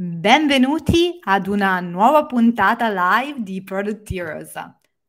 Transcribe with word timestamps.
Benvenuti 0.00 1.18
ad 1.24 1.48
una 1.48 1.80
nuova 1.80 2.24
puntata 2.24 2.88
live 2.88 3.42
di 3.42 3.64
Product 3.64 4.08
Heroes. 4.08 4.52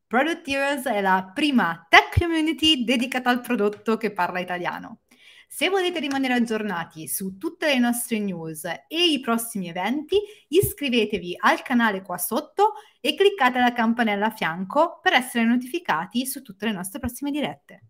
Product 0.07 0.47
Heroes 0.47 0.85
è 0.85 0.99
la 0.99 1.29
prima 1.31 1.85
tech 1.87 2.19
community 2.19 2.83
dedicata 2.83 3.29
al 3.29 3.41
prodotto 3.41 3.97
che 3.97 4.11
parla 4.11 4.39
italiano. 4.39 5.01
Se 5.47 5.69
volete 5.69 5.99
rimanere 5.99 6.33
aggiornati 6.33 7.07
su 7.07 7.37
tutte 7.37 7.67
le 7.67 7.77
nostre 7.77 8.17
news 8.17 8.63
e 8.63 9.11
i 9.11 9.19
prossimi 9.19 9.69
eventi, 9.69 10.17
iscrivetevi 10.47 11.35
al 11.37 11.61
canale 11.61 12.01
qua 12.01 12.17
sotto 12.17 12.73
e 12.99 13.13
cliccate 13.13 13.59
la 13.59 13.73
campanella 13.73 14.25
a 14.25 14.31
fianco 14.31 14.97
per 15.03 15.13
essere 15.13 15.45
notificati 15.45 16.25
su 16.25 16.41
tutte 16.41 16.65
le 16.65 16.71
nostre 16.71 16.97
prossime 16.97 17.29
dirette. 17.29 17.89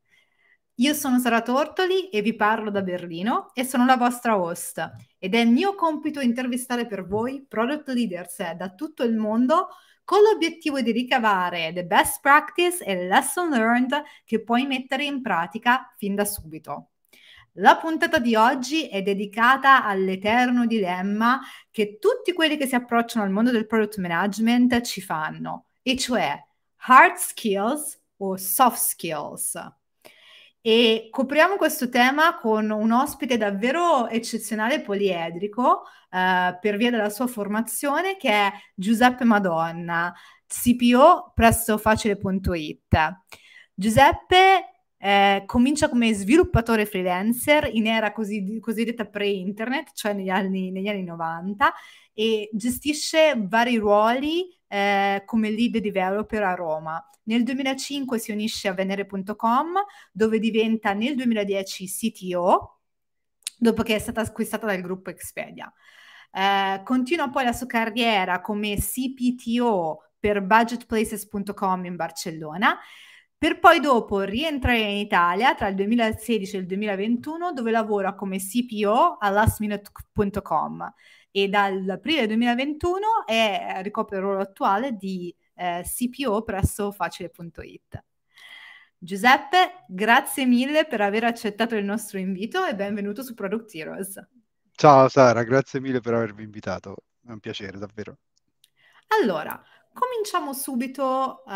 Io 0.80 0.94
sono 0.94 1.20
Sara 1.20 1.42
Tortoli 1.42 2.08
e 2.08 2.22
vi 2.22 2.34
parlo 2.34 2.72
da 2.72 2.82
Berlino 2.82 3.52
e 3.54 3.66
sono 3.66 3.86
la 3.86 3.98
vostra 3.98 4.40
host 4.40 4.92
ed 5.18 5.36
è 5.36 5.44
mio 5.44 5.76
compito 5.76 6.22
intervistare 6.22 6.88
per 6.88 7.06
voi 7.06 7.46
product 7.46 7.90
leaders 7.90 8.54
da 8.54 8.70
tutto 8.70 9.04
il 9.04 9.14
mondo 9.14 9.68
con 10.06 10.22
l'obiettivo 10.22 10.80
di 10.80 10.94
ricavare 10.94 11.74
the 11.74 11.84
best 11.84 12.22
practice 12.22 12.82
e 12.86 13.08
lesson 13.08 13.50
learned 13.50 14.02
che 14.24 14.42
puoi 14.42 14.66
mettere 14.68 15.04
in 15.04 15.22
pratica 15.22 15.94
fin 15.98 16.16
da 16.16 16.24
subito. 16.24 16.92
La 17.56 17.76
puntata 17.76 18.18
di 18.18 18.36
oggi 18.36 18.88
è 18.88 19.02
dedicata 19.02 19.84
all'eterno 19.84 20.66
dilemma 20.66 21.42
che 21.72 21.98
tutti 22.00 22.32
quelli 22.32 22.56
che 22.56 22.68
si 22.68 22.76
approcciano 22.76 23.26
al 23.26 23.32
mondo 23.32 23.52
del 23.52 23.68
product 23.68 23.98
management 23.98 24.80
ci 24.84 25.02
fanno, 25.02 25.66
e 25.82 25.98
cioè 25.98 26.42
hard 26.88 27.18
skills 27.18 28.00
o 28.16 28.38
soft 28.38 28.78
skills 28.78 29.78
e 30.62 31.08
copriamo 31.10 31.56
questo 31.56 31.90
tema 31.90 32.38
con 32.38 32.70
un 32.70 32.92
ospite 32.92 33.38
davvero 33.38 34.08
eccezionale 34.10 34.82
poliedrico 34.82 35.84
eh, 36.12 36.58
per 36.60 36.78
via 36.78 36.92
della 36.92 37.10
sua 37.10 37.28
formazione 37.28 38.18
che 38.18 38.30
è 38.30 38.52
Giuseppe 38.76 39.24
Madonna, 39.24 40.14
CPO 40.48 41.32
presso 41.34 41.78
facile.it. 41.78 43.22
Giuseppe 43.74 44.80
eh, 44.98 45.44
comincia 45.46 45.88
come 45.88 46.14
sviluppatore 46.14 46.86
freelancer 46.86 47.70
in 47.72 47.88
era 47.88 48.12
così, 48.12 48.60
cosiddetta 48.60 49.06
pre-internet, 49.06 49.92
cioè 49.94 50.14
negli 50.14 50.30
anni, 50.30 50.72
negli 50.72 50.88
anni 50.90 51.04
90, 51.04 51.74
e 52.20 52.50
gestisce 52.52 53.34
vari 53.38 53.78
ruoli 53.78 54.54
eh, 54.68 55.24
come 55.26 55.50
lead 55.52 55.78
developer 55.78 56.44
a 56.44 56.54
Roma. 56.54 57.02
Nel 57.24 57.44
2005 57.44 58.20
si 58.20 58.34
unisce 58.34 58.68
a 58.68 58.74
Venere.com 58.74 59.76
dove 60.12 60.38
diventa 60.40 60.92
nel 60.92 61.16
2010 61.16 61.88
CTO 61.88 62.80
dopo 63.58 63.84
che 63.84 63.96
è 63.96 64.00
stata 64.00 64.20
acquistata 64.20 64.66
dal 64.66 64.82
gruppo 64.82 65.12
Expedia. 65.12 65.72
Eh, 66.34 66.82
continua 66.84 67.30
poi 67.30 67.46
la 67.46 67.54
sua 67.54 67.68
carriera 67.68 68.42
come 68.42 68.76
CPTO 68.76 70.12
per 70.20 70.42
budgetplaces.com 70.42 71.86
in 71.86 71.96
Barcellona 71.96 72.78
per 73.38 73.60
poi 73.60 73.80
dopo 73.80 74.20
rientrare 74.24 74.80
in 74.80 74.98
Italia 74.98 75.56
tra 75.56 75.70
il 75.70 75.76
2016 75.76 76.58
e 76.58 76.60
il 76.60 76.66
2021 76.66 77.54
dove 77.54 77.72
lavora 77.72 78.14
come 78.14 78.40
CPO 78.40 79.16
a 79.18 79.30
lastminute.com 79.30 80.94
e 81.32 81.48
dall'aprile 81.48 82.28
2021 82.28 83.26
è, 83.26 83.80
ricopre 83.82 84.18
il 84.18 84.24
ruolo 84.24 84.42
attuale 84.42 84.94
di 84.94 85.34
eh, 85.56 85.84
CPO 85.84 86.44
presso 86.44 86.92
facile.it. 86.92 88.04
Giuseppe, 88.98 89.86
grazie 89.88 90.46
mille 90.46 90.86
per 90.86 91.02
aver 91.02 91.24
accettato 91.24 91.76
il 91.76 91.86
nostro 91.86 92.18
invito 92.18 92.66
e 92.66 92.76
benvenuto 92.76 93.24
su 93.24 93.34
Product 93.34 93.74
Heroes. 93.74 94.22
Ciao 94.72 95.08
Sara, 95.08 95.44
grazie 95.44 95.80
mille 95.80 96.00
per 96.00 96.14
avermi 96.14 96.44
invitato, 96.44 96.96
è 97.26 97.32
un 97.32 97.40
piacere 97.40 97.78
davvero. 97.78 98.18
Allora, 99.22 99.62
cominciamo 99.94 100.54
subito 100.54 101.44
uh, 101.46 101.52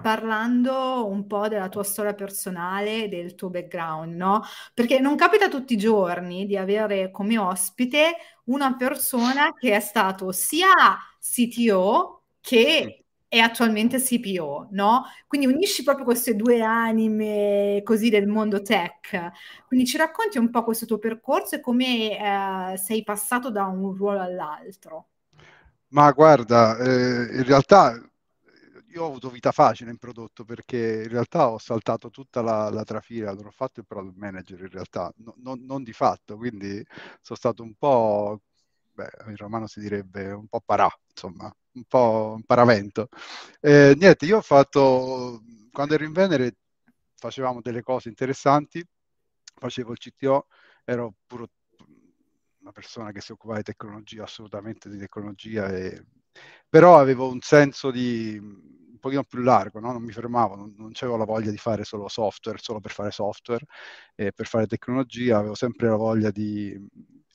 parlando 0.00 1.06
un 1.06 1.26
po' 1.26 1.48
della 1.48 1.68
tua 1.68 1.84
storia 1.84 2.14
personale, 2.14 3.08
del 3.08 3.34
tuo 3.34 3.50
background, 3.50 4.14
no? 4.14 4.42
Perché 4.74 4.98
non 5.00 5.16
capita 5.16 5.48
tutti 5.48 5.74
i 5.74 5.76
giorni 5.76 6.46
di 6.46 6.56
avere 6.56 7.10
come 7.10 7.38
ospite 7.38 8.16
una 8.44 8.76
persona 8.76 9.52
che 9.54 9.74
è 9.74 9.80
stato 9.80 10.32
sia 10.32 10.68
CTO 11.20 12.22
che 12.40 13.04
è 13.28 13.38
attualmente 13.38 14.00
CPO, 14.00 14.68
no? 14.70 15.04
Quindi 15.26 15.46
unisci 15.46 15.82
proprio 15.82 16.04
queste 16.04 16.34
due 16.34 16.62
anime 16.62 17.82
così 17.84 18.08
del 18.08 18.26
mondo 18.26 18.62
tech. 18.62 19.32
Quindi 19.66 19.86
ci 19.86 19.98
racconti 19.98 20.38
un 20.38 20.50
po' 20.50 20.64
questo 20.64 20.86
tuo 20.86 20.98
percorso 20.98 21.56
e 21.56 21.60
come 21.60 22.72
eh, 22.72 22.76
sei 22.78 23.02
passato 23.04 23.50
da 23.50 23.66
un 23.66 23.94
ruolo 23.94 24.20
all'altro. 24.20 25.08
Ma 25.90 26.10
guarda, 26.12 26.76
eh, 26.78 27.36
in 27.36 27.44
realtà 27.44 27.98
io 28.90 29.02
ho 29.04 29.06
avuto 29.06 29.30
vita 29.30 29.52
facile 29.52 29.90
in 29.90 29.96
prodotto 29.98 30.44
perché 30.44 31.02
in 31.04 31.08
realtà 31.08 31.48
ho 31.50 31.58
saltato 31.58 32.10
tutta 32.10 32.42
la, 32.42 32.68
la 32.70 32.84
trafila, 32.84 33.32
non 33.34 33.46
ho 33.46 33.50
fatto 33.50 33.80
il 33.80 33.86
product 33.86 34.16
manager 34.16 34.60
in 34.60 34.68
realtà, 34.70 35.12
no, 35.18 35.34
non, 35.38 35.64
non 35.64 35.82
di 35.82 35.92
fatto, 35.92 36.36
quindi 36.36 36.84
sono 37.22 37.38
stato 37.38 37.62
un 37.62 37.74
po', 37.74 38.40
beh, 38.92 39.08
in 39.28 39.36
romano 39.36 39.66
si 39.66 39.80
direbbe 39.80 40.30
un 40.32 40.46
po' 40.48 40.60
parà, 40.60 40.88
insomma, 41.10 41.50
un 41.72 41.84
po' 41.84 42.34
un 42.36 42.42
paravento. 42.44 43.08
Eh, 43.60 43.94
niente, 43.98 44.26
io 44.26 44.38
ho 44.38 44.42
fatto, 44.42 45.42
quando 45.72 45.94
ero 45.94 46.04
in 46.04 46.12
Venere 46.12 46.56
facevamo 47.16 47.60
delle 47.62 47.82
cose 47.82 48.08
interessanti, 48.10 48.84
facevo 49.54 49.92
il 49.92 49.98
CTO, 49.98 50.46
ero 50.84 51.14
puro 51.26 51.48
una 52.68 52.72
persona 52.72 53.12
che 53.12 53.20
si 53.20 53.32
occupava 53.32 53.58
di 53.58 53.64
tecnologia, 53.64 54.24
assolutamente 54.24 54.88
di 54.88 54.98
tecnologia, 54.98 55.68
e... 55.68 56.04
però 56.68 56.98
avevo 56.98 57.30
un 57.30 57.40
senso 57.40 57.90
di 57.90 58.38
un 58.38 58.98
pochino 59.00 59.24
più 59.24 59.40
largo, 59.40 59.80
no? 59.80 59.92
non 59.92 60.02
mi 60.02 60.12
fermavo, 60.12 60.54
non, 60.54 60.74
non 60.76 60.92
avevo 60.94 61.16
la 61.16 61.24
voglia 61.24 61.50
di 61.50 61.56
fare 61.56 61.84
solo 61.84 62.08
software, 62.08 62.58
solo 62.60 62.80
per 62.80 62.90
fare 62.90 63.10
software, 63.10 63.64
e 64.14 64.32
per 64.32 64.46
fare 64.46 64.66
tecnologia, 64.66 65.38
avevo 65.38 65.54
sempre 65.54 65.88
la 65.88 65.96
voglia 65.96 66.30
di 66.30 66.76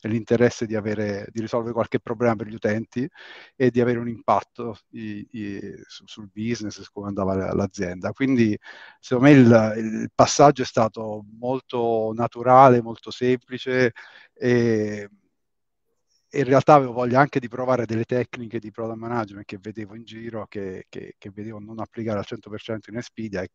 l'interesse 0.08 0.66
di, 0.66 0.76
avere, 0.76 1.28
di 1.32 1.42
risolvere 1.42 1.74
qualche 1.74 2.00
problema 2.00 2.36
per 2.36 2.48
gli 2.48 2.56
utenti 2.56 3.08
e 3.56 3.72
di 3.72 3.82
avere 3.82 4.00
un 4.00 4.08
impatto 4.08 4.78
i, 4.92 5.26
i, 5.32 5.60
su, 5.88 6.04
sul 6.06 6.30
business, 6.32 6.82
su 6.82 6.92
come 6.92 7.08
andava 7.08 7.54
l'azienda. 7.54 8.12
Quindi 8.12 8.58
secondo 9.00 9.30
me 9.30 9.36
il, 9.36 9.74
il, 9.78 10.12
passaggio 10.14 10.64
è 10.64 10.66
stato 10.66 11.26
molto 11.40 12.12
naturale, 12.14 12.82
molto 12.82 13.12
semplice 13.12 13.94
e 14.34 15.10
in 16.36 16.44
realtà 16.46 16.74
avevo 16.74 16.94
voglia 16.94 17.20
anche 17.20 17.40
di 17.40 17.48
provare 17.48 17.86
delle 17.86 18.06
tecniche 18.06 18.60
di 18.60 18.72
product 18.72 18.98
management 18.98 19.46
che 19.46 19.58
vedevo 19.60 19.96
in 19.96 20.04
giro, 20.04 20.48
che, 20.48 20.86
che, 20.90 21.16
che 21.18 21.30
vedevo 21.32 21.60
non 21.60 21.80
applicare 21.80 22.20
al 22.20 22.26
100% 22.28 22.90
in 22.90 22.98
Expedia 22.98 23.42
e, 23.42 23.50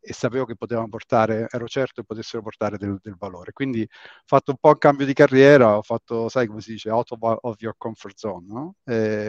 e, 0.00 0.12
sapevo 0.12 0.44
che 0.44 0.56
potevano 0.56 0.88
portare, 0.88 1.46
ero 1.50 1.66
certo 1.66 2.00
che 2.00 2.06
potessero 2.06 2.42
portare 2.42 2.76
del, 2.76 2.98
del, 3.02 3.16
valore. 3.16 3.52
Quindi 3.52 3.82
ho 3.82 3.86
fatto 4.24 4.50
un 4.50 4.56
po' 4.58 4.70
un 4.70 4.78
cambio 4.78 5.06
di 5.06 5.12
carriera, 5.12 5.76
ho 5.76 5.82
fatto, 5.82 6.28
sai 6.28 6.46
come 6.46 6.60
si 6.60 6.72
dice, 6.72 6.90
out 6.90 7.12
of, 7.12 7.38
of 7.42 7.60
your 7.60 7.74
comfort 7.76 8.16
zone, 8.16 8.46
no? 8.48 8.74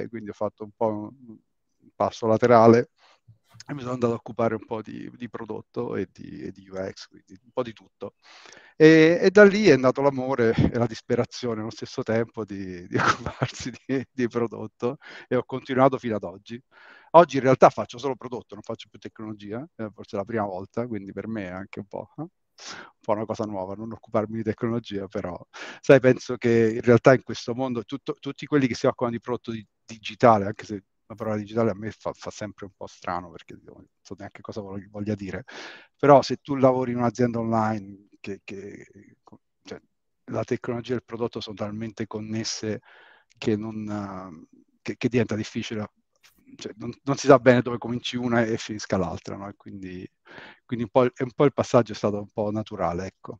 quindi 0.09 0.29
ho 0.29 0.33
fatto 0.33 0.63
un 0.63 0.71
po' 0.75 0.87
un 0.87 1.89
passo 1.95 2.25
laterale 2.27 2.89
e 3.67 3.73
mi 3.73 3.81
sono 3.81 3.93
andato 3.93 4.13
a 4.13 4.15
occupare 4.17 4.55
un 4.55 4.65
po' 4.65 4.81
di, 4.81 5.09
di 5.15 5.29
prodotto 5.29 5.95
e 5.95 6.07
di, 6.11 6.41
e 6.41 6.51
di, 6.51 6.67
UX, 6.69 7.07
quindi 7.07 7.39
un 7.43 7.51
po' 7.51 7.63
di 7.63 7.73
tutto. 7.73 8.15
E, 8.75 9.19
e, 9.21 9.31
da 9.31 9.43
lì 9.43 9.67
è 9.67 9.77
nato 9.77 10.01
l'amore 10.01 10.53
e 10.53 10.77
la 10.77 10.85
disperazione 10.85 11.61
allo 11.61 11.69
stesso 11.69 12.03
tempo 12.03 12.45
di, 12.45 12.87
di 12.87 12.97
occuparsi 12.97 13.71
di, 14.11 14.27
prodotto 14.27 14.97
e 15.27 15.35
ho 15.35 15.43
continuato 15.43 15.97
fino 15.97 16.15
ad 16.15 16.23
oggi. 16.23 16.61
Oggi 17.11 17.37
in 17.37 17.43
realtà 17.43 17.69
faccio 17.69 17.97
solo 17.97 18.15
prodotto, 18.15 18.55
non 18.55 18.63
faccio 18.63 18.87
più 18.89 18.99
tecnologia, 18.99 19.65
eh, 19.77 19.89
forse 19.93 20.15
è 20.15 20.19
la 20.19 20.25
prima 20.25 20.45
volta, 20.45 20.85
quindi 20.87 21.11
per 21.13 21.27
me 21.27 21.45
è 21.45 21.51
anche 21.51 21.79
un 21.79 21.87
po', 21.87 22.09
eh? 22.17 22.21
un 22.21 22.29
po' 23.01 23.11
una 23.13 23.25
cosa 23.25 23.45
nuova, 23.45 23.73
non 23.75 23.91
occuparmi 23.91 24.37
di 24.37 24.43
tecnologia, 24.43 25.07
però 25.07 25.37
sai, 25.81 25.99
penso 25.99 26.37
che 26.37 26.73
in 26.75 26.81
realtà 26.81 27.13
in 27.13 27.23
questo 27.23 27.53
mondo 27.53 27.83
tutto, 27.83 28.15
tutti 28.19 28.45
quelli 28.45 28.67
che 28.67 28.75
si 28.75 28.85
occupano 28.85 29.11
di 29.11 29.19
prodotto 29.19 29.51
di, 29.51 29.65
digitale, 29.85 30.45
anche 30.45 30.65
se 30.65 30.83
la 31.07 31.15
parola 31.15 31.37
digitale 31.37 31.71
a 31.71 31.75
me 31.75 31.91
fa, 31.91 32.11
fa, 32.13 32.31
sempre 32.31 32.65
un 32.65 32.71
po' 32.75 32.87
strano 32.87 33.29
perché 33.31 33.57
non 33.63 33.85
so 34.01 34.15
neanche 34.17 34.41
cosa 34.41 34.61
voglia 34.61 35.15
dire, 35.15 35.45
però 35.97 36.21
se 36.21 36.37
tu 36.37 36.55
lavori 36.55 36.91
in 36.91 36.97
un'azienda 36.97 37.39
online 37.39 38.07
che, 38.19 38.41
che 38.43 38.87
cioè, 39.63 39.81
la 40.25 40.43
tecnologia 40.43 40.93
e 40.93 40.97
il 40.97 41.03
prodotto 41.03 41.39
sono 41.39 41.55
talmente 41.55 42.07
connesse 42.07 42.81
che, 43.37 43.55
non, 43.55 44.47
che, 44.81 44.97
che 44.97 45.09
diventa 45.09 45.35
difficile, 45.35 45.91
cioè, 46.55 46.73
non, 46.77 46.91
non, 47.03 47.15
si 47.17 47.27
sa 47.27 47.39
bene 47.39 47.61
dove 47.61 47.77
cominci 47.77 48.17
una 48.17 48.43
e 48.43 48.57
finisca 48.57 48.97
l'altra, 48.97 49.35
no? 49.35 49.51
quindi, 49.57 50.07
quindi 50.65 50.85
un, 50.85 50.91
po', 50.91 51.01
un 51.01 51.31
po' 51.35 51.45
il 51.45 51.53
passaggio 51.53 51.91
è 51.93 51.95
stato 51.95 52.19
un 52.19 52.29
po' 52.31 52.51
naturale, 52.51 53.05
ecco. 53.05 53.39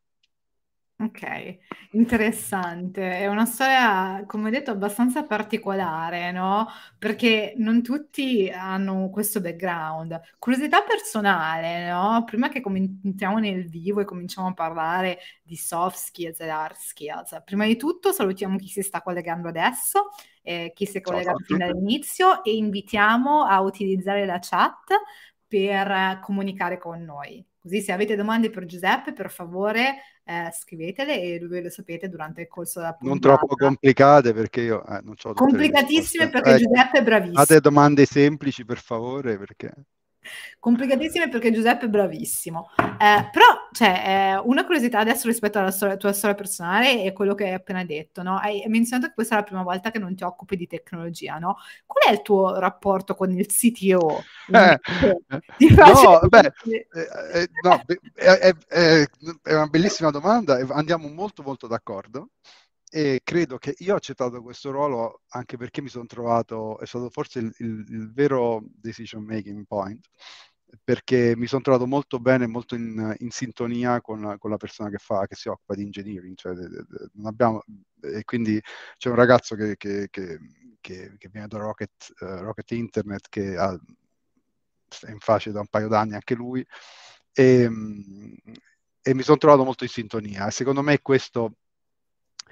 Ok, 0.98 1.58
interessante. 1.90 3.18
È 3.18 3.26
una 3.26 3.44
storia, 3.44 4.24
come 4.26 4.48
ho 4.48 4.50
detto, 4.50 4.70
abbastanza 4.70 5.24
particolare, 5.24 6.32
no? 6.32 6.68
Perché 6.98 7.52
non 7.58 7.82
tutti 7.82 8.48
hanno 8.48 9.10
questo 9.10 9.42
background. 9.42 10.18
Curiosità 10.38 10.80
personale, 10.84 11.86
no? 11.90 12.24
Prima 12.24 12.48
che 12.48 12.62
entriamo 12.64 13.36
nel 13.38 13.68
vivo 13.68 14.00
e 14.00 14.06
cominciamo 14.06 14.48
a 14.48 14.54
parlare 14.54 15.18
di 15.42 15.54
soft 15.54 15.98
skills 15.98 16.40
e 16.40 16.48
hard 16.48 16.76
skills, 16.76 17.42
prima 17.44 17.66
di 17.66 17.76
tutto 17.76 18.10
salutiamo 18.12 18.56
chi 18.56 18.68
si 18.68 18.80
sta 18.80 19.02
collegando 19.02 19.48
adesso, 19.48 20.08
eh, 20.42 20.72
chi 20.74 20.86
si 20.86 20.96
è 20.96 21.00
collegato 21.02 21.44
fin 21.44 21.58
dall'inizio 21.58 22.42
e 22.42 22.56
invitiamo 22.56 23.42
a 23.44 23.60
utilizzare 23.60 24.24
la 24.24 24.38
chat 24.40 24.94
per 25.46 26.20
comunicare 26.22 26.78
con 26.78 27.02
noi. 27.02 27.44
Così 27.60 27.80
se 27.80 27.92
avete 27.92 28.16
domande 28.16 28.48
per 28.50 28.64
Giuseppe, 28.64 29.12
per 29.12 29.30
favore 29.30 29.96
eh, 30.28 30.50
scrivetele 30.52 31.20
e 31.20 31.46
voi 31.46 31.62
lo 31.62 31.70
sapete 31.70 32.08
durante 32.08 32.40
il 32.40 32.48
corso 32.48 32.80
della 32.80 32.94
puntata. 32.94 33.28
Non 33.28 33.38
troppo 33.38 33.54
complicate 33.54 34.32
perché 34.32 34.60
io 34.60 34.84
eh, 34.84 35.00
non 35.02 35.14
ho 35.22 35.32
Complicatissime 35.32 36.28
perché 36.28 36.54
eh, 36.54 36.58
Giuseppe 36.58 36.98
è 36.98 37.02
bravissimo. 37.02 37.38
Fate 37.38 37.60
domande 37.60 38.04
semplici 38.06 38.64
per 38.64 38.78
favore 38.78 39.38
perché... 39.38 39.72
Complicatissime 40.58 41.28
perché 41.28 41.52
Giuseppe 41.52 41.86
è 41.86 41.88
bravissimo. 41.88 42.70
Eh, 42.78 43.28
però, 43.30 43.68
cioè, 43.72 44.02
eh, 44.34 44.36
una 44.44 44.64
curiosità 44.64 44.98
adesso 44.98 45.28
rispetto 45.28 45.58
alla 45.58 45.70
storia, 45.70 45.96
tua 45.96 46.12
storia 46.12 46.34
personale 46.34 47.02
è 47.02 47.12
quello 47.12 47.34
che 47.34 47.44
hai 47.44 47.52
appena 47.52 47.84
detto, 47.84 48.22
no? 48.22 48.38
Hai 48.38 48.64
menzionato 48.68 49.08
che 49.08 49.14
questa 49.14 49.34
è 49.34 49.38
la 49.38 49.44
prima 49.44 49.62
volta 49.62 49.90
che 49.90 49.98
non 49.98 50.14
ti 50.14 50.24
occupi 50.24 50.56
di 50.56 50.66
tecnologia, 50.66 51.38
no? 51.38 51.56
Qual 51.84 52.08
è 52.08 52.12
il 52.12 52.22
tuo 52.22 52.58
rapporto 52.58 53.14
con 53.14 53.30
il 53.30 53.46
CTO? 53.46 54.22
Eh, 54.52 54.78
no, 55.58 56.20
beh, 56.28 56.52
eh, 56.64 56.86
eh, 57.34 57.48
no, 57.62 57.82
è, 58.14 58.54
è, 58.68 59.06
è 59.42 59.54
una 59.54 59.66
bellissima 59.66 60.10
domanda 60.10 60.58
e 60.58 60.66
andiamo 60.70 61.08
molto 61.08 61.42
molto 61.42 61.66
d'accordo 61.66 62.30
e 62.90 63.20
credo 63.24 63.58
che 63.58 63.74
io 63.78 63.94
ho 63.94 63.96
accettato 63.96 64.42
questo 64.42 64.70
ruolo 64.70 65.22
anche 65.28 65.56
perché 65.56 65.82
mi 65.82 65.88
sono 65.88 66.06
trovato, 66.06 66.78
è 66.78 66.86
stato 66.86 67.10
forse 67.10 67.40
il, 67.40 67.52
il, 67.58 67.84
il 67.88 68.12
vero 68.12 68.62
decision 68.64 69.24
making 69.24 69.64
point, 69.66 70.08
perché 70.84 71.34
mi 71.36 71.46
sono 71.46 71.62
trovato 71.62 71.86
molto 71.86 72.18
bene, 72.18 72.46
molto 72.46 72.74
in, 72.74 73.14
in 73.18 73.30
sintonia 73.30 74.00
con, 74.00 74.36
con, 74.38 74.50
la 74.50 74.56
persona 74.56 74.90
che, 74.90 74.98
fa, 74.98 75.26
che 75.26 75.34
si 75.34 75.48
occupa 75.48 75.74
di 75.74 75.82
engineering, 75.82 76.36
cioè, 76.36 76.54
abbiamo, 77.24 77.62
e 78.00 78.24
quindi 78.24 78.60
c'è 78.96 79.08
un 79.08 79.16
ragazzo 79.16 79.54
che, 79.56 79.76
che, 79.76 80.08
che, 80.10 81.14
che 81.18 81.28
viene 81.28 81.48
da 81.48 81.58
Rocket, 81.58 82.14
uh, 82.20 82.24
Rocket, 82.42 82.70
Internet, 82.72 83.28
che 83.28 83.56
ha, 83.56 83.72
è 85.00 85.10
in 85.10 85.18
facile 85.18 85.54
da 85.54 85.60
un 85.60 85.68
paio 85.68 85.88
d'anni 85.88 86.14
anche 86.14 86.34
lui, 86.34 86.64
e, 87.32 87.70
e 89.02 89.14
mi 89.14 89.22
sono 89.22 89.36
trovato 89.38 89.64
molto 89.64 89.84
in 89.84 89.90
sintonia. 89.90 90.50
Secondo 90.50 90.82
me 90.82 91.00
questo 91.00 91.56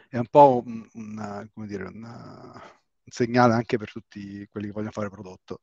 è 0.09 0.19
un 0.19 0.27
po' 0.29 0.63
un, 0.65 0.89
un, 0.93 1.67
dire, 1.67 1.85
un, 1.85 2.03
un 2.03 3.11
segnale 3.11 3.55
anche 3.55 3.77
per 3.77 3.91
tutti 3.91 4.47
quelli 4.49 4.67
che 4.67 4.73
vogliono 4.73 4.93
fare 4.93 5.09
prodotto 5.09 5.61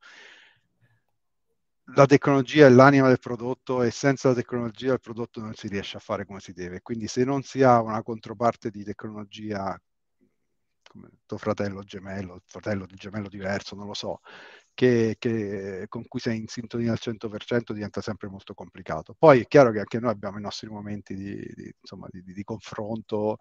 la 1.96 2.06
tecnologia 2.06 2.68
è 2.68 2.70
l'anima 2.70 3.08
del 3.08 3.20
prodotto 3.20 3.84
e 3.84 3.92
senza 3.92 4.30
la 4.30 4.36
tecnologia 4.36 4.94
il 4.94 5.00
prodotto 5.00 5.42
non 5.42 5.54
si 5.56 5.68
riesce 5.68 5.98
a 5.98 6.00
fare 6.00 6.26
come 6.26 6.40
si 6.40 6.54
deve. 6.54 6.82
Quindi 6.82 7.08
se 7.08 7.24
non 7.24 7.42
si 7.44 7.64
ha 7.64 7.82
una 7.82 8.02
controparte 8.04 8.70
di 8.70 8.84
tecnologia 8.84 9.78
come 10.88 11.10
tuo 11.26 11.38
fratello 11.38 11.84
gemello, 11.84 12.42
fratello 12.46 12.86
di 12.86 12.96
gemello 12.96 13.30
diverso, 13.30 13.76
non 13.76 13.88
lo 13.88 13.94
so, 13.94 14.20
che, 14.82 15.18
che, 15.20 15.86
con 15.90 16.08
cui 16.08 16.20
sei 16.20 16.40
in 16.40 16.48
sintonia 16.48 16.92
al 16.92 16.98
100% 17.00 17.72
diventa 17.72 18.02
sempre 18.02 18.30
molto 18.30 18.56
complicato. 18.56 19.14
Poi 19.16 19.42
è 19.42 19.48
chiaro 19.48 19.72
che 19.72 19.78
anche 19.78 20.00
noi 20.00 20.10
abbiamo 20.10 20.40
i 20.40 20.42
nostri 20.42 20.70
momenti 20.70 21.14
di, 21.14 21.36
di, 21.54 21.72
insomma, 21.80 22.08
di, 22.10 22.24
di 22.24 22.44
confronto, 22.44 23.38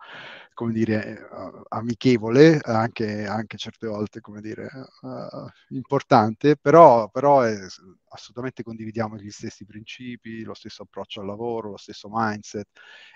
come 0.52 0.74
dire, 0.74 1.26
uh, 1.30 1.62
amichevole, 1.68 2.58
anche, 2.62 3.24
anche, 3.24 3.56
certe 3.56 3.86
volte, 3.86 4.20
come 4.20 4.42
dire, 4.42 4.68
uh, 5.00 5.74
importante, 5.74 6.56
però, 6.56 7.08
però 7.08 7.40
è, 7.40 7.56
assolutamente 8.10 8.62
condividiamo 8.62 9.16
gli 9.16 9.30
stessi 9.30 9.64
principi, 9.64 10.42
lo 10.42 10.52
stesso 10.52 10.82
approccio 10.82 11.20
al 11.20 11.26
lavoro, 11.26 11.70
lo 11.70 11.78
stesso 11.78 12.08
mindset 12.10 12.68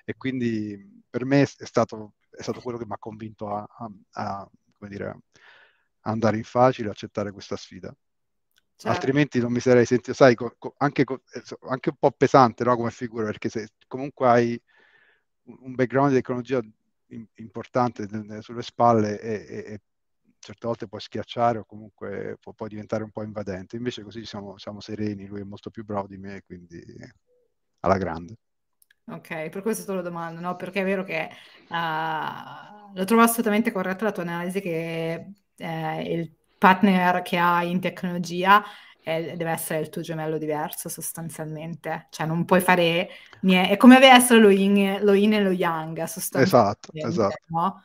e 0.03 0.15
quindi 0.17 1.03
per 1.11 1.26
me 1.26 1.43
è 1.43 1.47
stato, 1.67 2.15
è 2.31 2.41
stato 2.41 2.61
quello 2.61 2.79
che 2.79 2.87
mi 2.87 2.94
ha 2.94 2.99
convinto 2.99 3.49
a, 3.55 3.67
a, 4.12 4.41
a 4.41 4.50
dire, 4.88 5.19
andare 6.05 6.38
in 6.38 6.44
facile, 6.44 6.88
accettare 6.88 7.32
questa 7.32 7.56
sfida. 7.56 7.94
Certo. 8.76 8.88
Altrimenti 8.88 9.41
non 9.41 9.53
mi 9.53 9.61
sarei 9.61 9.87
sentito, 9.87 10.12
sai, 10.12 10.35
co- 10.35 10.56
co- 10.59 10.75
anche, 10.79 11.05
co- 11.05 11.23
eh, 11.32 11.43
anche, 11.69 11.91
un 11.91 11.97
po' 11.99 12.11
pesante 12.11 12.65
no, 12.65 12.76
come 12.76 12.91
figura, 12.91 13.25
perché 13.25 13.49
se 13.49 13.69
comunque 13.87 14.26
hai 14.29 14.61
un 15.44 15.75
background 15.75 16.11
di 16.11 16.17
tecnologia 16.17 16.61
in- 17.09 17.26
importante 17.37 18.06
sulle 18.43 18.62
spalle 18.62 19.21
e, 19.21 19.32
e, 19.32 19.73
e, 19.73 19.81
certe 20.38 20.67
volte 20.67 20.88
puoi 20.88 21.00
schiacciare 21.00 21.59
o 21.59 21.65
comunque 21.65 22.37
può, 22.41 22.53
può 22.53 22.67
diventare 22.67 23.03
un 23.05 23.11
po' 23.11 23.23
invadente. 23.23 23.76
Invece 23.76 24.03
così 24.03 24.25
siamo, 24.26 24.59
siamo, 24.59 24.81
sereni, 24.81 25.26
lui 25.26 25.41
è 25.41 25.44
molto 25.44 25.71
più 25.71 25.85
bravo 25.85 26.06
di 26.06 26.19
me, 26.19 26.43
quindi 26.44 26.82
alla 27.81 27.97
grande. 27.97 28.37
Ok, 29.06 29.50
per 29.50 29.62
questo 29.62 29.85
te 29.85 29.93
lo 29.93 30.03
domando, 30.03 30.41
no? 30.41 30.56
Perché 30.56 30.81
è 30.81 30.85
vero 30.85 31.05
che 31.05 31.29
uh, 31.69 32.94
lo 32.94 33.05
trovo 33.05 33.23
assolutamente 33.23 33.71
corretta 33.73 34.05
la 34.05 34.12
tua 34.12 34.23
analisi 34.23 34.61
che 34.61 35.32
eh, 35.56 36.03
il 36.12 36.35
partner 36.64 37.20
che 37.20 37.37
hai 37.37 37.70
in 37.70 37.78
tecnologia 37.78 38.64
è, 39.02 39.34
deve 39.37 39.50
essere 39.50 39.81
il 39.81 39.90
tuo 39.90 40.00
gemello 40.00 40.38
diverso 40.38 40.88
sostanzialmente, 40.88 42.06
cioè 42.08 42.26
non 42.26 42.46
puoi 42.46 42.62
fare 42.62 43.11
niente, 43.43 43.75
è 43.75 43.76
come 43.76 43.99
essere 44.00 44.40
lo 44.40 44.49
yin, 44.49 45.00
lo 45.02 45.12
yin 45.12 45.34
e 45.34 45.43
lo 45.43 45.50
yang 45.50 46.02
sostanzialmente. 46.05 46.88
Esatto, 46.90 47.08
esatto. 47.08 47.44
No? 47.49 47.84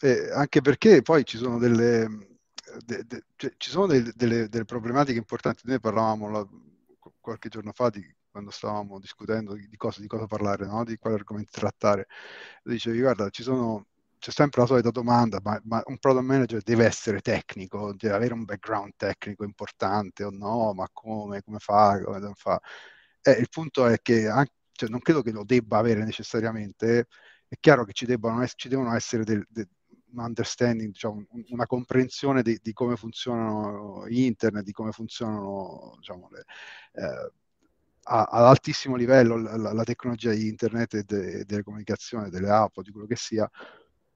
Eh, 0.00 0.30
anche 0.32 0.62
perché 0.62 1.02
poi 1.02 1.26
ci 1.26 1.36
sono 1.36 1.58
delle, 1.58 2.28
de, 2.82 3.04
de, 3.04 3.24
cioè, 3.36 3.52
ci 3.58 3.68
sono 3.68 3.84
delle, 3.84 4.10
delle, 4.16 4.48
delle, 4.48 4.64
problematiche 4.64 5.18
importanti, 5.18 5.64
noi 5.64 5.78
parlavamo 5.78 6.30
la, 6.30 6.48
qualche 7.20 7.50
giorno 7.50 7.72
fa 7.72 7.90
di 7.90 8.02
quando 8.30 8.50
stavamo 8.50 8.98
discutendo 8.98 9.52
di 9.52 9.76
cosa, 9.76 10.00
di 10.00 10.06
cosa 10.06 10.26
parlare, 10.26 10.64
no? 10.64 10.82
di 10.82 10.96
quali 10.96 11.16
argomenti 11.16 11.50
trattare, 11.50 12.06
dicevi 12.62 13.00
guarda 13.00 13.28
ci 13.28 13.42
sono 13.42 13.86
c'è 14.18 14.30
sempre 14.30 14.60
la 14.62 14.66
solita 14.66 14.90
domanda, 14.90 15.40
ma, 15.42 15.60
ma, 15.64 15.82
un 15.86 15.98
product 15.98 16.24
manager 16.24 16.62
deve 16.62 16.84
essere 16.84 17.20
tecnico, 17.20 17.94
deve 17.94 18.14
avere 18.14 18.34
un 18.34 18.44
background 18.44 18.92
tecnico 18.96 19.44
importante 19.44 20.24
o 20.24 20.30
no, 20.30 20.72
ma 20.74 20.88
come, 20.92 21.42
come 21.42 21.58
fa, 21.58 22.00
come 22.02 22.18
non 22.18 22.34
fa? 22.34 22.60
Eh, 23.22 23.32
il 23.32 23.48
punto 23.48 23.86
è 23.86 24.00
che 24.02 24.28
anche, 24.28 24.52
cioè, 24.72 24.88
non 24.88 25.00
credo 25.00 25.22
che 25.22 25.32
lo 25.32 25.44
debba 25.44 25.78
avere 25.78 26.04
necessariamente, 26.04 27.06
è 27.48 27.56
chiaro 27.60 27.84
che 27.84 27.92
ci, 27.92 28.06
debbano, 28.06 28.44
ci 28.46 28.68
devono 28.68 28.94
essere 28.94 29.24
del, 29.24 29.44
del, 29.48 29.68
un 30.10 30.20
understanding, 30.20 30.92
diciamo, 30.92 31.26
una 31.48 31.66
comprensione 31.66 32.42
di, 32.42 32.58
di, 32.62 32.72
come 32.72 32.96
funzionano 32.96 34.04
internet, 34.08 34.64
di 34.64 34.72
come 34.72 34.92
funzionano 34.92 35.94
diciamo, 35.98 36.28
le, 36.30 36.44
eh, 36.92 37.32
ad 38.10 38.44
altissimo 38.44 38.96
livello 38.96 39.36
la, 39.36 39.72
la, 39.72 39.84
tecnologia 39.84 40.30
di 40.30 40.48
internet 40.48 40.94
e 40.94 41.02
de, 41.02 41.44
delle 41.44 41.62
comunicazioni, 41.62 42.30
delle 42.30 42.48
app 42.50 42.78
o 42.78 42.82
di 42.82 42.90
quello 42.90 43.06
che 43.06 43.16
sia, 43.16 43.48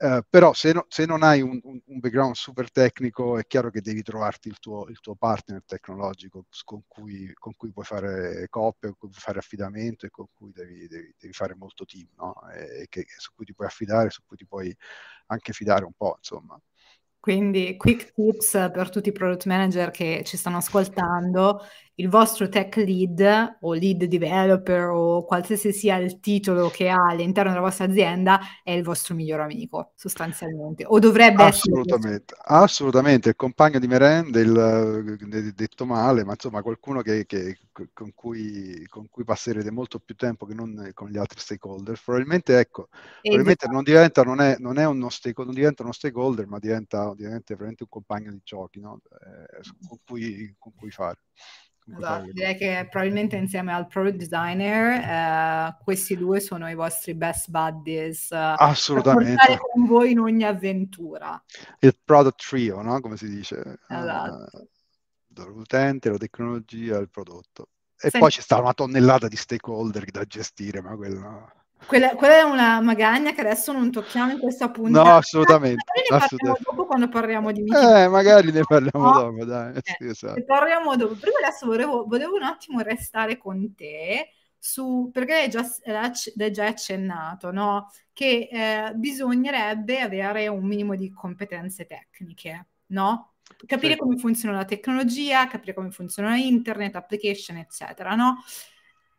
eh, 0.03 0.25
però 0.29 0.53
se, 0.53 0.73
no, 0.73 0.85
se, 0.89 1.07
non 1.07 1.23
hai 1.23 1.43
un, 1.43 1.61
un, 1.63 1.81
un, 1.85 1.99
background 2.01 2.35
super 2.35 2.73
tecnico 2.73 3.39
è 3.39 3.47
chiaro 3.47 3.71
che 3.71 3.81
devi 3.81 4.03
trovarti 4.03 4.49
il 4.49 4.59
tuo, 4.59 4.89
il 4.89 4.99
tuo 4.99 5.15
partner 5.15 5.63
tecnologico 5.65 6.47
con 6.65 6.83
cui, 6.89 7.33
con 7.35 7.55
cui, 7.55 7.71
puoi 7.71 7.85
fare 7.85 8.49
coppia, 8.49 8.89
con 8.89 8.99
cui 8.99 9.09
puoi 9.11 9.21
fare 9.21 9.39
affidamento 9.39 10.05
e 10.05 10.11
con 10.11 10.27
cui 10.33 10.51
devi, 10.51 10.89
devi, 10.89 11.15
devi 11.17 11.33
fare 11.33 11.55
molto 11.55 11.85
team, 11.85 12.09
no? 12.17 12.35
e 12.51 12.87
che, 12.89 13.07
su 13.17 13.31
cui 13.33 13.45
ti 13.45 13.55
puoi 13.55 13.69
affidare, 13.69 14.11
su 14.11 14.23
cui 14.27 14.37
ti 14.37 14.45
puoi 14.45 14.77
anche 15.27 15.53
fidare 15.53 15.85
un 15.85 15.93
po', 15.97 16.17
insomma. 16.17 16.61
Quindi 17.21 17.77
quick 17.77 18.13
tips 18.15 18.71
per 18.73 18.91
tutti 18.91 19.11
i 19.11 19.13
product 19.13 19.47
manager 19.47 19.93
che 19.93 20.23
ci 20.25 20.37
stanno 20.37 20.57
ascoltando 20.57 21.61
il 21.97 22.09
vostro 22.09 22.49
tech 22.49 22.77
lead 22.77 23.59
o 23.61 23.75
lead 23.75 24.05
developer 24.05 24.89
o 24.89 25.25
qualsiasi 25.25 25.73
sia 25.73 25.97
il 25.97 26.21
titolo 26.21 26.71
che 26.71 26.89
ha 26.89 27.09
all'interno 27.11 27.51
della 27.51 27.63
vostra 27.63 27.85
azienda 27.85 28.41
è 28.63 28.71
il 28.71 28.83
vostro 28.83 29.15
miglior 29.15 29.41
amico 29.41 29.93
sostanzialmente. 29.95 30.85
O 30.87 30.99
dovrebbe 30.99 31.43
assolutamente, 31.43 32.35
essere 32.35 32.63
assolutamente 32.63 33.29
il 33.29 33.37
compagno 33.37 33.79
di 33.79 33.87
merende 33.87 34.41
il, 34.41 35.53
detto 35.55 35.85
male 35.85 36.25
ma 36.25 36.33
insomma 36.33 36.63
qualcuno 36.63 37.03
che, 37.03 37.27
che, 37.27 37.59
con, 37.93 38.13
cui, 38.15 38.87
con, 38.89 39.09
cui, 39.11 39.25
passerete 39.25 39.71
molto 39.71 39.99
più 39.99 40.15
tempo 40.15 40.47
che 40.47 40.55
non 40.55 40.91
con 40.95 41.11
gli 41.11 41.19
altri 41.19 41.41
stakeholder. 41.41 42.01
Probabilmente 42.03 42.59
ecco 42.59 42.89
probabilmente 43.21 43.67
non 43.69 43.83
diventa, 43.83 44.23
non 44.23 44.41
è, 44.41 44.57
non 44.59 44.79
è 44.79 44.87
uno, 44.87 45.11
stake, 45.11 45.45
non 45.45 45.55
diventa 45.55 45.83
uno 45.83 45.93
stakeholder 45.93 46.47
ma 46.47 46.59
diventa, 46.59 47.13
diventa 47.15 47.55
veramente 47.55 47.83
un 47.83 47.91
compagno 47.91 48.31
di 48.31 48.41
giochi 48.43 48.81
no? 48.81 49.01
eh, 49.21 49.61
con, 49.87 49.99
cui, 50.05 50.55
con 50.59 50.73
cui 50.75 50.91
fare 50.91 51.19
Esatto, 51.85 52.31
direi 52.31 52.57
che 52.57 52.87
probabilmente 52.89 53.35
insieme 53.35 53.73
al 53.73 53.89
product 53.89 54.17
designer 54.17 55.01
eh, 55.01 55.77
questi 55.83 56.17
due 56.17 56.39
sono 56.39 56.71
i 56.71 56.77
vostri 56.77 57.13
best 57.13 57.51
buddies 57.51 58.31
eh, 58.31 58.55
assolutamente 58.57 59.59
con 59.59 59.87
voi 59.87 60.13
in 60.13 60.21
ogni 60.21 60.45
avventura 60.45 61.43
il 61.81 61.99
product 62.05 62.41
trio 62.49 62.83
no? 62.83 63.01
come 63.01 63.17
si 63.17 63.29
dice 63.29 63.81
esatto. 63.89 64.69
uh, 65.35 65.53
l'utente, 65.53 66.11
la 66.11 66.19
tecnologia 66.19 66.99
il 66.99 67.11
prodotto 67.11 67.71
e 67.97 68.11
Senti. 68.11 68.19
poi 68.21 68.31
c'è 68.31 68.41
stata 68.43 68.63
una 68.63 68.75
tonnellata 68.75 69.27
di 69.27 69.37
stakeholder 69.37 70.05
da 70.13 70.25
gestire 70.25 70.81
ma 70.81 70.95
quello 70.95 71.53
Quella, 71.87 72.15
quella, 72.15 72.39
è 72.39 72.43
una 72.43 72.81
magagna 72.81 73.33
che 73.33 73.41
adesso 73.41 73.73
non 73.73 73.91
tocchiamo 73.91 74.33
in 74.33 74.39
questa 74.39 74.71
puntata. 74.71 75.11
No, 75.11 75.17
assolutamente. 75.17 75.85
Magari 76.11 76.37
ne 76.39 76.53
dopo 76.63 76.87
quando 76.87 77.09
parliamo 77.09 77.53
di 77.53 77.63
miti. 77.63 77.77
Eh, 77.77 78.09
magari 78.09 78.53
ne 78.53 78.63
parliamo 78.67 79.11
no? 79.11 79.13
dopo, 79.13 79.45
dai. 79.45 79.75
Eh, 79.75 79.81
sì, 79.83 80.05
esatto. 80.07 80.35
Ne 80.35 80.45
parliamo 80.45 80.97
dopo. 80.97 81.15
Prima 81.15 81.39
adesso 81.43 81.67
volevo, 81.67 82.05
volevo 82.07 82.37
un 82.37 82.43
attimo 82.43 82.81
restare 82.81 83.37
con 83.37 83.75
te 83.75 84.31
su, 84.59 85.11
perché 85.13 85.35
hai 85.35 85.49
già, 85.51 85.67
hai 85.87 86.53
già 86.53 86.67
accennato, 86.67 87.51
no? 87.51 87.91
Che 88.13 88.49
eh, 88.51 88.93
bisognerebbe 88.95 90.01
avere 90.01 90.47
un 90.47 90.65
minimo 90.65 90.95
di 90.95 91.11
competenze 91.11 91.87
tecniche, 91.87 92.69
no? 92.87 93.33
Capire 93.67 93.95
sì. 93.95 93.99
come 93.99 94.17
funziona 94.19 94.57
la 94.57 94.65
tecnologia, 94.65 95.47
capire 95.49 95.75
come 95.75 95.91
funziona 95.91 96.37
internet, 96.37 96.95
application, 96.95 97.57
eccetera, 97.57 98.15
no? 98.15 98.39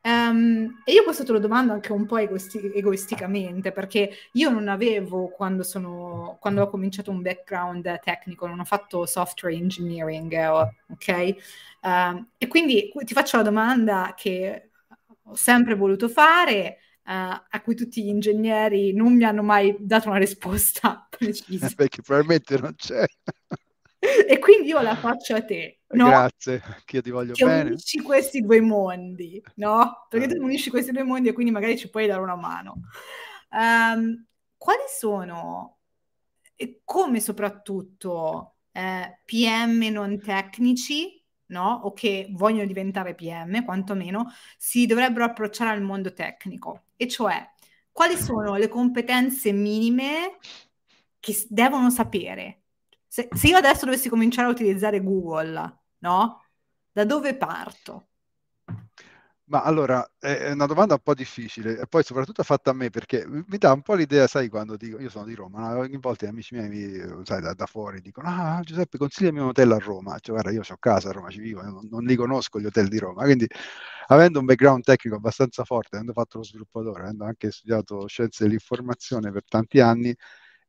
Um, 0.06 0.82
e 0.84 0.92
io 0.92 1.04
questo 1.04 1.24
te 1.24 1.32
lo 1.32 1.40
domando 1.40 1.72
anche 1.72 1.94
un 1.94 2.06
po' 2.06 2.18
egoisti- 2.18 2.72
egoisticamente, 2.74 3.72
perché 3.72 4.12
io 4.34 4.50
non 4.50 4.68
avevo, 4.68 5.30
quando, 5.30 5.64
sono, 5.64 6.38
quando 6.42 6.64
ho 6.64 6.70
cominciato 6.70 7.10
un 7.10 7.22
background 7.22 8.00
tecnico, 8.02 8.46
non 8.46 8.60
ho 8.60 8.66
fatto 8.66 9.06
software 9.06 9.56
engineering, 9.56 10.34
ok? 10.90 11.36
Um, 11.84 12.28
e 12.38 12.48
quindi 12.48 12.92
ti 13.06 13.14
faccio 13.14 13.38
la 13.38 13.44
domanda 13.44 14.14
che 14.16 14.72
ho 15.24 15.36
sempre 15.36 15.76
voluto 15.76 16.10
fare, 16.10 16.80
uh, 17.06 17.12
a 17.50 17.62
cui 17.64 17.76
tutti 17.76 18.04
gli 18.04 18.10
ingegneri 18.10 18.94
non 18.94 19.16
mi 19.16 19.24
hanno 19.24 19.42
mai 19.42 19.74
dato 19.80 20.10
una 20.10 20.18
risposta 20.18 21.08
precisa. 21.10 21.70
Perché 21.74 22.02
probabilmente 22.02 22.58
non 22.58 22.76
c'è. 22.76 23.06
e 24.28 24.40
quindi 24.40 24.68
io 24.70 24.82
la 24.82 24.96
faccio 24.96 25.36
a 25.36 25.44
te. 25.44 25.80
No? 25.90 26.08
Grazie, 26.08 26.62
che 26.86 26.98
io 26.98 27.02
ti 27.02 27.12
voglio 27.12 27.34
che 27.34 27.46
bene. 27.46 27.70
unisci 27.70 28.02
questi 28.02 28.42
due 28.42 28.60
mondi, 28.62 29.42
no? 29.56 30.08
Perché 30.10 30.28
tu 30.28 30.44
unisci 30.44 30.70
questi 30.70 30.92
due 30.92 31.04
mondi 31.04 31.30
e 31.30 31.34
quindi 31.34 31.52
magari 31.52 31.78
ci 31.78 31.90
puoi 31.90 32.08
dare 32.08 32.22
una 32.22 32.36
mano. 32.36 32.82
Um, 33.52 34.26
quali 34.58 34.84
sono 34.88 35.78
e 36.56 36.82
come 36.84 37.20
soprattutto 37.20 38.56
eh, 38.72 39.20
PM 39.24 39.88
non 39.92 40.20
tecnici, 40.20 41.24
no? 41.48 41.82
O 41.84 41.94
che 41.94 42.28
vogliono 42.32 42.66
diventare 42.66 43.16
PM, 43.16 43.64
quantomeno, 43.64 44.32
si 44.58 44.86
dovrebbero 44.86 45.26
approcciare 45.26 45.72
al 45.72 45.82
mondo 45.82 46.12
tecnico. 46.12 46.86
E 46.98 47.08
cioè, 47.08 47.48
quali 47.92 48.18
sono 48.18 48.56
le 48.56 48.68
competenze 48.68 49.52
minime 49.52 50.38
che 51.20 51.46
devono 51.48 51.90
sapere 51.90 52.63
se, 53.14 53.30
se 53.32 53.48
io 53.48 53.58
adesso 53.58 53.86
dovessi 53.86 54.10
cominciare 54.10 54.48
a 54.48 54.52
utilizzare 54.52 55.00
Google, 55.04 55.82
no? 56.00 56.46
Da 56.92 57.06
dove 57.06 57.38
parto? 57.38 58.08
Ma 59.46 59.62
allora, 59.62 60.14
è 60.18 60.50
una 60.52 60.66
domanda 60.66 60.96
un 60.96 61.00
po' 61.00 61.14
difficile 61.14 61.80
e 61.80 61.86
poi 61.86 62.04
soprattutto 62.04 62.42
fatta 62.42 62.72
a 62.72 62.74
me 62.74 62.90
perché 62.90 63.24
mi 63.28 63.58
dà 63.60 63.72
un 63.72 63.84
po' 63.84 63.94
l'idea, 63.94 64.26
sai, 64.26 64.50
quando 64.50 64.78
dico, 64.78 65.00
io 65.00 65.12
sono 65.12 65.26
di 65.26 65.36
Roma, 65.36 65.78
ogni 65.78 65.98
volta 65.98 66.26
gli 66.26 66.30
amici 66.30 66.56
miei, 66.56 66.70
mi, 66.70 67.24
sai, 67.24 67.40
da, 67.40 67.54
da, 67.54 67.68
fuori 67.68 68.02
dicono, 68.02 68.30
ah 68.30 68.62
Giuseppe, 68.64 68.98
consigliami 68.98 69.38
un 69.42 69.50
hotel 69.50 69.72
a 69.74 69.78
Roma, 69.78 70.18
cioè 70.18 70.34
guarda, 70.34 70.50
io 70.50 70.64
ho 70.68 70.78
casa 70.80 71.10
a 71.10 71.12
Roma, 71.12 71.30
ci 71.30 71.40
vivo, 71.40 71.62
non, 71.62 71.88
non, 71.92 72.04
li 72.06 72.16
conosco 72.16 72.60
gli 72.60 72.66
hotel 72.66 72.88
di 72.88 72.98
Roma, 72.98 73.26
quindi 73.26 73.46
avendo 74.08 74.40
un 74.40 74.46
background 74.46 74.82
tecnico 74.84 75.18
abbastanza 75.18 75.64
forte, 75.66 75.98
avendo 75.98 76.14
fatto 76.14 76.40
lo 76.40 76.44
sviluppatore, 76.44 77.04
avendo 77.04 77.26
anche 77.26 77.52
studiato 77.52 78.08
scienze 78.08 78.44
dell'informazione 78.46 79.32
per 79.32 79.44
tanti 79.48 79.80
anni, 79.82 80.16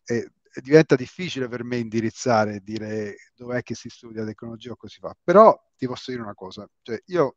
eh, 0.05 0.31
diventa 0.63 0.95
difficile 0.97 1.49
per 1.49 1.65
me 1.65 1.79
indirizzare 1.79 2.57
e 2.57 2.61
dire 2.61 3.17
dov'è 3.35 3.63
che 3.63 3.75
si 3.75 3.89
studia 3.89 4.25
tecnologia 4.25 4.73
o 4.73 4.77
così 4.77 4.99
fa. 5.01 5.15
Però 5.23 5.57
ti 5.77 5.87
posso 5.87 6.11
dire 6.11 6.23
una 6.23 6.35
cosa, 6.35 6.69
cioè 6.83 7.01
io, 7.07 7.37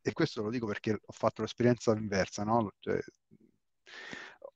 e 0.00 0.12
questo 0.12 0.42
lo 0.42 0.50
dico 0.50 0.66
perché 0.66 0.92
ho 0.92 1.12
fatto 1.12 1.42
l'esperienza 1.42 1.92
inversa, 1.92 2.44
no? 2.44 2.72
Cioè, 2.78 2.98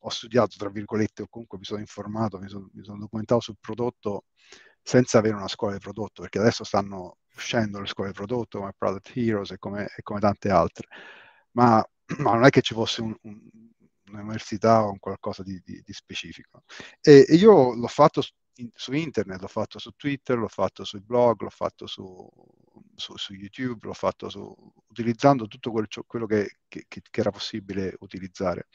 ho 0.03 0.09
studiato, 0.09 0.57
tra 0.57 0.71
virgolette, 0.71 1.23
o 1.23 1.27
comunque 1.29 1.59
mi 1.59 1.65
sono 1.65 1.81
informato, 1.81 2.39
mi 2.39 2.49
sono, 2.49 2.69
mi 2.73 2.85
sono 2.85 2.99
documentato 2.99 3.41
sul 3.41 3.57
prodotto 3.61 4.25
senza 4.83 5.19
avere 5.19 5.37
una 5.37 5.49
scuola 5.49 5.75
di 5.75 5.81
prodotto, 5.81 6.23
perché 6.23 6.39
adesso 6.39 6.65
stanno 6.65 7.19
uscendo 7.35 7.81
le 7.81 7.87
scuole 7.87 8.11
di 8.11 8.17
prodotto 8.17 8.59
come 8.59 8.75
Product 8.77 9.13
Heroes 9.15 9.51
e 9.53 9.59
come, 9.59 9.85
e 9.95 10.03
come 10.03 10.21
tante 10.21 10.51
altre. 10.51 10.89
Ma, 11.53 11.85
ma, 12.19 12.35
non 12.35 12.45
è 12.45 12.51
che 12.51 12.63
ci 12.63 12.75
fosse 12.75 13.03
un, 13.03 13.15
un 13.23 13.41
un'università 14.11 14.85
o 14.85 14.91
un 14.91 14.99
qualcosa 14.99 15.43
di, 15.43 15.61
di, 15.65 15.81
di 15.85 15.93
specifico. 15.93 16.65
E, 17.01 17.25
e, 17.29 17.35
io 17.37 17.75
l'ho 17.75 17.87
fatto 17.87 18.23
su 18.75 18.93
internet, 18.93 19.41
l'ho 19.41 19.49
fatto 19.49 19.79
su 19.79 19.93
Twitter, 19.97 20.37
l'ho 20.37 20.49
fatto 20.49 20.85
sui 20.85 21.01
blog, 21.01 21.43
l'ho 21.43 21.51
fatto 21.51 21.87
su, 21.87 22.29
su, 22.95 23.17
su 23.17 23.33
YouTube, 23.35 23.87
l'ho 23.87 23.95
fatto 23.95 24.29
utilizzando 24.89 25.47
tutto 25.47 25.71
quel, 25.71 25.89
quello 26.07 26.27
che, 26.27 26.59
che, 26.69 26.85
che, 26.89 27.03
era 27.13 27.31
possibile 27.31 27.95
utilizzare. 28.01 28.69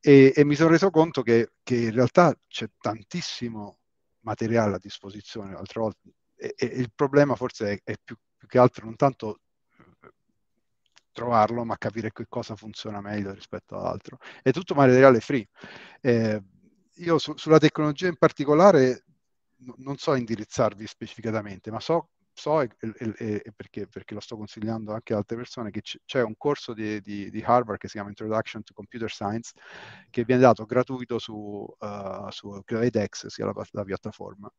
E, 0.00 0.32
e 0.34 0.44
mi 0.44 0.54
sono 0.54 0.70
reso 0.70 0.90
conto 0.90 1.22
che, 1.22 1.52
che, 1.62 1.76
in 1.76 1.92
realtà 1.92 2.38
c'è 2.46 2.68
tantissimo 2.78 3.78
materiale 4.20 4.76
a 4.76 4.78
disposizione, 4.78 5.54
altre 5.54 5.80
volte, 5.80 6.00
e, 6.36 6.54
e 6.56 6.66
il 6.66 6.92
problema 6.94 7.34
forse 7.34 7.72
è, 7.72 7.92
è 7.92 7.94
più, 8.02 8.16
più 8.36 8.46
che 8.46 8.58
altro 8.58 8.84
non 8.84 8.96
tanto 8.96 9.40
trovarlo, 11.16 11.64
ma 11.64 11.78
capire 11.78 12.12
che 12.12 12.26
cosa 12.28 12.54
funziona 12.56 13.00
meglio 13.00 13.32
rispetto 13.32 13.76
ad 13.76 13.86
altro. 13.86 14.18
È 14.42 14.50
tutto 14.50 14.74
materiale 14.74 15.20
free. 15.20 15.48
Eh, 16.02 16.42
io 16.96 17.18
su, 17.18 17.32
sulla 17.36 17.58
tecnologia 17.58 18.06
in 18.06 18.16
particolare 18.18 19.04
n- 19.64 19.74
non 19.78 19.96
so 19.96 20.14
indirizzarvi 20.14 20.86
specificatamente, 20.86 21.70
ma 21.70 21.80
so, 21.80 22.10
so 22.34 22.60
e, 22.60 22.68
e, 22.80 23.14
e 23.44 23.52
perché, 23.56 23.86
perché, 23.86 24.12
lo 24.12 24.20
sto 24.20 24.36
consigliando 24.36 24.92
anche 24.92 25.14
ad 25.14 25.20
altre 25.20 25.36
persone, 25.36 25.70
che 25.70 25.80
c- 25.80 26.00
c'è 26.04 26.22
un 26.22 26.34
corso 26.36 26.74
di, 26.74 27.00
di, 27.00 27.30
di, 27.30 27.42
Harvard 27.42 27.78
che 27.78 27.88
si 27.88 27.94
chiama 27.94 28.10
Introduction 28.10 28.62
to 28.62 28.74
Computer 28.74 29.10
Science, 29.10 29.52
che 30.10 30.24
viene 30.24 30.42
dato 30.42 30.64
gratuito 30.66 31.18
su, 31.18 31.32
uh, 31.32 32.30
su 32.30 32.62
edX, 32.66 33.26
sia 33.28 33.46
la, 33.46 33.54
la 33.70 33.84
piattaforma. 33.84 34.52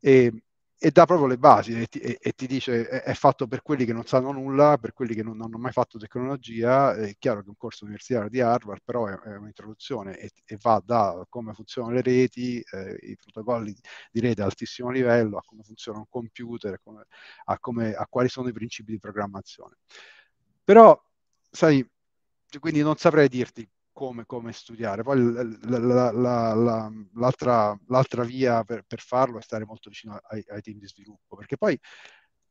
E, 0.00 0.32
e 0.78 0.90
dà 0.90 1.06
proprio 1.06 1.26
le 1.26 1.38
basi 1.38 1.72
e 1.80 1.86
ti, 1.86 1.98
e, 1.98 2.18
e 2.20 2.32
ti 2.32 2.46
dice 2.46 2.86
è, 2.86 3.02
è, 3.02 3.14
fatto 3.14 3.46
per 3.46 3.62
quelli 3.62 3.86
che 3.86 3.94
non 3.94 4.04
sanno 4.04 4.30
nulla, 4.30 4.76
per 4.78 4.92
quelli 4.92 5.14
che 5.14 5.22
non, 5.22 5.40
hanno 5.40 5.58
mai 5.58 5.72
fatto 5.72 5.98
tecnologia. 5.98 6.94
È 6.94 7.14
chiaro 7.18 7.42
che 7.42 7.48
un 7.48 7.56
corso 7.56 7.84
universitario 7.84 8.28
di 8.28 8.40
Harvard, 8.40 8.82
però 8.84 9.06
è, 9.06 9.18
è 9.20 9.36
un'introduzione 9.36 10.18
e, 10.18 10.30
e, 10.44 10.58
va 10.60 10.82
da 10.84 11.24
come 11.30 11.54
funzionano 11.54 11.94
le 11.94 12.02
reti, 12.02 12.60
eh, 12.60 12.98
i 13.00 13.16
protocolli 13.16 13.74
di 14.10 14.20
rete 14.20 14.42
a 14.42 14.44
altissimo 14.44 14.90
livello, 14.90 15.38
a 15.38 15.42
come 15.44 15.62
funziona 15.62 15.98
un 15.98 16.08
computer, 16.08 16.78
come, 16.82 17.06
a, 17.44 17.58
come, 17.58 17.94
a 17.94 18.06
quali 18.06 18.28
sono 18.28 18.48
i 18.48 18.52
principi 18.52 18.92
di 18.92 18.98
programmazione. 18.98 19.76
Però, 20.62 21.00
sai, 21.50 21.88
quindi 22.60 22.82
non 22.82 22.96
saprei 22.96 23.28
dirti 23.28 23.66
come, 23.96 24.26
come 24.26 24.52
studiare. 24.52 25.02
Poi 25.02 25.32
la, 25.62 25.78
la, 25.78 26.12
la, 26.12 26.92
l'altra, 27.14 27.74
l'altra, 27.86 28.24
via 28.24 28.62
per, 28.62 28.82
per, 28.86 29.00
farlo 29.00 29.38
è 29.38 29.42
stare 29.42 29.64
molto 29.64 29.88
vicino 29.88 30.20
ai, 30.28 30.44
ai, 30.48 30.60
team 30.60 30.78
di 30.78 30.86
sviluppo, 30.86 31.34
perché 31.34 31.56
poi 31.56 31.80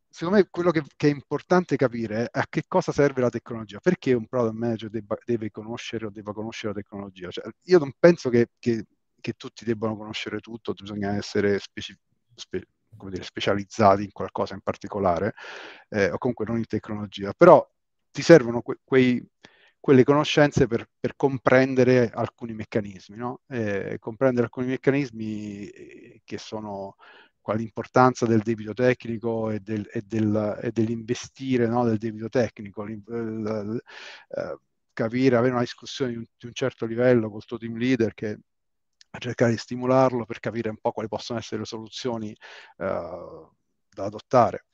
secondo 0.10 0.40
me 0.40 0.48
quello 0.50 0.72
che, 0.72 0.82
che, 0.96 1.08
è 1.08 1.12
importante 1.12 1.76
capire 1.76 2.24
è 2.32 2.40
a 2.40 2.48
che 2.50 2.64
cosa 2.68 2.92
serve 2.92 3.22
la 3.22 3.30
tecnologia, 3.30 3.80
perché 3.80 4.14
un 4.14 4.26
product 4.26 4.56
manager 4.56 4.90
debba, 4.90 5.16
deve 5.24 5.52
conoscere 5.52 6.08
o 6.08 6.10
debba 6.10 6.34
conoscere 6.34 6.74
la 6.74 6.82
tecnologia. 6.82 7.30
Cioè, 7.30 7.48
io 7.66 7.78
non 7.78 7.92
penso 8.00 8.30
che, 8.30 8.48
che, 8.58 8.88
che, 9.22 9.34
tutti 9.34 9.66
debbano 9.66 9.96
conoscere 9.96 10.40
tutto, 10.40 10.74
bisogna 10.74 11.16
essere 11.16 11.60
specifici. 11.60 12.02
Spe, 12.34 12.64
dire, 13.10 13.24
specializzati 13.24 14.04
in 14.04 14.12
qualcosa 14.12 14.56
in 14.56 14.62
particolare, 14.62 15.36
eh, 15.90 16.10
o 16.10 16.18
comunque 16.18 16.46
non 16.46 16.58
in 16.58 16.66
tecnologia, 16.66 17.34
però 17.38 17.64
ti 18.10 18.24
servono 18.24 18.62
que- 18.62 18.80
quei, 18.84 19.24
quelle 19.86 20.04
conoscenze 20.04 20.66
per, 20.66 20.90
per 21.00 21.16
comprendere 21.16 22.10
alcuni 22.10 22.56
meccanismi, 22.56 23.18
no? 23.18 23.42
eh, 23.50 23.98
comprendere 24.00 24.46
alcuni 24.46 24.66
meccanismi 24.66 25.68
eh, 25.68 26.22
che 26.24 26.40
sono 26.40 26.96
l'importanza 27.54 28.26
del 28.26 28.42
debito 28.42 28.74
tecnico 28.74 29.52
e, 29.52 29.60
del, 29.60 29.88
e, 29.92 30.02
del, 30.02 30.60
e 30.64 30.72
dell'investire 30.72 31.68
no? 31.68 31.86
del 31.86 32.00
debito 32.00 32.30
tecnico, 32.30 32.82
il, 32.82 33.00
il, 33.08 33.80
eh, 34.30 34.58
capire, 34.92 35.36
avere 35.36 35.52
una 35.52 35.62
discussione 35.62 36.10
di 36.14 36.18
un, 36.18 36.26
di 36.36 36.48
un, 36.48 36.54
certo 36.54 36.88
livello 36.88 37.30
col 37.30 37.46
tuo 37.46 37.60
team 37.60 37.78
leader 37.78 38.16
che 38.16 38.40
cercare 39.20 39.52
di 39.52 39.58
stimolarlo 39.58 40.26
per 40.26 40.40
capire 40.40 40.70
un 40.70 40.78
po' 40.78 40.94
quali 40.94 41.08
possono 41.08 41.38
essere 41.38 41.60
le 41.60 41.68
soluzioni 41.68 42.32
eh, 42.32 42.36
da 42.78 44.04
adottare 44.04 44.66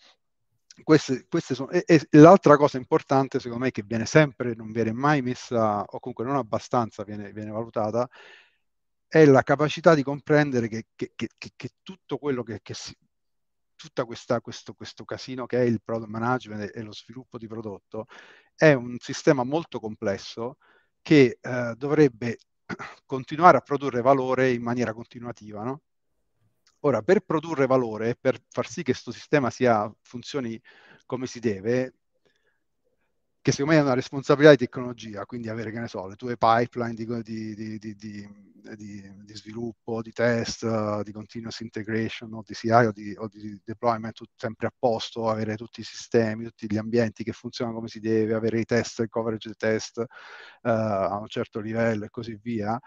queste, 0.84 1.26
queste 1.28 1.56
sono, 1.56 1.70
e, 1.70 1.84
e, 1.86 2.08
l'altra 2.12 2.58
cosa 2.58 2.78
importante, 2.78 3.40
secondo 3.40 3.66
me, 3.66 3.72
che 3.72 3.84
viene 3.86 4.06
sempre, 4.06 4.54
non 4.56 4.72
viene 4.72 4.92
mai 4.92 5.22
messa, 5.22 5.82
o 5.84 6.00
comunque 6.00 6.26
non 6.26 6.36
abbastanza 6.36 7.04
viene, 7.04 7.32
viene 7.32 7.52
valutata, 7.52 8.10
è 9.08 9.26
la 9.26 9.44
capacità 9.44 9.94
di 9.94 10.04
comprendere 10.04 10.68
che, 10.68 10.86
che, 10.96 11.12
che, 11.16 11.30
che 11.56 11.70
tutto 11.82 12.18
quello 12.18 12.44
che, 12.44 12.62
si, 12.74 12.96
tutta 13.76 14.06
questo, 14.06 14.40
questo 14.74 15.04
casino 15.06 15.46
che 15.46 15.58
è 15.58 15.64
il 15.64 15.82
product 15.84 16.10
management 16.10 16.72
e 16.76 16.82
lo 16.82 16.94
sviluppo 16.94 17.38
di 17.38 17.48
prodotto 17.48 18.06
è 18.56 18.74
un 18.74 18.98
sistema 19.00 19.44
molto 19.44 19.80
complesso 19.80 20.58
che 21.02 21.40
eh, 21.42 21.74
dovrebbe 21.78 22.38
continuare 23.06 23.58
a 23.58 23.62
produrre 23.62 24.02
valore 24.02 24.52
in 24.52 24.62
maniera 24.62 24.94
continuativa, 24.94 25.64
no? 25.64 25.82
Ora, 26.84 27.02
per 27.04 27.22
produrre 27.22 27.68
valore, 27.68 28.16
per 28.20 28.42
far 28.50 28.68
sì 28.68 28.82
che 28.82 28.92
questo 28.92 29.12
sistema 29.12 29.50
sia, 29.52 29.92
funzioni 30.02 30.60
come 31.06 31.28
si 31.28 31.40
deve, 31.40 31.94
che 33.42 33.52
secondo 33.52 33.74
me 33.74 33.80
è 33.80 33.84
una 33.84 33.94
responsabilità 33.94 34.52
di 34.52 34.66
tecnologia, 34.66 35.26
quindi 35.26 35.50
avere, 35.50 35.72
che 35.72 35.80
ne 35.80 35.88
so, 35.88 36.08
le 36.08 36.16
tue 36.16 36.38
pipeline 36.38 36.94
di, 36.96 37.78
di, 37.78 37.96
di, 37.96 37.96
di 38.76 39.36
sviluppo, 39.36 40.02
di 40.02 40.12
test, 40.12 41.02
di 41.02 41.12
continuous 41.12 41.60
integration 41.60 42.34
o 42.34 42.44
di 42.46 42.54
CI 42.54 42.70
o 42.72 42.92
di, 42.92 43.16
o 43.18 43.30
deployment 43.64 44.14
tutto 44.14 44.34
sempre 44.36 44.68
a 44.68 44.74
posto, 44.78 45.30
avere 45.30 45.56
tutti 45.56 45.82
i 45.82 45.84
sistemi, 45.84 46.46
tutti 46.46 46.68
gli 46.68 46.78
ambienti 46.78 47.24
che 47.24 47.32
funzionano 47.32 47.78
come 47.78 47.90
si 47.90 48.00
deve, 48.00 48.34
avere 48.34 48.60
i 48.60 48.66
test, 48.66 49.00
il 49.00 49.10
coverage 49.10 49.50
dei 49.50 49.58
test 49.58 49.98
uh, 49.98 50.06
a 50.62 51.18
un 51.20 51.28
certo 51.28 51.60
livello 51.60 52.06
e 52.06 52.10
così 52.10 52.40
via 52.42 52.80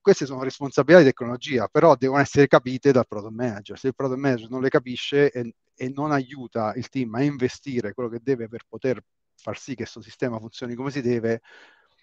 queste 0.00 0.26
sono 0.26 0.42
responsabilità 0.42 1.02
di 1.02 1.08
tecnologia, 1.08 1.68
però 1.68 1.96
devono 1.96 2.20
essere 2.20 2.46
capite 2.46 2.92
dal 2.92 3.06
product 3.06 3.34
manager. 3.34 3.78
Se 3.78 3.88
il 3.88 3.94
product 3.94 4.20
manager 4.20 4.50
non 4.50 4.62
le 4.62 4.68
capisce 4.68 5.30
e, 5.30 5.54
e 5.74 5.88
non 5.88 6.12
aiuta 6.12 6.72
il 6.74 6.88
team 6.88 7.14
a 7.14 7.22
investire 7.22 7.92
quello 7.92 8.08
che 8.08 8.20
deve 8.22 8.48
per 8.48 8.64
poter 8.68 9.02
far 9.34 9.58
sì 9.58 9.70
che 9.70 9.82
questo 9.82 10.02
sistema 10.02 10.38
funzioni 10.38 10.74
come 10.74 10.90
si 10.90 11.00
deve, 11.00 11.40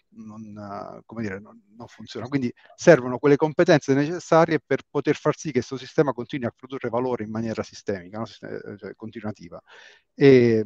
non, 0.10 1.04
dire, 1.18 1.40
non, 1.40 1.62
non, 1.76 1.88
funziona. 1.88 2.28
Quindi 2.28 2.52
servono 2.76 3.20
quelle 3.20 3.36
competenze 3.36 3.94
necessarie 3.94 4.60
per 4.60 4.82
poter 4.90 5.16
far 5.16 5.38
sì 5.38 5.48
che 5.48 5.60
questo 5.60 5.78
sistema 5.78 6.14
continui 6.14 6.48
a 6.48 6.54
produrre 6.56 6.90
valore 6.90 7.24
in 7.24 7.32
maniera 7.32 7.64
sistemica, 7.64 8.20
no? 8.20 8.26
cioè, 8.26 8.96
continuativa. 8.96 9.62
E, 10.14 10.64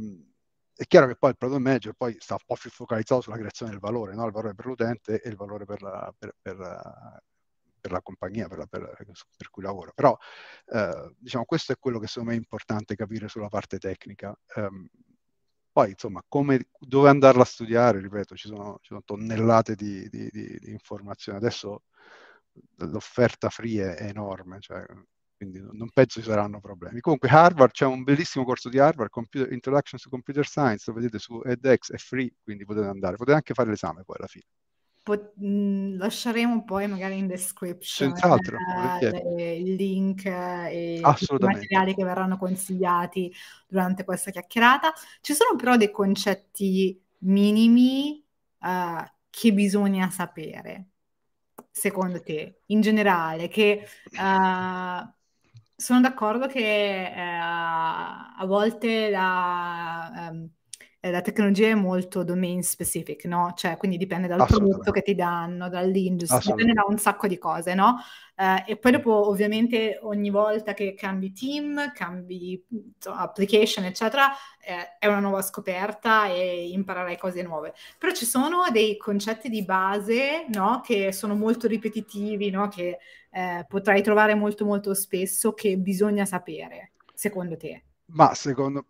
è 0.76 0.86
chiaro 0.86 1.08
che 1.08 1.16
poi 1.16 1.32
il 1.32 1.38
product 1.38 1.62
manager 1.62 1.94
poi 1.94 2.16
sta 2.20 2.34
un 2.34 2.40
po' 2.46 2.56
più 2.56 2.70
focalizzato 2.70 3.22
sulla 3.22 3.38
creazione 3.38 3.72
del 3.72 3.80
valore, 3.80 4.14
no? 4.16 4.26
il 4.26 4.32
valore 4.32 4.56
per 4.56 4.66
l'utente 4.66 5.22
e 5.22 5.30
il 5.30 5.36
valore 5.36 5.66
per 5.66 5.82
la, 5.82 6.14
per, 6.18 6.36
per, 6.42 7.22
per 7.82 7.92
la 7.92 8.02
compagnia 8.02 8.48
per, 8.48 8.60
la, 8.60 8.68
per, 8.68 9.50
cui 9.50 9.64
lavora. 9.64 9.92
Però 9.94 10.18
eh, 10.68 11.14
diciamo, 11.18 11.46
questo 11.46 11.74
è 11.74 11.78
quello 11.78 12.00
che 12.00 12.08
secondo 12.08 12.30
me 12.30 12.36
è 12.36 12.40
importante 12.40 12.96
capire 12.96 13.28
sulla 13.28 13.50
parte 13.50 13.78
tecnica. 13.80 14.38
Um, 14.56 14.88
poi, 15.72 15.92
insomma, 15.92 16.22
come, 16.28 16.68
dove 16.80 17.10
andarla 17.10 17.44
a 17.44 17.46
studiare, 17.46 18.00
ripeto, 18.02 18.36
ci 18.36 18.48
sono, 18.48 18.78
ci 18.82 18.90
sono 18.90 19.04
tonnellate 19.06 19.76
di, 19.76 20.08
di, 20.10 20.30
di, 20.30 20.60
di, 20.60 20.72
informazioni. 20.72 21.38
Adesso 21.38 21.84
l'offerta 22.78 23.50
free 23.50 23.96
è 23.96 24.08
enorme, 24.08 24.60
cioè, 24.60 24.86
quindi 25.42 25.60
non 25.60 25.90
penso 25.92 26.20
ci 26.22 26.28
saranno 26.28 26.60
problemi. 26.60 27.00
Comunque 27.00 27.28
Harvard, 27.28 27.72
c'è 27.72 27.86
un 27.86 28.04
bellissimo 28.04 28.46
corso 28.46 28.70
di 28.70 28.78
Harvard, 28.78 29.10
Computer, 29.10 29.52
Introduction 29.52 30.00
to 30.00 30.10
Computer 30.10 30.46
Science, 30.46 30.84
lo 30.86 30.94
vedete 30.94 31.18
su 31.18 31.42
edX, 31.44 31.92
è 31.92 31.98
free, 31.98 32.32
quindi 32.44 32.64
potete 32.64 32.86
andare, 32.86 33.16
potete 33.16 33.38
anche 33.38 33.56
fare 33.56 33.70
l'esame 33.70 34.04
poi 34.04 34.18
alla 34.20 34.28
fine. 34.28 34.46
Pot- 35.02 35.34
mh, 35.36 35.98
lasceremo 35.98 36.64
poi 36.64 36.88
magari 36.88 37.18
in 37.18 37.26
description 37.26 38.14
eh, 38.16 39.58
il 39.58 39.74
link 39.74 40.26
eh, 40.26 40.70
e 40.70 40.94
i 41.00 41.38
materiali 41.40 41.96
che 41.96 42.04
verranno 42.04 42.38
consigliati 42.38 43.34
durante 43.68 44.04
questa 44.04 44.30
chiacchierata. 44.30 44.94
Ci 45.22 45.34
sono 45.34 45.56
però 45.56 45.76
dei 45.76 45.90
concetti 45.90 47.02
minimi 47.22 48.24
eh, 48.60 49.12
che 49.28 49.54
bisogna 49.54 50.12
sapere, 50.12 50.90
secondo 51.72 52.22
te, 52.22 52.60
in 52.68 52.82
generale, 52.82 53.48
che 53.48 53.88
uh, 54.12 55.20
sono 55.82 56.00
d'accordo 56.00 56.48
che 56.48 57.12
uh, 57.14 57.20
a 57.20 58.44
volte 58.46 59.10
la... 59.10 60.30
Um, 60.32 60.50
eh, 61.04 61.10
la 61.10 61.22
tecnologia 61.22 61.68
è 61.70 61.74
molto 61.74 62.24
domain 62.24 62.62
specific, 62.62 63.26
no? 63.26 63.54
Cioè, 63.56 63.76
quindi 63.78 63.98
dipende 63.98 64.28
dal 64.28 64.46
prodotto 64.46 64.92
che 64.92 65.02
ti 65.02 65.16
danno, 65.16 65.68
dall'industria, 65.68 66.54
dipende 66.54 66.74
da 66.74 66.84
un 66.88 67.00
sacco 67.00 67.26
di 67.26 67.40
cose, 67.40 67.74
no? 67.74 67.98
Eh, 68.42 68.64
e 68.72 68.78
poi 68.78 68.92
dopo, 68.92 69.30
ovviamente, 69.30 70.00
ogni 70.02 70.32
volta 70.32 70.74
che 70.74 70.96
cambi 70.96 71.32
team, 71.32 71.92
cambi 71.94 72.60
application, 73.04 73.86
eccetera, 73.86 74.32
eh, 74.60 74.98
è 74.98 75.06
una 75.06 75.20
nuova 75.20 75.44
scoperta 75.44 76.26
e 76.26 76.72
imparerai 76.72 77.20
cose 77.20 77.44
nuove. 77.44 77.76
Però 78.00 78.12
ci 78.12 78.26
sono 78.26 78.64
dei 78.72 78.98
concetti 78.98 79.48
di 79.48 79.64
base, 79.64 80.48
no? 80.50 80.82
Che 80.84 81.12
sono 81.12 81.36
molto 81.36 81.68
ripetitivi, 81.68 82.50
no? 82.50 82.68
Che 82.68 82.98
eh, 83.30 83.66
potrai 83.68 84.02
trovare 84.02 84.34
molto, 84.34 84.66
molto 84.66 84.96
spesso 84.96 85.54
che 85.54 85.78
bisogna 85.78 86.26
sapere, 86.26 86.94
secondo 87.14 87.56
te. 87.58 87.84
Ma 88.06 88.34
secondo 88.34 88.88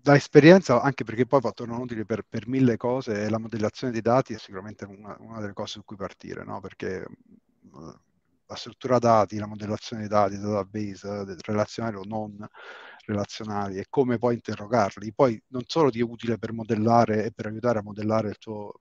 da 0.00 0.16
esperienza, 0.16 0.80
anche 0.80 1.04
perché 1.04 1.26
poi 1.26 1.42
tornano 1.54 1.82
utili 1.82 2.06
per, 2.06 2.24
per 2.26 2.48
mille 2.48 2.78
cose, 2.78 3.28
la 3.28 3.38
modellazione 3.38 3.92
dei 3.92 4.00
dati 4.00 4.32
è 4.32 4.38
sicuramente 4.38 4.86
una, 4.86 5.14
una 5.20 5.40
delle 5.40 5.52
cose 5.52 5.72
su 5.72 5.84
cui 5.84 5.96
partire, 5.96 6.42
no? 6.44 6.60
perché 6.60 7.04
la 8.50 8.56
struttura 8.56 8.98
dati, 8.98 9.38
la 9.38 9.46
modellazione 9.46 10.02
dei 10.02 10.10
dati, 10.10 10.36
database, 10.36 11.36
relazionali 11.42 11.96
o 11.96 12.02
non 12.04 12.36
relazionali 13.06 13.78
e 13.78 13.86
come 13.88 14.18
poi 14.18 14.34
interrogarli, 14.34 15.14
poi 15.14 15.40
non 15.48 15.62
solo 15.66 15.88
ti 15.88 16.00
è 16.00 16.02
utile 16.02 16.36
per 16.36 16.52
modellare 16.52 17.24
e 17.26 17.32
per 17.32 17.46
aiutare 17.46 17.78
a 17.78 17.82
modellare 17.82 18.28
il 18.28 18.38
tuo, 18.38 18.72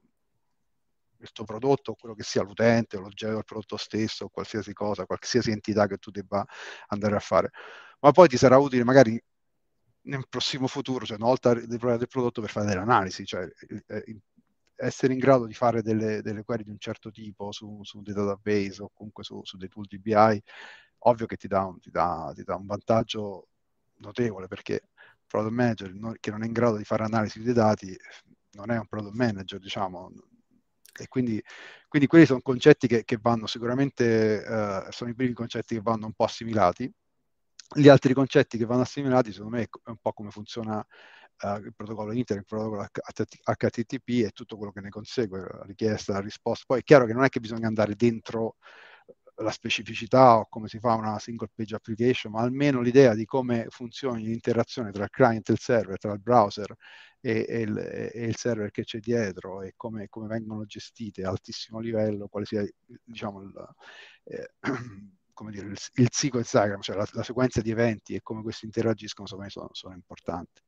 il 1.19 1.31
tuo 1.31 1.43
prodotto, 1.45 1.93
quello 1.93 2.15
che 2.15 2.23
sia 2.23 2.41
l'utente, 2.41 2.97
l'oggetto 2.97 3.35
del 3.35 3.45
prodotto 3.45 3.77
stesso, 3.77 4.29
qualsiasi 4.29 4.73
cosa, 4.73 5.05
qualsiasi 5.05 5.51
entità 5.51 5.85
che 5.85 5.97
tu 5.97 6.09
debba 6.09 6.43
andare 6.87 7.15
a 7.15 7.19
fare, 7.19 7.51
ma 7.99 8.11
poi 8.11 8.27
ti 8.27 8.37
sarà 8.37 8.57
utile 8.57 8.83
magari 8.83 9.21
nel 10.01 10.25
prossimo 10.27 10.65
futuro, 10.65 11.05
cioè 11.05 11.17
una 11.17 11.27
volta 11.27 11.53
deployato 11.53 12.03
il 12.03 12.09
prodotto 12.09 12.41
per 12.41 12.49
fare 12.49 12.65
delle 12.65 12.81
analisi, 12.81 13.23
cioè 13.23 13.47
eh, 13.87 14.21
essere 14.79 15.13
in 15.13 15.19
grado 15.19 15.45
di 15.45 15.53
fare 15.53 15.81
delle, 15.81 16.21
delle, 16.21 16.43
query 16.43 16.63
di 16.63 16.69
un 16.69 16.79
certo 16.79 17.11
tipo 17.11 17.51
su, 17.51 17.79
su 17.83 18.01
dei 18.01 18.13
database 18.13 18.81
o 18.83 18.91
comunque 18.93 19.23
su, 19.23 19.41
su, 19.43 19.57
dei 19.57 19.67
tool 19.69 19.85
DBI, 19.85 20.41
ovvio 20.99 21.25
che 21.25 21.35
ti 21.37 21.47
dà 21.47 21.65
un, 21.65 21.79
ti 21.79 21.89
dà, 21.89 22.31
ti 22.33 22.43
dà 22.43 22.55
un 22.55 22.65
vantaggio 22.65 23.47
notevole 23.97 24.47
perché 24.47 24.73
il 24.73 25.25
product 25.27 25.53
manager 25.53 25.93
non, 25.93 26.15
che 26.19 26.31
non 26.31 26.43
è 26.43 26.45
in 26.45 26.53
grado 26.53 26.77
di 26.77 26.85
fare 26.85 27.03
analisi 27.03 27.41
dei 27.41 27.53
dati 27.53 27.95
non 28.51 28.71
è 28.71 28.77
un 28.77 28.87
product 28.87 29.15
manager, 29.15 29.59
diciamo, 29.59 30.11
e 30.99 31.07
quindi, 31.07 31.41
quindi 31.87 32.07
quelli 32.07 32.25
sono 32.25 32.41
concetti 32.41 32.87
che, 32.87 33.03
che 33.03 33.17
vanno 33.21 33.47
sicuramente, 33.47 34.43
eh, 34.43 34.85
sono 34.89 35.09
i 35.09 35.15
primi 35.15 35.33
concetti 35.33 35.75
che 35.75 35.81
vanno 35.81 36.07
un 36.07 36.13
po' 36.13 36.25
assimilati. 36.25 36.91
Gli 37.75 37.87
altri 37.87 38.13
concetti 38.13 38.57
che 38.57 38.65
vanno 38.65 38.81
assimilati, 38.81 39.31
secondo 39.31 39.57
me, 39.57 39.63
è 39.63 39.89
un 39.89 39.97
po' 40.01 40.13
come 40.13 40.31
funziona 40.31 40.85
il 41.63 41.73
protocollo 41.75 42.11
internet, 42.11 42.45
il 42.49 42.57
protocollo 42.57 42.87
HTTP 42.87 44.25
e 44.25 44.31
tutto 44.31 44.57
quello 44.57 44.71
che 44.71 44.81
ne 44.81 44.89
consegue, 44.89 45.39
la 45.39 45.63
richiesta, 45.65 46.13
la 46.13 46.21
risposta. 46.21 46.65
Poi 46.67 46.79
è 46.79 46.83
chiaro 46.83 47.05
che 47.05 47.13
non 47.13 47.23
è 47.23 47.29
che 47.29 47.39
bisogna 47.39 47.67
andare 47.67 47.95
dentro 47.95 48.55
la 49.41 49.51
specificità 49.51 50.37
o 50.37 50.47
come 50.49 50.67
si 50.67 50.79
fa 50.79 50.93
una 50.95 51.17
single 51.19 51.49
page 51.53 51.75
application, 51.75 52.31
ma 52.31 52.41
almeno 52.41 52.81
l'idea 52.81 53.13
di 53.13 53.25
come 53.25 53.67
funzioni 53.69 54.23
l'interazione 54.23 54.91
tra 54.91 55.03
il 55.03 55.09
client 55.09 55.49
e 55.49 55.53
il 55.53 55.59
server, 55.59 55.97
tra 55.97 56.13
il 56.13 56.19
browser 56.21 56.75
e, 57.21 57.45
e, 57.47 57.61
il, 57.61 57.77
e 57.77 58.25
il, 58.25 58.35
server 58.35 58.71
che 58.71 58.83
c'è 58.83 58.99
dietro 58.99 59.61
e 59.61 59.73
come, 59.75 60.07
come, 60.09 60.27
vengono 60.27 60.65
gestite 60.65 61.23
a 61.23 61.29
altissimo 61.29 61.79
livello, 61.79 62.27
quale 62.27 62.45
sia 62.45 62.65
diciamo, 63.03 63.41
il, 63.41 63.53
eh, 64.25 64.51
dire, 65.51 65.67
il, 65.67 65.77
il 65.93 66.07
sequence 66.11 66.57
diagram, 66.57 66.81
cioè 66.81 66.95
la, 66.95 67.07
la, 67.11 67.23
sequenza 67.23 67.61
di 67.61 67.71
eventi 67.71 68.15
e 68.15 68.21
come 68.21 68.41
questi 68.41 68.65
interagiscono, 68.65 69.27
secondo 69.27 69.45
me 69.45 69.51
sono, 69.51 69.69
sono 69.71 69.93
importanti. 69.93 70.61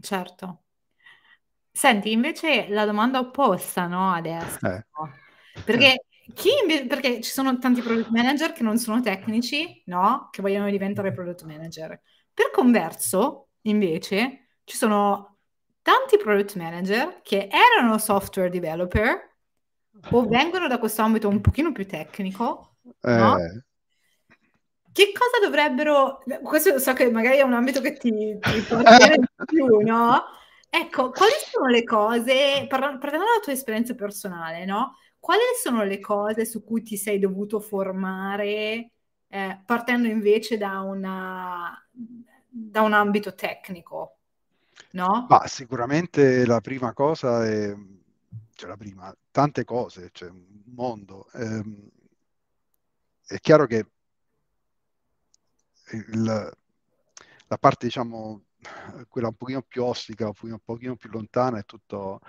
Certo. 0.00 0.62
Senti, 1.70 2.12
invece 2.12 2.68
la 2.68 2.86
domanda 2.86 3.18
opposta, 3.18 3.86
no, 3.86 4.12
adesso, 4.12 4.66
eh. 4.66 4.86
perché, 5.62 6.04
chi 6.32 6.48
invece, 6.62 6.86
perché 6.86 7.20
ci 7.20 7.30
sono 7.30 7.58
tanti 7.58 7.82
product 7.82 8.08
manager 8.08 8.52
che 8.52 8.62
non 8.62 8.78
sono 8.78 9.00
tecnici, 9.02 9.82
no, 9.86 10.28
che 10.30 10.40
vogliono 10.40 10.70
diventare 10.70 11.12
product 11.12 11.44
manager. 11.44 12.00
Per 12.32 12.50
converso, 12.50 13.48
invece, 13.62 14.48
ci 14.64 14.76
sono 14.76 15.36
tanti 15.82 16.16
product 16.16 16.56
manager 16.56 17.20
che 17.22 17.48
erano 17.50 17.98
software 17.98 18.48
developer 18.48 19.36
o 20.10 20.26
vengono 20.26 20.68
da 20.68 20.78
questo 20.78 21.02
ambito 21.02 21.28
un 21.28 21.40
pochino 21.40 21.72
più 21.72 21.86
tecnico, 21.86 22.76
eh. 23.02 23.14
no? 23.14 23.36
Che 24.96 25.12
cosa 25.12 25.44
dovrebbero... 25.44 26.22
Questo 26.42 26.78
so 26.78 26.94
che 26.94 27.10
magari 27.10 27.36
è 27.36 27.42
un 27.42 27.52
ambito 27.52 27.82
che 27.82 27.98
ti, 27.98 28.10
ti 28.10 28.60
porta 28.66 28.96
di 28.96 29.26
più, 29.44 29.82
no? 29.82 30.24
Ecco, 30.70 31.10
quali 31.10 31.34
sono 31.52 31.66
le 31.66 31.84
cose, 31.84 32.64
parlando 32.66 32.98
della 32.98 33.24
tua 33.42 33.52
esperienza 33.52 33.94
personale, 33.94 34.64
no? 34.64 34.96
Quali 35.20 35.42
sono 35.62 35.84
le 35.84 36.00
cose 36.00 36.46
su 36.46 36.64
cui 36.64 36.82
ti 36.82 36.96
sei 36.96 37.18
dovuto 37.18 37.60
formare 37.60 38.90
eh, 39.28 39.62
partendo 39.66 40.08
invece 40.08 40.56
da, 40.56 40.80
una, 40.80 41.78
da 42.48 42.80
un 42.80 42.94
ambito 42.94 43.34
tecnico, 43.34 44.16
no? 44.92 45.26
Ma 45.28 45.46
sicuramente 45.46 46.46
la 46.46 46.62
prima 46.62 46.94
cosa 46.94 47.44
è, 47.44 47.70
cioè 48.54 48.68
la 48.70 48.78
prima, 48.78 49.14
tante 49.30 49.62
cose, 49.64 50.08
cioè 50.12 50.30
un 50.30 50.62
mondo. 50.74 51.26
Eh, 51.34 51.62
è 53.26 53.38
chiaro 53.40 53.66
che 53.66 53.84
il, 55.92 56.22
la 57.48 57.58
parte, 57.58 57.86
diciamo, 57.86 58.42
quella 59.08 59.28
un 59.28 59.34
pochino 59.34 59.62
più 59.62 59.84
ostica, 59.84 60.26
un 60.26 60.58
pochino 60.64 60.96
più 60.96 61.10
lontana, 61.10 61.58
è 61.58 61.64
tutto, 61.64 62.20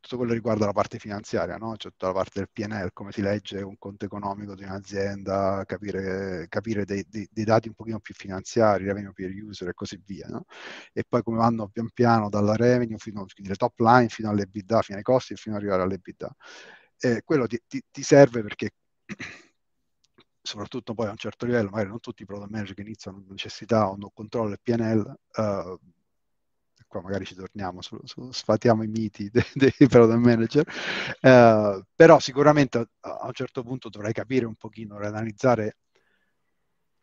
tutto 0.00 0.16
quello 0.16 0.32
che 0.32 0.38
riguarda 0.38 0.66
la 0.66 0.72
parte 0.72 0.98
finanziaria, 0.98 1.56
no? 1.56 1.76
cioè 1.76 1.92
tutta 1.92 2.08
la 2.08 2.12
parte 2.12 2.40
del 2.40 2.50
PNL, 2.52 2.92
come 2.92 3.12
si 3.12 3.22
legge 3.22 3.62
un 3.62 3.78
conto 3.78 4.04
economico 4.04 4.54
di 4.54 4.64
un'azienda, 4.64 5.62
capire, 5.66 6.46
capire 6.48 6.84
dei, 6.84 7.04
dei, 7.08 7.28
dei, 7.30 7.44
dati 7.44 7.68
un 7.68 7.74
pochino 7.74 8.00
più 8.00 8.14
finanziari, 8.14 8.84
revenue 8.84 9.12
per 9.12 9.30
user 9.30 9.68
e 9.68 9.74
così 9.74 10.00
via. 10.04 10.26
No? 10.28 10.44
E 10.92 11.04
poi 11.08 11.22
come 11.22 11.38
vanno 11.38 11.68
pian 11.68 11.90
piano 11.92 12.28
dalla 12.28 12.56
revenue, 12.56 12.98
fino, 12.98 13.24
quindi 13.32 13.48
le 13.50 13.56
top 13.56 13.78
line, 13.80 14.08
fino 14.08 14.30
all'EBITDA, 14.30 14.82
fino 14.82 14.98
ai 14.98 15.04
costi, 15.04 15.36
fino 15.36 15.54
ad 15.56 15.62
arrivare 15.62 15.82
all'EBITDA. 15.82 16.36
Eh, 16.98 17.22
quello 17.24 17.46
ti, 17.46 17.60
ti, 17.66 17.82
ti 17.90 18.02
serve 18.02 18.42
perché 18.42 18.72
soprattutto 20.44 20.92
poi 20.92 21.06
a 21.06 21.10
un 21.10 21.16
certo 21.16 21.46
livello, 21.46 21.70
magari 21.70 21.88
non 21.88 22.00
tutti 22.00 22.22
i 22.22 22.26
product 22.26 22.50
manager 22.50 22.74
che 22.74 22.82
iniziano 22.82 23.16
hanno 23.16 23.26
necessità 23.30 23.88
o 23.88 23.96
non 23.96 24.10
controllo 24.12 24.52
il 24.52 24.60
PNL, 24.62 24.98
uh, 24.98 25.78
qua 26.86 27.00
magari 27.00 27.24
ci 27.24 27.34
torniamo, 27.34 27.80
su, 27.80 27.98
su, 28.04 28.30
sfatiamo 28.30 28.82
i 28.82 28.86
miti 28.86 29.30
dei, 29.32 29.42
dei 29.54 29.88
product 29.88 30.18
manager, 30.18 30.66
uh, 31.22 31.82
però 31.94 32.18
sicuramente 32.18 32.78
a, 32.78 32.88
a, 33.00 33.26
un 33.26 33.32
certo 33.32 33.62
punto 33.62 33.88
dovrai 33.88 34.12
capire 34.12 34.44
un 34.44 34.54
pochino, 34.54 34.96
analizzare 34.98 35.78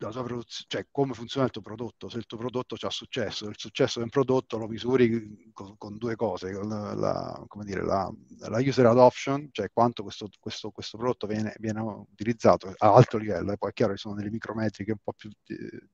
la 0.06 0.12
tua 0.12 0.24
produzione, 0.24 0.66
cioè 0.68 0.86
come 0.90 1.14
funziona 1.14 1.46
il 1.46 1.52
tuo 1.52 1.62
prodotto, 1.62 2.08
se 2.08 2.18
il 2.18 2.26
tuo 2.26 2.38
prodotto 2.38 2.76
ha 2.78 2.90
successo, 2.90 3.48
il 3.48 3.58
successo 3.58 3.98
di 3.98 4.04
un 4.04 4.10
prodotto 4.10 4.58
lo 4.58 4.68
misuri 4.68 5.50
con, 5.52 5.76
con 5.76 5.96
due 5.98 6.16
cose, 6.16 6.52
con 6.52 6.68
la, 6.68 7.44
come 7.48 7.64
dire, 7.64 7.82
la, 7.84 8.12
la, 8.38 8.58
user 8.58 8.86
adoption, 8.86 9.48
cioè 9.52 9.70
quanto 9.72 10.02
questo, 10.02 10.28
questo, 10.38 10.70
questo 10.70 10.98
prodotto 10.98 11.26
viene, 11.26 11.54
viene, 11.58 11.80
utilizzato 11.80 12.72
a 12.76 12.94
alto 12.94 13.18
livello, 13.18 13.52
e 13.52 13.56
poi 13.56 13.70
è 13.70 13.72
chiaro 13.72 13.92
che 13.92 13.98
sono 13.98 14.14
delle 14.14 14.30
micrometriche 14.30 14.92
un 14.92 14.98
po' 15.02 15.12
più... 15.12 15.30
Eh, 15.46 15.88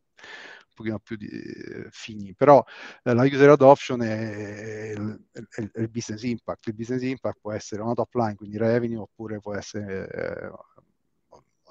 pochino 0.78 1.00
più 1.00 1.16
di, 1.16 1.26
eh, 1.28 1.88
fini, 1.90 2.34
però 2.34 2.64
eh, 3.02 3.12
la 3.12 3.24
user 3.24 3.50
adoption 3.50 4.00
è, 4.02 4.92
è, 4.92 4.94
è, 5.32 5.80
il 5.80 5.90
business 5.90 6.22
impact. 6.22 6.68
Il 6.68 6.74
business 6.74 7.02
impact 7.02 7.38
può 7.40 7.52
essere 7.52 7.82
una 7.82 7.94
top 7.94 8.14
line, 8.14 8.36
quindi 8.36 8.56
revenue, 8.56 8.98
oppure 8.98 9.40
può 9.40 9.54
essere 9.54 10.08
eh, 10.08 10.50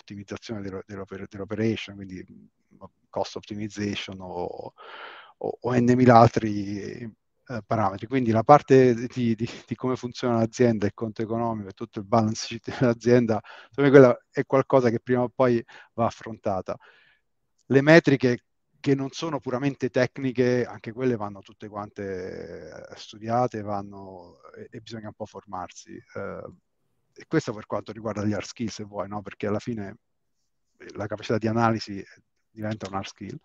ottimizzazione 0.07 0.61
dell'operation, 0.85 1.95
quindi 1.95 2.25
cost 3.09 3.35
optimization 3.35 4.19
o, 4.21 4.73
o, 5.37 5.57
o 5.59 5.75
n 5.75 6.09
altri 6.09 7.01
eh, 7.01 7.61
parametri. 7.65 8.07
Quindi 8.07 8.31
la 8.31 8.43
parte 8.43 8.93
di, 8.93 9.35
di, 9.35 9.49
di, 9.65 9.75
come 9.75 9.95
funziona 9.95 10.37
l'azienda, 10.37 10.85
il 10.85 10.93
conto 10.93 11.21
economico 11.21 11.69
e 11.69 11.73
tutto 11.73 11.99
il 11.99 12.05
balance 12.05 12.45
sheet 12.45 12.71
dell'azienda, 12.79 13.41
secondo 13.69 13.89
quella 13.89 14.25
è 14.31 14.45
qualcosa 14.45 14.89
che 14.89 14.99
prima 14.99 15.23
o 15.23 15.29
poi 15.29 15.63
va 15.93 16.05
affrontata. 16.05 16.77
Le 17.69 17.81
metriche 17.81 18.43
che 18.79 18.95
non 18.95 19.09
sono 19.11 19.39
puramente 19.39 19.89
tecniche, 19.89 20.63
anche 20.65 20.93
quelle 20.93 21.17
vanno 21.17 21.41
tutte 21.41 21.67
quante 21.67 22.87
studiate 22.95 23.61
vanno, 23.61 24.37
e, 24.55 24.67
e 24.71 24.79
bisogna 24.79 25.07
un 25.07 25.13
po' 25.13 25.25
formarsi. 25.25 25.91
Eh, 26.15 26.43
e 27.17 27.25
questo 27.27 27.53
per 27.53 27.65
quanto 27.65 27.91
riguarda 27.91 28.23
gli 28.23 28.33
hard 28.33 28.45
skill, 28.45 28.67
se 28.67 28.83
vuoi, 28.83 29.07
no? 29.07 29.21
perché 29.21 29.47
alla 29.47 29.59
fine 29.59 29.97
eh, 30.77 30.87
la 30.95 31.07
capacità 31.07 31.37
di 31.37 31.47
analisi 31.47 32.03
diventa 32.49 32.87
un 32.87 32.95
hard 32.95 33.07
skill. 33.07 33.37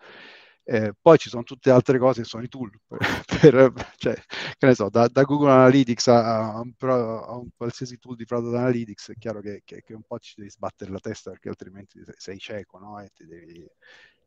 Eh, 0.65 0.95
poi 1.01 1.19
ci 1.19 1.29
sono 1.29 1.43
tutte 1.43 1.71
altre 1.71 1.99
cose, 1.99 2.23
sono 2.23 2.45
i 2.45 2.49
tool, 2.49 2.71
per, 3.41 3.73
cioè, 3.97 4.15
che 4.15 4.67
ne 4.67 4.75
so, 4.75 4.89
da, 4.91 5.09
da 5.09 5.23
Google 5.25 5.51
Analytics 5.51 6.07
a, 6.07 6.55
a, 6.55 6.61
un 6.61 6.73
a, 6.79 7.37
un 7.37 7.49
qualsiasi 7.57 7.99
tool 7.99 8.15
di 8.15 8.25
Product 8.25 8.55
Analytics, 8.55 9.11
è 9.11 9.15
chiaro 9.19 9.41
che, 9.41 9.63
che, 9.65 9.83
che, 9.83 9.95
un 9.95 10.03
po' 10.03 10.21
ci 10.21 10.35
devi 10.37 10.51
sbattere 10.51 10.93
la 10.93 11.01
testa 11.01 11.31
perché 11.31 11.49
altrimenti 11.49 12.01
sei 12.17 12.39
cieco, 12.39 12.79
no? 12.79 13.01
E 13.01 13.11
ti 13.13 13.27
devi... 13.27 13.67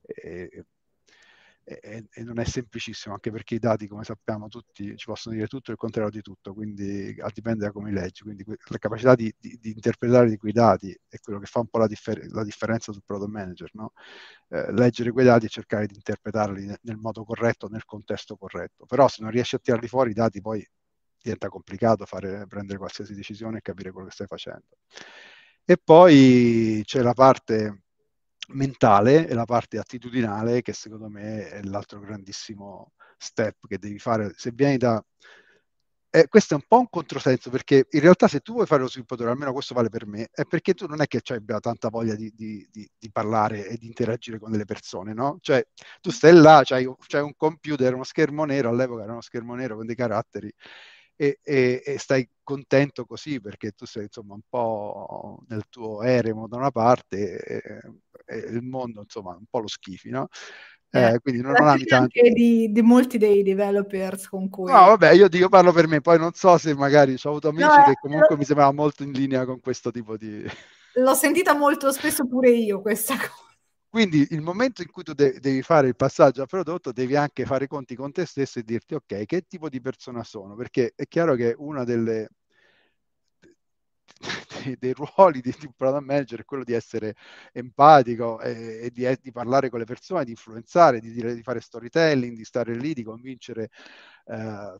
E, 0.02 0.66
e, 1.68 2.06
e, 2.12 2.24
non 2.24 2.40
è 2.40 2.46
semplicissimo, 2.46 3.16
anche 3.16 3.32
perché 3.32 3.56
i 3.56 3.60
dati, 3.60 3.88
come 3.88 4.04
sappiamo 4.04 4.48
tutti, 4.48 4.96
ci 4.96 5.06
possono 5.06 5.34
dire 5.34 5.48
tutto 5.48 5.72
il 5.72 5.78
contrario 5.78 6.12
di 6.12 6.22
tutto, 6.22 6.54
quindi 6.54 7.16
dipende 7.34 7.66
da 7.66 7.72
come 7.72 7.90
li 7.90 7.96
leggi. 7.96 8.22
Quindi 8.22 8.46
la 8.46 8.78
capacità 8.78 9.16
di, 9.16 9.34
di, 9.40 9.58
di 9.60 9.72
interpretare 9.72 10.30
di 10.30 10.38
quei 10.38 10.52
dati 10.52 10.96
è 11.08 11.18
quello 11.20 11.40
che 11.40 11.48
fa 11.48 11.60
un 11.62 11.68
po' 11.68 11.80
la, 11.80 11.88
differ- 11.88 12.32
la 12.32 12.44
differenza 12.44 12.92
sul 12.92 13.02
product 13.04 13.32
manager, 13.32 13.70
no? 13.74 13.94
eh, 14.50 14.72
leggere 14.74 15.12
quei 15.12 15.26
dati 15.26 15.48
e 15.48 15.50
cercare 15.50 15.88
di 15.88 15.96
interpretarli 15.96 16.66
nel, 16.68 16.78
nel 16.84 16.98
modo 16.98 17.24
corretto, 17.26 17.68
nel 17.68 17.84
contesto 17.86 18.38
corretto. 18.38 18.86
Però 18.86 19.08
se 19.08 19.24
non 19.24 19.32
riesci 19.32 19.56
a 19.56 19.60
tirarli 19.60 19.88
fuori 19.88 20.12
i 20.12 20.14
dati, 20.14 20.42
poi 20.42 20.64
diventa 21.20 21.50
complicato 21.50 22.06
fare, 22.06 22.46
prendere 22.48 22.78
qualsiasi 22.78 23.16
decisione 23.16 23.58
e 23.58 23.62
capire 23.62 23.92
quello 23.92 24.08
che 24.08 24.14
stai 24.14 24.28
facendo. 24.28 24.78
E 25.66 25.78
poi 25.84 26.84
c'è 26.86 27.02
la 27.02 27.14
parte 27.14 27.85
mentale 28.50 29.28
e 29.28 29.34
la 29.34 29.46
parte 29.46 29.78
attitudinale 29.78 30.62
che 30.62 30.74
secondo 30.74 31.10
me 31.10 31.50
è 31.50 31.62
l'altro 31.64 32.00
grandissimo 32.00 32.94
step 33.18 33.68
che 33.68 33.78
devi 33.78 34.00
fare 34.00 34.34
se 34.36 34.52
vieni 34.52 34.78
da 34.78 35.04
eh, 36.16 36.30
questo 36.30 36.54
è 36.54 36.58
un 36.58 36.64
po' 36.66 36.80
un 36.80 36.88
controsenso 36.90 37.50
perché 37.50 37.88
in 37.90 38.00
realtà 38.00 38.30
se 38.30 38.40
tu 38.40 38.54
vuoi 38.54 38.66
fare 38.66 38.82
lo 38.82 38.88
sviluppatore, 38.88 39.32
almeno 39.32 39.52
questo 39.52 39.74
vale 39.74 39.90
per 39.90 40.08
me, 40.08 40.30
è 40.32 40.46
perché 40.46 40.74
tu 40.74 40.86
non 40.86 41.02
è 41.02 41.08
che 41.08 41.20
abbia 41.34 41.60
tanta 41.60 41.90
voglia 41.90 42.16
di, 42.16 42.32
di, 42.34 42.66
di, 42.72 42.90
di, 42.98 43.12
parlare 43.12 43.68
e 43.68 43.76
di 43.76 43.88
interagire 43.88 44.40
con 44.40 44.50
delle 44.50 44.64
persone, 44.64 45.14
no? 45.14 45.40
Cioè 45.42 45.68
tu 46.00 46.12
stai 46.12 46.34
là, 46.34 46.62
c'hai, 46.64 46.90
c'hai 47.06 47.22
un 47.22 47.34
computer, 47.36 47.94
uno 47.94 48.06
schermo 48.06 48.46
nero, 48.46 48.70
all'epoca 48.70 49.04
era 49.04 49.12
uno 49.12 49.20
schermo 49.20 49.56
nero 49.56 49.76
con 49.76 49.86
dei 49.86 49.96
caratteri 49.96 50.50
e, 51.16 51.40
e, 51.44 51.82
e, 51.86 51.98
stai 51.98 52.28
contento 52.44 53.06
così 53.06 53.40
perché 53.40 53.72
tu 53.72 53.86
sei 53.86 54.04
insomma 54.04 54.34
un 54.34 54.42
po' 54.48 55.40
nel 55.48 55.64
tuo 55.70 56.04
eremo 56.04 56.48
da 56.48 56.58
una 56.58 56.72
parte 56.72 57.40
e, 57.40 57.62
e 58.26 58.38
il 58.38 58.62
mondo 58.62 59.02
insomma 59.02 59.32
un 59.32 59.46
po' 59.50 59.60
lo 59.60 59.68
schifi, 59.68 60.10
no? 60.10 60.28
Eh, 60.96 61.14
eh 61.14 61.20
quindi 61.20 61.42
non, 61.42 61.54
non 61.54 61.68
ami 61.68 61.84
tanto. 61.84 62.22
Di, 62.22 62.72
di, 62.72 62.82
molti 62.82 63.18
dei 63.18 63.44
developers 63.44 64.30
con 64.30 64.50
cui... 64.50 64.72
No, 64.72 64.86
vabbè, 64.86 65.12
io, 65.12 65.28
io 65.30 65.50
parlo 65.50 65.74
per 65.74 65.88
me, 65.88 66.00
poi 66.02 66.18
non 66.18 66.32
so 66.34 66.58
se 66.58 66.74
magari 66.74 67.16
ho 67.22 67.30
avuto 67.30 67.50
amici 67.50 67.66
no, 67.66 67.84
che 67.84 67.96
comunque 68.00 68.30
lo... 68.30 68.38
mi 68.38 68.46
sembrava 68.46 68.72
molto 68.72 69.04
in 69.04 69.12
linea 69.12 69.46
con 69.46 69.60
questo 69.60 69.92
tipo 69.92 70.16
di... 70.16 70.46
L'ho 70.94 71.14
sentita 71.14 71.54
molto 71.54 71.92
spesso 71.92 72.26
pure 72.26 72.52
io 72.52 72.82
questa 72.82 73.16
cosa. 73.18 73.45
Quindi 73.96 74.28
il 74.32 74.42
momento 74.42 74.82
in 74.82 74.92
cui 74.92 75.04
tu 75.04 75.14
de- 75.14 75.40
devi 75.40 75.62
fare 75.62 75.88
il 75.88 75.96
passaggio 75.96 76.42
a 76.42 76.46
prodotto, 76.46 76.92
devi 76.92 77.16
anche 77.16 77.46
fare 77.46 77.66
conti 77.66 77.96
con 77.96 78.12
te 78.12 78.26
stesso 78.26 78.60
e 78.60 78.64
dirti 78.64 78.94
ok, 78.94 79.24
che 79.24 79.48
tipo 79.48 79.70
di 79.70 79.80
persona 79.80 80.22
sono? 80.26 80.54
Perché 80.54 80.92
è 80.98 81.08
chiaro 81.08 81.34
che 81.36 81.56
una 81.58 81.86
delle 81.86 82.28
dei, 84.66 84.76
dei 84.78 84.92
ruoli 84.92 85.40
di, 85.40 85.56
di, 85.58 85.72
product 85.74 86.04
manager 86.04 86.42
è 86.42 86.44
quello 86.44 86.66
di 86.66 86.74
essere 86.74 87.16
empatico 87.54 88.42
e, 88.42 88.80
e 88.84 88.92
di, 88.92 89.08
di, 89.22 89.32
parlare 89.32 89.70
con 89.70 89.80
le 89.80 89.86
persone, 89.86 90.26
di 90.26 90.32
influenzare, 90.32 91.00
di, 91.00 91.14
di, 91.14 91.42
fare 91.42 91.62
storytelling, 91.62 92.36
di 92.36 92.44
stare 92.44 92.76
lì, 92.76 92.94
di 92.94 93.04
convincere 93.04 93.70
eh, 94.26 94.76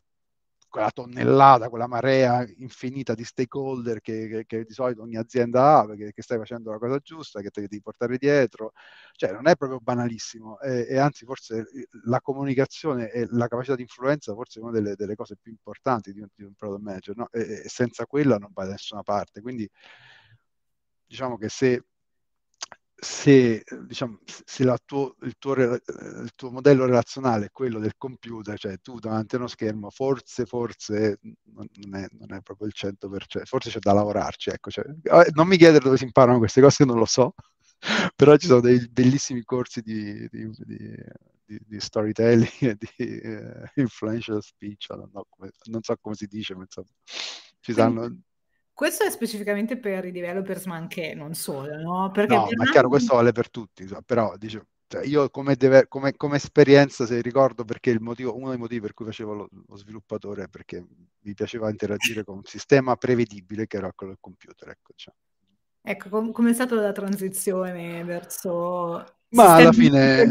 quella 0.68 0.90
tonnellata, 0.90 1.68
quella 1.68 1.86
marea 1.86 2.46
infinita 2.58 3.14
di 3.14 3.24
stakeholder 3.24 4.00
che, 4.00 4.28
che, 4.28 4.44
che 4.46 4.64
di 4.64 4.72
solito 4.72 5.02
ogni 5.02 5.16
azienda 5.16 5.78
ha, 5.78 5.86
perché 5.86 6.12
che 6.12 6.22
stai 6.22 6.38
facendo 6.38 6.70
la 6.70 6.78
cosa 6.78 6.98
giusta, 6.98 7.40
che 7.40 7.50
te 7.50 7.62
devi 7.62 7.80
portare 7.80 8.18
dietro, 8.18 8.72
cioè 9.12 9.32
non 9.32 9.48
è 9.48 9.56
proprio 9.56 9.80
banalissimo 9.80 10.60
e, 10.60 10.86
e 10.88 10.98
anzi 10.98 11.24
forse 11.24 11.66
la 12.04 12.20
comunicazione 12.20 13.10
e 13.10 13.26
la 13.30 13.48
capacità 13.48 13.74
di 13.76 13.82
influenza 13.82 14.34
forse 14.34 14.60
è 14.60 14.62
una 14.62 14.72
delle, 14.72 14.94
delle 14.94 15.14
cose 15.14 15.36
più 15.40 15.50
importanti 15.50 16.12
di 16.12 16.20
un, 16.20 16.28
di 16.34 16.44
un 16.44 16.54
product 16.54 16.82
manager, 16.82 17.16
no? 17.16 17.28
e, 17.30 17.62
e 17.64 17.68
senza 17.68 18.06
quella 18.06 18.38
non 18.38 18.50
vai 18.52 18.66
da 18.66 18.72
nessuna 18.72 19.02
parte, 19.02 19.40
quindi 19.40 19.68
diciamo 21.06 21.36
che 21.36 21.48
se 21.48 21.84
se, 22.98 23.62
diciamo, 23.82 24.20
se 24.24 24.64
tuo, 24.86 25.16
il, 25.20 25.34
tuo, 25.38 25.54
il, 25.54 26.30
tuo, 26.34 26.50
modello 26.50 26.86
relazionale 26.86 27.46
è 27.46 27.50
quello 27.50 27.78
del 27.78 27.94
computer, 27.98 28.58
cioè 28.58 28.78
tu 28.80 28.98
davanti 28.98 29.34
a 29.34 29.38
uno 29.38 29.48
schermo, 29.48 29.90
forse, 29.90 30.46
forse 30.46 31.18
non 31.52 31.94
è, 31.94 32.06
non 32.12 32.32
è 32.32 32.40
proprio 32.40 32.68
il 32.68 32.72
100%, 32.74 33.44
forse 33.44 33.70
c'è 33.70 33.78
da 33.80 33.92
lavorarci. 33.92 34.48
Ecco, 34.48 34.70
cioè, 34.70 34.84
eh, 34.86 35.30
non 35.34 35.46
mi 35.46 35.58
chiedere 35.58 35.84
dove 35.84 35.98
si 35.98 36.04
imparano 36.04 36.38
queste 36.38 36.62
cose, 36.62 36.84
non 36.86 36.96
lo 36.96 37.04
so, 37.04 37.34
però 38.16 38.36
ci 38.36 38.46
sono 38.46 38.60
dei 38.60 38.88
bellissimi 38.88 39.42
corsi 39.44 39.82
di, 39.82 40.26
di, 40.30 40.50
di, 40.64 41.58
di 41.66 41.80
storytelling 41.80 42.48
e 42.60 42.76
di 42.78 43.20
uh, 43.24 43.80
influential 43.80 44.42
speech, 44.42 44.88
non, 44.90 45.10
so 45.12 45.26
come, 45.28 45.50
non 45.64 45.82
so 45.82 45.96
come 46.00 46.14
si 46.14 46.26
dice, 46.26 46.54
ma 46.54 46.62
insomma, 46.62 46.88
ci 47.60 47.74
sanno 47.74 48.20
questo 48.76 49.04
è 49.04 49.10
specificamente 49.10 49.78
per 49.78 50.04
i 50.04 50.12
developers, 50.12 50.66
ma 50.66 50.76
anche 50.76 51.14
non 51.14 51.32
solo, 51.32 51.78
no? 51.78 52.10
Perché 52.12 52.34
no, 52.34 52.46
ma 52.54 52.64
è 52.64 52.70
chiaro, 52.70 52.90
questo 52.90 53.14
vale 53.14 53.32
per 53.32 53.48
tutti, 53.48 53.88
però 54.04 54.36
dice, 54.36 54.66
cioè, 54.86 55.02
io 55.06 55.30
come, 55.30 55.54
deve, 55.54 55.88
come, 55.88 56.14
come, 56.14 56.36
esperienza, 56.36 57.06
se 57.06 57.22
ricordo, 57.22 57.64
perché 57.64 57.88
il 57.88 58.02
motivo, 58.02 58.36
uno 58.36 58.50
dei 58.50 58.58
motivi 58.58 58.82
per 58.82 58.92
cui 58.92 59.06
facevo 59.06 59.32
lo, 59.32 59.48
lo, 59.66 59.76
sviluppatore 59.76 60.42
è 60.42 60.48
perché 60.48 60.84
mi 61.20 61.32
piaceva 61.32 61.70
interagire 61.70 62.22
con 62.22 62.36
un 62.36 62.44
sistema 62.44 62.96
prevedibile 62.96 63.66
che 63.66 63.78
era 63.78 63.90
quello 63.94 64.12
del 64.12 64.20
computer. 64.20 64.68
Ecco, 64.68 64.92
diciamo. 64.94 65.16
ecco 65.80 66.08
com- 66.10 66.32
come 66.32 66.50
è 66.50 66.52
stata 66.52 66.74
la 66.74 66.92
transizione 66.92 68.04
verso... 68.04 69.04
Ma 69.30 69.54
alla 69.54 69.72
fine... 69.72 70.30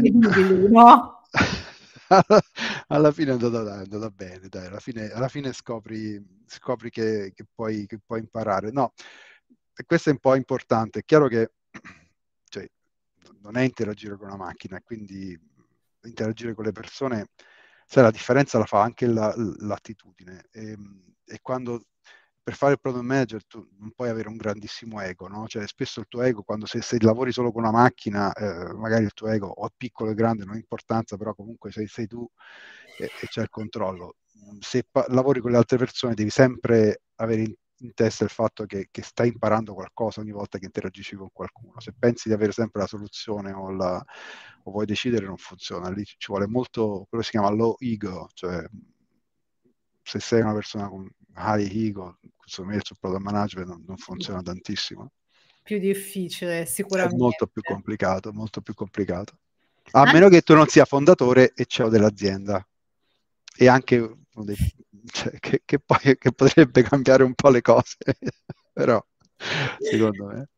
No? 0.70 1.22
alla 2.88 3.12
fine 3.12 3.30
è 3.30 3.32
andata, 3.34 3.76
è 3.76 3.82
andata 3.82 4.10
bene, 4.10 4.48
dai, 4.48 4.66
alla 4.66 4.80
fine, 4.80 5.10
alla 5.10 5.28
fine 5.28 5.52
scopri, 5.52 6.22
scopri 6.46 6.90
che, 6.90 7.32
che, 7.34 7.44
puoi, 7.52 7.86
che, 7.86 7.98
puoi, 8.04 8.20
imparare. 8.20 8.70
No, 8.70 8.92
questo 9.86 10.10
è 10.10 10.12
un 10.12 10.18
po' 10.18 10.34
importante. 10.34 11.00
È 11.00 11.04
chiaro 11.04 11.28
che 11.28 11.52
cioè, 12.48 12.68
non 13.40 13.56
è 13.56 13.62
interagire 13.62 14.16
con 14.16 14.28
una 14.28 14.36
macchina, 14.36 14.80
quindi 14.80 15.38
interagire 16.02 16.54
con 16.54 16.64
le 16.64 16.72
persone, 16.72 17.28
sai, 17.86 18.04
la 18.04 18.10
differenza 18.10 18.58
la 18.58 18.66
fa 18.66 18.82
anche 18.82 19.06
la, 19.06 19.34
l'attitudine. 19.36 20.46
E, 20.50 20.76
e 21.24 21.38
quando 21.42 21.86
per 22.46 22.54
fare 22.54 22.74
il 22.74 22.80
product 22.80 23.02
manager 23.02 23.44
tu 23.44 23.66
non 23.80 23.90
puoi 23.90 24.08
avere 24.08 24.28
un 24.28 24.36
grandissimo 24.36 25.00
ego, 25.00 25.26
no? 25.26 25.48
Cioè 25.48 25.66
spesso 25.66 25.98
il 25.98 26.06
tuo 26.08 26.22
ego, 26.22 26.44
quando 26.44 26.64
se, 26.64 26.80
se 26.80 26.96
lavori 27.00 27.32
solo 27.32 27.50
con 27.50 27.62
una 27.62 27.72
macchina, 27.72 28.32
eh, 28.32 28.72
magari 28.72 29.02
il 29.02 29.12
tuo 29.14 29.26
ego 29.26 29.48
o 29.48 29.66
è 29.66 29.70
piccolo 29.76 30.12
o 30.12 30.14
grande, 30.14 30.44
non 30.44 30.54
ha 30.54 30.56
importanza, 30.56 31.16
però 31.16 31.34
comunque 31.34 31.72
sei, 31.72 31.88
sei 31.88 32.06
tu 32.06 32.24
e, 33.00 33.04
e, 33.20 33.26
c'è 33.26 33.42
il 33.42 33.48
controllo. 33.48 34.14
Se 34.60 34.86
pa- 34.88 35.06
lavori 35.08 35.40
con 35.40 35.50
le 35.50 35.56
altre 35.56 35.76
persone 35.76 36.14
devi 36.14 36.30
sempre 36.30 37.00
avere 37.16 37.42
in, 37.42 37.54
in 37.78 37.94
testa 37.94 38.22
il 38.22 38.30
fatto 38.30 38.64
che, 38.64 38.86
che, 38.92 39.02
stai 39.02 39.26
imparando 39.26 39.74
qualcosa 39.74 40.20
ogni 40.20 40.30
volta 40.30 40.58
che 40.58 40.66
interagisci 40.66 41.16
con 41.16 41.30
qualcuno. 41.32 41.80
Se 41.80 41.94
pensi 41.98 42.28
di 42.28 42.34
avere 42.34 42.52
sempre 42.52 42.80
la 42.80 42.86
soluzione 42.86 43.50
o, 43.52 43.72
la, 43.72 43.96
o 44.62 44.70
vuoi 44.70 44.86
decidere, 44.86 45.26
non 45.26 45.36
funziona. 45.36 45.90
Lì 45.90 46.04
ci 46.04 46.28
vuole 46.28 46.46
molto 46.46 47.06
quello 47.08 47.24
si 47.24 47.30
chiama 47.32 47.50
low 47.50 47.74
ego, 47.80 48.28
cioè 48.34 48.64
se 50.06 50.20
sei 50.20 50.40
una 50.40 50.54
persona 50.54 50.88
con 50.88 51.08
high 51.36 51.68
ego, 51.68 52.18
secondo 52.44 52.74
me 52.74 52.80
sul 52.82 52.96
product 53.00 53.22
management 53.24 53.68
non, 53.68 53.84
non 53.86 53.96
funziona 53.96 54.40
tantissimo. 54.40 55.10
Più 55.64 55.80
difficile, 55.80 56.64
sicuramente. 56.64 57.16
È 57.16 57.18
molto 57.18 57.48
più 57.48 57.60
complicato, 57.60 58.32
molto 58.32 58.60
più 58.60 58.72
complicato. 58.72 59.36
A 59.90 60.00
anche... 60.00 60.12
meno 60.12 60.28
che 60.28 60.42
tu 60.42 60.54
non 60.54 60.68
sia 60.68 60.84
fondatore 60.84 61.52
e 61.54 61.64
CEO 61.66 61.88
dell'azienda. 61.88 62.64
E 63.58 63.66
anche 63.66 64.18
cioè, 65.06 65.38
che, 65.40 65.62
che, 65.64 65.80
poi 65.80 66.16
che 66.18 66.32
potrebbe 66.32 66.82
cambiare 66.82 67.24
un 67.24 67.34
po' 67.34 67.48
le 67.48 67.62
cose, 67.62 67.96
però 68.72 69.04
secondo 69.80 70.26
me. 70.26 70.48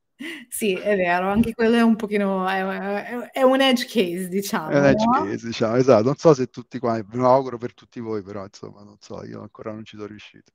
Sì, 0.49 0.75
è 0.75 0.97
vero, 0.97 1.29
anche 1.29 1.55
quello 1.55 1.77
è 1.77 1.81
un 1.81 1.95
pochino, 1.95 2.47
è, 2.49 3.31
è 3.31 3.43
un 3.43 3.61
edge 3.61 3.85
case, 3.85 4.29
diciamo. 4.29 4.71
È 4.71 4.79
un 4.79 4.85
edge 4.85 5.05
no? 5.05 5.25
case, 5.25 5.47
diciamo, 5.47 5.77
esatto. 5.77 6.05
Non 6.05 6.17
so 6.17 6.35
se 6.35 6.47
tutti 6.49 6.79
qua, 6.79 6.95
me 6.95 7.05
lo 7.11 7.29
auguro 7.29 7.57
per 7.57 7.75
tutti 7.75 8.01
voi, 8.01 8.23
però 8.23 8.45
insomma, 8.45 8.83
non 8.83 8.97
so, 8.99 9.25
io 9.25 9.41
ancora 9.41 9.73
non 9.73 9.85
ci 9.85 9.97
sono 9.97 10.09
riuscito. 10.09 10.53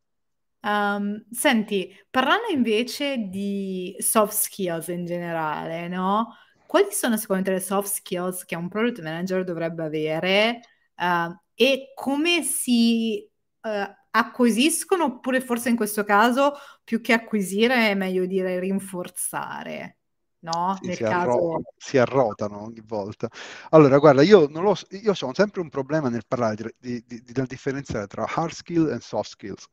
Um, 0.61 1.25
senti, 1.29 1.93
parlando 2.09 2.47
invece 2.49 3.27
di 3.29 3.95
soft 3.99 4.33
skills 4.33 4.87
in 4.87 5.05
generale, 5.05 5.87
no? 5.87 6.35
Quali 6.65 6.87
sono 6.91 7.17
secondo 7.17 7.43
te 7.43 7.51
le 7.51 7.59
soft 7.59 7.89
skills 7.89 8.45
che 8.45 8.55
un 8.55 8.67
product 8.67 9.01
manager 9.01 9.43
dovrebbe 9.43 9.83
avere 9.83 10.61
uh, 10.95 11.35
e 11.53 11.91
come 11.93 12.43
si 12.43 13.29
uh, 13.61 13.69
acquisiscono 14.15 15.05
oppure 15.05 15.41
forse 15.41 15.69
in 15.69 15.75
questo 15.75 16.03
caso 16.03 16.53
più 16.83 17.01
che 17.01 17.13
acquisire 17.13 17.89
è 17.89 17.95
meglio 17.95 18.25
dire 18.25 18.59
rinforzare? 18.59 19.97
No? 20.39 20.77
Sì, 20.81 20.93
si, 20.93 21.03
caso... 21.03 21.29
arro- 21.29 21.61
si, 21.77 21.97
arrotano 21.97 22.63
ogni 22.63 22.81
volta. 22.85 23.29
Allora, 23.69 23.97
guarda, 23.97 24.21
io, 24.21 24.47
non 24.47 24.63
lo, 24.63 24.75
io 24.89 25.11
ho 25.11 25.33
sempre 25.33 25.61
un 25.61 25.69
problema 25.69 26.09
nel 26.09 26.25
parlare 26.27 26.55
di, 26.77 27.03
di, 27.05 27.21
di, 27.23 27.31
di 27.31 27.45
differenziare 27.47 28.07
tra 28.07 28.25
hard 28.27 28.51
skill 28.51 28.91
e 28.91 28.99
soft 28.99 29.29
skills, 29.29 29.67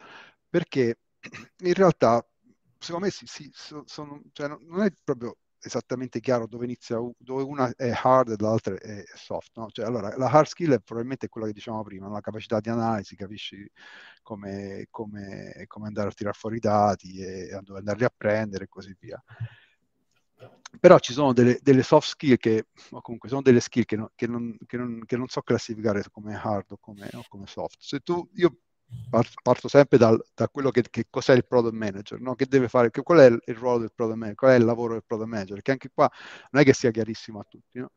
perché 0.48 1.00
in 1.64 1.74
realtà, 1.74 2.24
secondo 2.78 3.06
me, 3.06 3.10
si, 3.10 3.26
si, 3.26 3.50
sono, 3.84 4.22
cioè, 4.32 4.46
non 4.48 4.82
è 4.82 4.92
proprio 5.02 5.36
esattamente 5.60 6.20
chiaro 6.20 6.46
dove 6.46 6.64
inizia, 6.64 6.98
dove 7.18 7.42
una 7.42 7.72
è 7.76 7.92
hard 7.94 8.30
e 8.30 8.36
l'altra 8.38 8.74
è 8.74 9.04
soft. 9.14 9.56
No? 9.56 9.68
Cioè, 9.70 9.84
allora, 9.84 10.16
la 10.16 10.28
hard 10.30 10.46
skill 10.46 10.72
è 10.72 10.80
probabilmente 10.80 11.28
quella 11.28 11.46
che 11.46 11.52
dicevamo 11.52 11.82
prima, 11.82 12.08
la 12.08 12.20
capacità 12.20 12.60
di 12.60 12.68
analisi, 12.68 13.16
capisci 13.16 13.70
come, 14.22 14.86
come, 14.90 15.64
come 15.66 15.86
andare 15.86 16.08
a 16.08 16.12
tirare 16.12 16.36
fuori 16.36 16.56
i 16.56 16.60
dati 16.60 17.18
e 17.18 17.58
dove 17.62 17.78
andarli 17.78 18.04
a 18.04 18.12
prendere 18.14 18.64
e 18.64 18.68
così 18.68 18.96
via. 18.98 19.22
Però 20.78 20.98
ci 20.98 21.12
sono 21.12 21.32
delle, 21.32 21.58
delle 21.62 21.82
soft 21.82 22.08
skill 22.08 22.36
che, 22.36 22.68
o 22.90 23.00
comunque 23.00 23.28
sono 23.28 23.42
delle 23.42 23.60
skill 23.60 23.84
che 23.84 23.96
non, 23.96 24.08
che 24.14 24.26
non, 24.26 24.56
che 24.66 24.76
non, 24.76 25.02
che 25.04 25.16
non 25.16 25.26
so 25.26 25.42
classificare 25.42 26.02
come 26.10 26.34
hard 26.34 26.70
o 26.72 26.78
come, 26.78 27.08
o 27.12 27.24
come 27.28 27.46
soft. 27.46 27.76
Se 27.80 28.00
tu, 28.00 28.28
io 28.34 28.56
parto 29.42 29.68
sempre 29.68 29.98
dal, 29.98 30.22
da 30.34 30.48
quello 30.48 30.70
che, 30.70 30.82
che, 30.88 31.06
cos'è 31.10 31.34
il 31.34 31.46
product 31.46 31.74
manager, 31.74 32.20
no? 32.20 32.34
che 32.34 32.46
deve 32.46 32.68
fare, 32.68 32.90
che, 32.90 33.02
qual 33.02 33.18
è 33.18 33.26
il, 33.26 33.56
ruolo 33.56 33.78
del 33.78 33.92
product 33.94 34.18
manager, 34.18 34.36
qual 34.36 34.52
è 34.52 34.56
il 34.56 34.64
lavoro 34.64 34.92
del 34.94 35.04
product 35.04 35.28
manager, 35.28 35.54
perché 35.54 35.70
anche 35.72 35.90
qua 35.92 36.10
non 36.50 36.62
è 36.62 36.64
che 36.64 36.72
sia 36.72 36.90
chiarissimo 36.90 37.40
a 37.40 37.44
tutti. 37.48 37.78
No? 37.78 37.90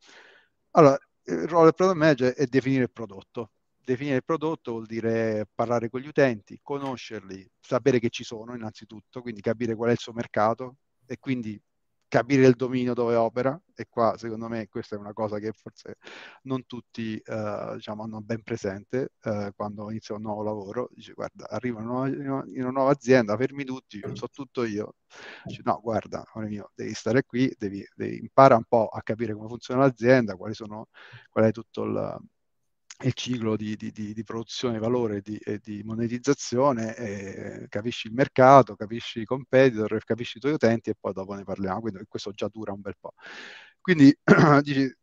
Allora, 0.72 0.98
il 1.26 1.48
ruolo 1.48 1.66
del 1.66 1.76
product 1.76 1.98
manager 1.98 2.34
è 2.34 2.46
definire 2.46 2.84
il 2.84 2.92
prodotto. 2.92 3.52
Definire 3.84 4.18
il 4.18 4.24
prodotto 4.24 4.72
vuol 4.72 4.86
dire 4.86 5.48
parlare 5.54 5.90
con 5.90 6.00
gli 6.00 6.08
utenti, 6.08 6.60
conoscerli, 6.62 7.50
sapere 7.60 8.00
che 8.00 8.10
ci 8.10 8.24
sono 8.24 8.56
innanzitutto, 8.56 9.22
quindi 9.22 9.42
capire 9.42 9.76
qual 9.76 9.90
è 9.90 9.94
il 9.94 10.00
suo 10.00 10.14
mercato 10.14 10.78
e 11.06 11.20
quindi 11.20 11.62
capire 12.14 12.46
il 12.46 12.54
dominio 12.54 12.94
dove 12.94 13.16
opera 13.16 13.60
e 13.74 13.88
qua 13.90 14.16
secondo 14.20 14.48
me 14.48 14.68
questa 14.68 14.96
è 14.96 15.00
una 15.00 15.14
cosa 15.14 15.40
che 15.40 15.52
forse 15.52 15.98
non 16.44 16.64
tutti 16.68 17.18
eh, 17.18 17.72
diciamo, 17.74 18.04
hanno 18.04 18.22
ben 18.22 18.44
presente 18.44 19.14
eh, 19.24 19.52
quando 19.56 19.90
inizia 19.90 20.14
un 20.14 20.22
nuovo 20.22 20.44
lavoro 20.44 20.90
dice 20.94 21.14
guarda 21.14 21.50
arriva 21.50 21.82
in 21.82 21.88
una, 21.88 22.08
in 22.08 22.62
una 22.62 22.70
nuova 22.70 22.92
azienda 22.92 23.36
fermi 23.36 23.64
tutti 23.64 24.00
so 24.14 24.28
tutto 24.28 24.64
io. 24.64 24.94
Dice, 25.44 25.62
no 25.66 25.80
guarda 25.82 26.24
mio, 26.36 26.72
devi 26.76 26.94
stare 26.94 27.24
qui 27.24 27.52
devi, 27.58 27.84
devi 27.96 28.20
impara 28.20 28.58
un 28.58 28.66
po' 28.68 28.90
a 28.90 29.02
capire 29.02 29.34
come 29.34 29.48
funziona 29.48 29.82
l'azienda 29.82 30.36
quali 30.36 30.54
sono 30.54 30.90
qual 31.32 31.46
è 31.46 31.52
tutto 31.52 31.84
il 31.84 32.20
il 33.04 33.14
ciclo 33.14 33.56
di, 33.56 33.76
di, 33.76 33.92
di, 33.92 34.24
produzione, 34.24 34.80
valore 34.80 35.22
di, 35.22 35.38
e 35.38 35.60
di 35.62 35.84
monetizzazione, 35.84 36.96
eh, 36.96 37.68
capisci 37.70 38.08
il 38.08 38.14
mercato, 38.14 38.76
capisci 38.76 39.22
i 39.22 39.26
competitor, 39.26 40.04
capisci 40.04 40.38
i 40.38 40.40
tuoi 40.40 40.54
utenti 40.54 40.90
e 40.90 40.96
poi 41.00 41.14
dopo 41.14 41.34
ne 41.34 41.44
parliamo. 41.44 41.82
Quindi 41.82 42.04
questo 42.08 42.32
già 42.32 42.48
dura 42.48 42.72
un 42.72 42.82
bel 42.82 42.96
po'. 43.00 43.14
Quindi 43.82 44.16
dici, 44.62 44.94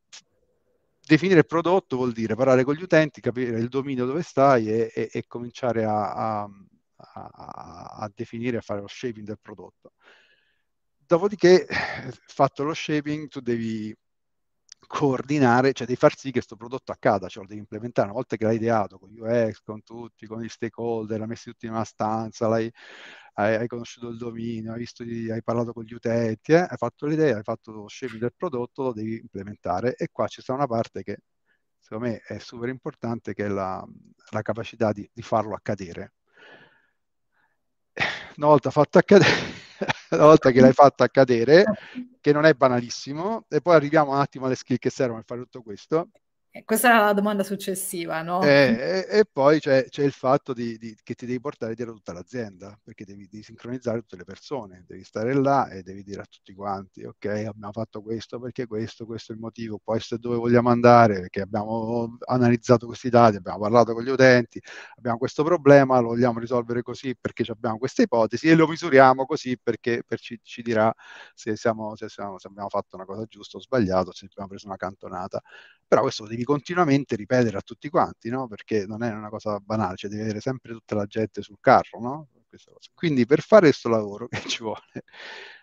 definire 1.06 1.40
il 1.40 1.46
prodotto 1.46 1.96
vuol 1.96 2.12
dire 2.12 2.34
parlare 2.34 2.64
con 2.64 2.74
gli 2.74 2.82
utenti, 2.82 3.20
capire 3.20 3.58
il 3.58 3.68
dominio 3.68 4.06
dove 4.06 4.22
stai 4.22 4.68
e, 4.68 4.90
e, 4.94 5.10
e 5.12 5.24
cominciare 5.26 5.84
a, 5.84 6.12
a, 6.12 6.50
a, 6.96 7.84
a 8.00 8.12
definire, 8.14 8.58
a 8.58 8.60
fare 8.62 8.80
lo 8.80 8.88
shaping 8.88 9.26
del 9.26 9.38
prodotto. 9.40 9.92
Dopodiché, 10.96 11.66
fatto 12.26 12.62
lo 12.62 12.72
shaping, 12.72 13.28
tu 13.28 13.40
devi 13.40 13.94
coordinare, 14.86 15.72
cioè 15.72 15.86
devi 15.86 15.98
far 15.98 16.16
sì 16.16 16.26
che 16.26 16.32
questo 16.32 16.56
prodotto 16.56 16.92
accada, 16.92 17.28
cioè 17.28 17.42
lo 17.42 17.48
devi 17.48 17.60
implementare 17.60 18.08
una 18.08 18.16
volta 18.16 18.36
che 18.36 18.44
l'hai 18.44 18.56
ideato 18.56 18.98
con 18.98 19.10
UX, 19.12 19.60
con 19.62 19.82
tutti, 19.82 20.26
con 20.26 20.40
gli 20.40 20.48
stakeholder, 20.48 21.18
l'hai 21.18 21.28
messo 21.28 21.50
tutti 21.50 21.66
in 21.66 21.72
una 21.72 21.84
stanza, 21.84 22.48
l'hai, 22.48 22.70
hai, 23.34 23.54
hai, 23.56 23.66
conosciuto 23.66 24.08
il 24.08 24.16
dominio, 24.16 24.72
hai, 24.72 24.78
visto, 24.78 25.02
hai 25.02 25.42
parlato 25.42 25.72
con 25.72 25.84
gli 25.84 25.92
utenti, 25.94 26.52
eh, 26.52 26.66
hai 26.68 26.76
fatto 26.76 27.06
l'idea, 27.06 27.36
hai 27.36 27.42
fatto 27.42 27.72
lo 27.72 27.88
shaping 27.88 28.20
del 28.20 28.34
prodotto, 28.36 28.82
lo 28.84 28.92
devi 28.92 29.16
implementare 29.16 29.94
e 29.96 30.08
qua 30.10 30.26
c'è 30.26 30.42
una 30.52 30.66
parte 30.66 31.02
che 31.02 31.18
secondo 31.78 32.06
me 32.08 32.18
è 32.26 32.38
super 32.38 32.68
importante 32.68 33.34
che 33.34 33.46
è 33.46 33.48
la, 33.48 33.84
la 34.30 34.42
capacità 34.42 34.92
di, 34.92 35.08
di 35.12 35.22
farlo 35.22 35.54
accadere. 35.54 36.14
Una 38.36 38.46
volta 38.46 38.70
fatto 38.70 38.98
accadere 38.98 39.49
una 40.16 40.24
volta 40.26 40.50
che 40.50 40.60
l'hai 40.60 40.72
fatta 40.72 41.04
accadere, 41.04 41.64
che 42.20 42.32
non 42.32 42.44
è 42.44 42.54
banalissimo, 42.54 43.46
e 43.48 43.60
poi 43.60 43.74
arriviamo 43.74 44.12
un 44.12 44.18
attimo 44.18 44.46
alle 44.46 44.56
skill 44.56 44.78
che 44.78 44.90
servono 44.90 45.18
per 45.18 45.26
fare 45.26 45.40
tutto 45.42 45.62
questo. 45.62 46.10
Eh, 46.52 46.64
questa 46.64 46.90
è 46.90 46.98
la 46.98 47.12
domanda 47.12 47.44
successiva, 47.44 48.22
no? 48.22 48.42
E, 48.42 49.06
e, 49.08 49.18
e 49.18 49.24
poi 49.30 49.60
c'è, 49.60 49.84
c'è, 49.88 50.02
il 50.02 50.10
fatto 50.10 50.52
di, 50.52 50.76
di, 50.78 50.96
che 51.00 51.14
ti 51.14 51.24
devi 51.24 51.38
portare 51.38 51.76
dietro 51.76 51.94
tutta 51.94 52.12
l'azienda, 52.12 52.76
perché 52.82 53.04
devi, 53.04 53.28
devi, 53.30 53.44
sincronizzare 53.44 54.00
tutte 54.00 54.16
le 54.16 54.24
persone, 54.24 54.84
devi 54.84 55.04
stare 55.04 55.32
là 55.32 55.68
e 55.68 55.82
devi 55.84 56.02
dire 56.02 56.22
a 56.22 56.26
tutti 56.28 56.52
quanti, 56.52 57.04
ok, 57.04 57.24
abbiamo 57.24 57.70
fatto 57.70 58.02
questo 58.02 58.40
perché 58.40 58.66
questo, 58.66 59.06
questo 59.06 59.30
è 59.30 59.36
il 59.36 59.40
motivo, 59.40 59.78
questo 59.80 60.16
è 60.16 60.18
dove 60.18 60.38
vogliamo 60.38 60.70
andare, 60.70 61.20
perché 61.20 61.42
abbiamo 61.42 62.16
analizzato 62.26 62.86
questi 62.86 63.10
dati, 63.10 63.36
abbiamo 63.36 63.60
parlato 63.60 63.94
con 63.94 64.02
gli 64.02 64.10
utenti, 64.10 64.60
abbiamo 64.96 65.18
questo 65.18 65.44
problema, 65.44 66.00
lo 66.00 66.08
vogliamo 66.08 66.40
risolvere 66.40 66.82
così 66.82 67.14
perché 67.16 67.44
abbiamo 67.48 67.78
questa 67.78 68.02
ipotesi 68.02 68.48
e 68.48 68.56
lo 68.56 68.66
misuriamo 68.66 69.24
così 69.24 69.56
perché 69.56 70.02
per 70.04 70.18
ci, 70.18 70.40
ci, 70.42 70.62
dirà 70.62 70.92
se, 71.32 71.54
siamo, 71.54 71.94
se, 71.94 72.08
siamo, 72.08 72.38
se 72.40 72.48
abbiamo 72.48 72.68
fatto 72.68 72.96
una 72.96 73.04
cosa 73.04 73.24
giusta 73.26 73.56
o 73.56 73.60
sbagliata, 73.60 74.10
se 74.10 74.24
abbiamo 74.24 74.48
preso 74.48 74.66
una 74.66 74.76
cantonata. 74.76 75.40
Però 75.86 76.02
questo 76.02 76.24
devi 76.26 76.39
devi 76.40 76.44
continuamente 76.44 77.16
ripetere 77.16 77.56
a 77.58 77.60
tutti 77.60 77.88
quanti, 77.88 78.30
no? 78.30 78.46
Perché 78.48 78.86
non 78.86 79.02
è 79.02 79.12
una 79.12 79.28
cosa 79.28 79.58
banale, 79.58 79.96
cioè 79.96 80.10
devi 80.10 80.22
avere 80.22 80.40
sempre 80.40 80.72
tutta 80.72 80.94
la 80.94 81.06
gente 81.06 81.42
sul 81.42 81.58
carro, 81.60 82.00
no? 82.00 82.28
Quindi 82.94 83.26
per 83.26 83.40
fare 83.42 83.68
questo 83.68 83.88
lavoro 83.88 84.26
che 84.28 84.40
ci 84.48 84.62
vuole? 84.62 85.04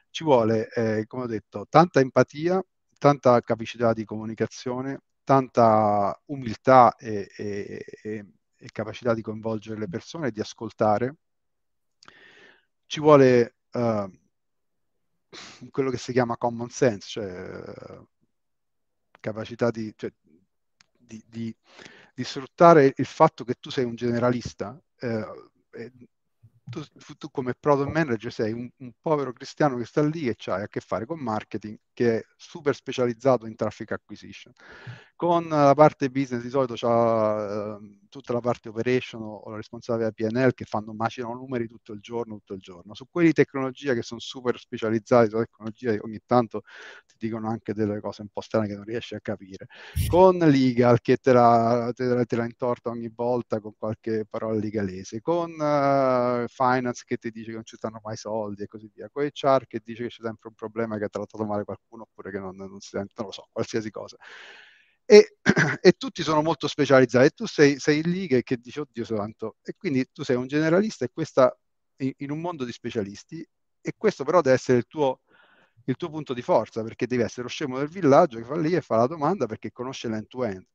Ci 0.09 0.23
vuole, 0.23 0.69
eh, 0.69 1.05
come 1.07 1.23
ho 1.23 1.27
detto, 1.27 1.65
tanta 1.69 1.99
empatia, 1.99 2.63
tanta 2.97 3.39
capacità 3.41 3.93
di 3.93 4.05
comunicazione, 4.05 5.01
tanta 5.23 6.19
umiltà 6.25 6.95
e, 6.95 7.29
e, 7.35 7.85
e, 8.03 8.25
e 8.57 8.69
capacità 8.71 9.13
di 9.13 9.21
coinvolgere 9.21 9.79
le 9.79 9.87
persone 9.87 10.27
e 10.27 10.31
di 10.31 10.39
ascoltare. 10.39 11.15
Ci 12.85 12.99
vuole 13.01 13.55
uh, 13.73 14.09
quello 15.69 15.89
che 15.89 15.97
si 15.97 16.13
chiama 16.13 16.37
common 16.37 16.69
sense, 16.69 17.07
cioè 17.09 18.05
capacità 19.19 19.71
di, 19.71 19.93
cioè, 19.95 20.11
di, 21.07 21.23
di, 21.27 21.55
di, 22.13 22.23
sfruttare 22.23 22.93
il 22.95 23.05
fatto 23.05 23.43
che 23.43 23.55
tu 23.59 23.69
sei 23.69 23.85
un 23.85 23.95
generalista, 23.95 24.79
eh, 24.99 25.25
tu, 26.69 26.83
tu, 27.17 27.31
come 27.31 27.53
product 27.57 27.91
manager 27.91 28.31
sei 28.31 28.51
un, 28.51 28.69
un, 28.77 28.91
povero 29.01 29.31
cristiano 29.31 29.77
che 29.77 29.85
sta 29.85 30.03
lì 30.03 30.27
e 30.27 30.35
c'hai 30.35 30.63
a 30.63 30.67
che 30.67 30.81
fare 30.81 31.05
con 31.05 31.19
marketing 31.19 31.77
che 31.93 32.17
è 32.17 32.25
super 32.35 32.75
specializzato 32.75 33.45
in 33.45 33.55
traffic 33.55 33.91
acquisition. 33.93 34.53
Con 35.15 35.47
la 35.47 35.73
parte 35.73 36.09
business 36.09 36.41
di 36.41 36.49
solito 36.49 36.73
c'ha... 36.75 37.77
Eh, 37.77 38.06
tutta 38.09 38.33
la 38.33 38.39
parte 38.39 38.69
operation 38.69 39.21
o 39.21 39.49
la 39.49 39.55
responsabile 39.57 40.11
PNL 40.13 40.53
che 40.53 40.65
fanno 40.65 40.93
macinano 40.93 41.35
numeri 41.35 41.67
tutto 41.67 41.93
il 41.93 41.99
giorno, 41.99 42.35
tutto 42.37 42.53
il 42.53 42.59
giorno. 42.59 42.93
Su 42.93 43.05
quelli 43.09 43.27
di 43.27 43.33
tecnologia 43.33 43.93
che 43.93 44.01
sono 44.01 44.19
super 44.19 44.57
specializzati 44.57 45.29
sulla 45.29 45.43
tecnologia, 45.43 45.95
ogni 46.01 46.19
tanto 46.25 46.61
ti 47.05 47.15
dicono 47.17 47.49
anche 47.49 47.73
delle 47.73 47.99
cose 47.99 48.21
un 48.21 48.29
po' 48.29 48.41
strane 48.41 48.67
che 48.67 48.75
non 48.75 48.83
riesci 48.83 49.15
a 49.15 49.19
capire. 49.21 49.67
Con 50.07 50.37
legal 50.37 51.01
che 51.01 51.17
te 51.17 51.33
la, 51.33 51.91
te 51.93 52.25
te 52.25 52.35
la 52.35 52.45
intorta 52.45 52.89
ogni 52.89 53.11
volta 53.13 53.59
con 53.59 53.73
qualche 53.77 54.25
parola 54.29 54.57
legalese, 54.57 55.21
con 55.21 55.51
uh, 55.51 56.47
finance 56.47 57.03
che 57.05 57.17
ti 57.17 57.31
dice 57.31 57.49
che 57.49 57.55
non 57.55 57.65
ci 57.65 57.75
stanno 57.75 57.99
mai 58.03 58.17
soldi 58.17 58.63
e 58.63 58.67
così 58.67 58.89
via, 58.93 59.09
con 59.09 59.23
HR 59.23 59.65
che 59.67 59.81
dice 59.83 60.03
che 60.03 60.09
c'è 60.09 60.21
sempre 60.23 60.49
un 60.49 60.55
problema 60.55 60.97
che 60.97 61.05
ha 61.05 61.09
trattato 61.09 61.45
male 61.45 61.63
qualcuno 61.63 62.03
oppure 62.03 62.31
che 62.31 62.39
non, 62.39 62.55
non 62.55 62.79
si 62.79 62.89
sente, 62.89 63.13
non 63.17 63.27
lo 63.27 63.31
so, 63.31 63.47
qualsiasi 63.51 63.91
cosa 63.91 64.17
e, 65.09 65.37
e, 65.81 65.91
tutti 65.93 66.21
sono 66.21 66.41
molto 66.41 66.67
specializzati. 66.67 67.25
E 67.25 67.29
tu 67.29 67.47
sei, 67.47 67.79
sei 67.79 68.03
lì 68.03 68.27
che, 68.27 68.43
che 68.43 68.57
dici 68.57 68.79
oddio 68.79 69.05
santo. 69.05 69.55
E 69.63 69.73
quindi 69.77 70.05
tu 70.11 70.23
sei 70.23 70.35
un 70.35 70.47
generalista 70.47 71.05
e 71.05 71.09
questa 71.11 71.57
in, 71.97 72.11
in, 72.17 72.31
un 72.31 72.41
mondo 72.41 72.65
di 72.65 72.71
specialisti 72.71 73.47
e 73.81 73.93
questo 73.97 74.23
però 74.25 74.41
deve 74.41 74.55
essere 74.55 74.79
il 74.79 74.85
tuo, 74.87 75.21
il 75.85 75.95
tuo 75.95 76.09
punto 76.09 76.33
di 76.33 76.41
forza 76.41 76.83
perché 76.83 77.07
devi 77.07 77.23
essere 77.23 77.43
lo 77.43 77.47
scemo 77.47 77.77
del 77.77 77.87
villaggio 77.87 78.37
che 78.37 78.43
fa 78.43 78.57
lì 78.57 78.73
e 78.73 78.81
fa 78.81 78.97
la 78.97 79.07
domanda 79.07 79.45
perché 79.45 79.71
conosce 79.71 80.09
l'end-to-end 80.09 80.65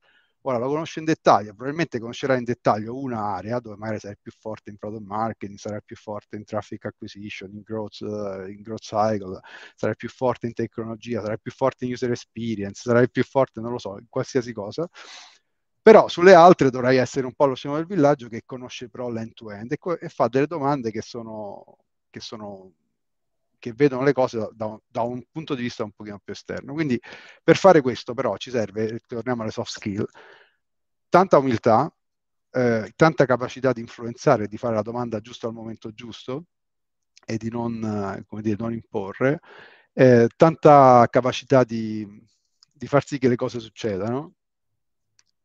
Ora 0.44 0.59
lo 0.59 0.66
conosci 0.68 0.98
in 0.98 1.05
dettaglio, 1.05 1.55
probabilmente 1.55 2.00
conoscerai 2.00 2.38
in 2.38 2.44
dettaglio 2.44 2.98
una 2.98 3.37
area 3.37 3.61
dove 3.61 3.76
magari 3.76 4.00
sarai 4.00 4.16
più 4.20 4.33
forte 4.33 4.70
in 4.70 4.76
product 4.76 5.05
marketing, 5.05 5.57
sarai 5.57 5.81
più 5.85 5.94
forte 5.94 6.35
in 6.37 6.44
traffic 6.44 6.85
acquisition, 6.85 7.50
in 7.52 7.62
growth, 7.62 8.00
uh, 8.00 8.48
in 8.48 8.61
growth 8.61 8.81
cycle, 8.81 9.38
sarai 9.76 9.94
più 9.94 10.09
forte 10.09 10.46
in 10.48 10.52
tecnologia, 10.52 11.20
sarai 11.20 11.38
più 11.40 11.52
forte 11.52 11.85
in 11.85 11.92
user 11.92 12.11
experience, 12.11 12.83
sarai 12.83 13.09
più 13.09 13.22
forte, 13.22 13.61
non 13.61 13.70
lo 13.70 13.78
so, 13.78 13.98
in 13.98 14.07
qualsiasi 14.09 14.52
cosa. 14.52 14.88
Però 15.81 16.09
sulle 16.09 16.35
altre 16.35 16.70
dovrai 16.70 16.96
essere 16.96 17.26
un 17.26 17.35
po' 17.35 17.46
lo 17.46 17.55
scemo 17.55 17.76
del 17.76 17.87
villaggio 17.87 18.28
che 18.28 18.42
conosce 18.44 18.88
però 18.88 19.09
l'end-to-end 19.11 19.72
e, 19.72 19.78
co- 19.78 19.98
e 19.98 20.09
fa 20.09 20.26
delle 20.28 20.46
domande 20.46 20.90
che 20.90 21.02
sono, 21.02 21.78
che 22.11 22.20
sono 22.20 22.72
che 23.62 23.72
vedono 23.72 24.03
le 24.03 24.12
cose 24.12 24.38
da, 24.38 24.51
da, 24.53 24.81
da, 24.88 25.03
un 25.03 25.22
punto 25.31 25.55
di 25.55 25.62
vista 25.62 25.85
un 25.85 25.92
pochino 25.92 26.18
più 26.18 26.33
esterno. 26.33 26.72
Quindi 26.72 27.01
per 27.44 27.57
fare 27.57 27.81
questo 27.81 28.12
però 28.12 28.37
ci 28.37 28.51
serve, 28.51 28.98
torniamo 29.07 29.42
alle 29.42 29.53
soft 29.53 29.70
skill, 29.70 30.05
tanta 31.09 31.38
umiltà, 31.38 31.94
eh, 32.51 32.92
tanta 32.96 33.25
capacità 33.25 33.72
di 33.72 33.81
influenzare, 33.81 34.48
di 34.48 34.57
fare 34.57 34.75
la 34.75 34.83
domanda 34.83 35.20
giusta 35.20 35.46
al 35.46 35.53
momento 35.53 35.92
giusto 35.92 36.46
e 37.25 37.37
di 37.37 37.51
non, 37.51 38.25
come 38.27 38.42
dire, 38.42 38.57
non 38.59 38.72
imporre, 38.72 39.38
eh, 39.92 40.29
tanta 40.37 41.07
capacità 41.09 41.62
di, 41.62 42.05
di, 42.72 42.87
far 42.88 43.07
sì 43.07 43.18
che 43.18 43.29
le 43.29 43.37
cose 43.37 43.61
succedano 43.61 44.35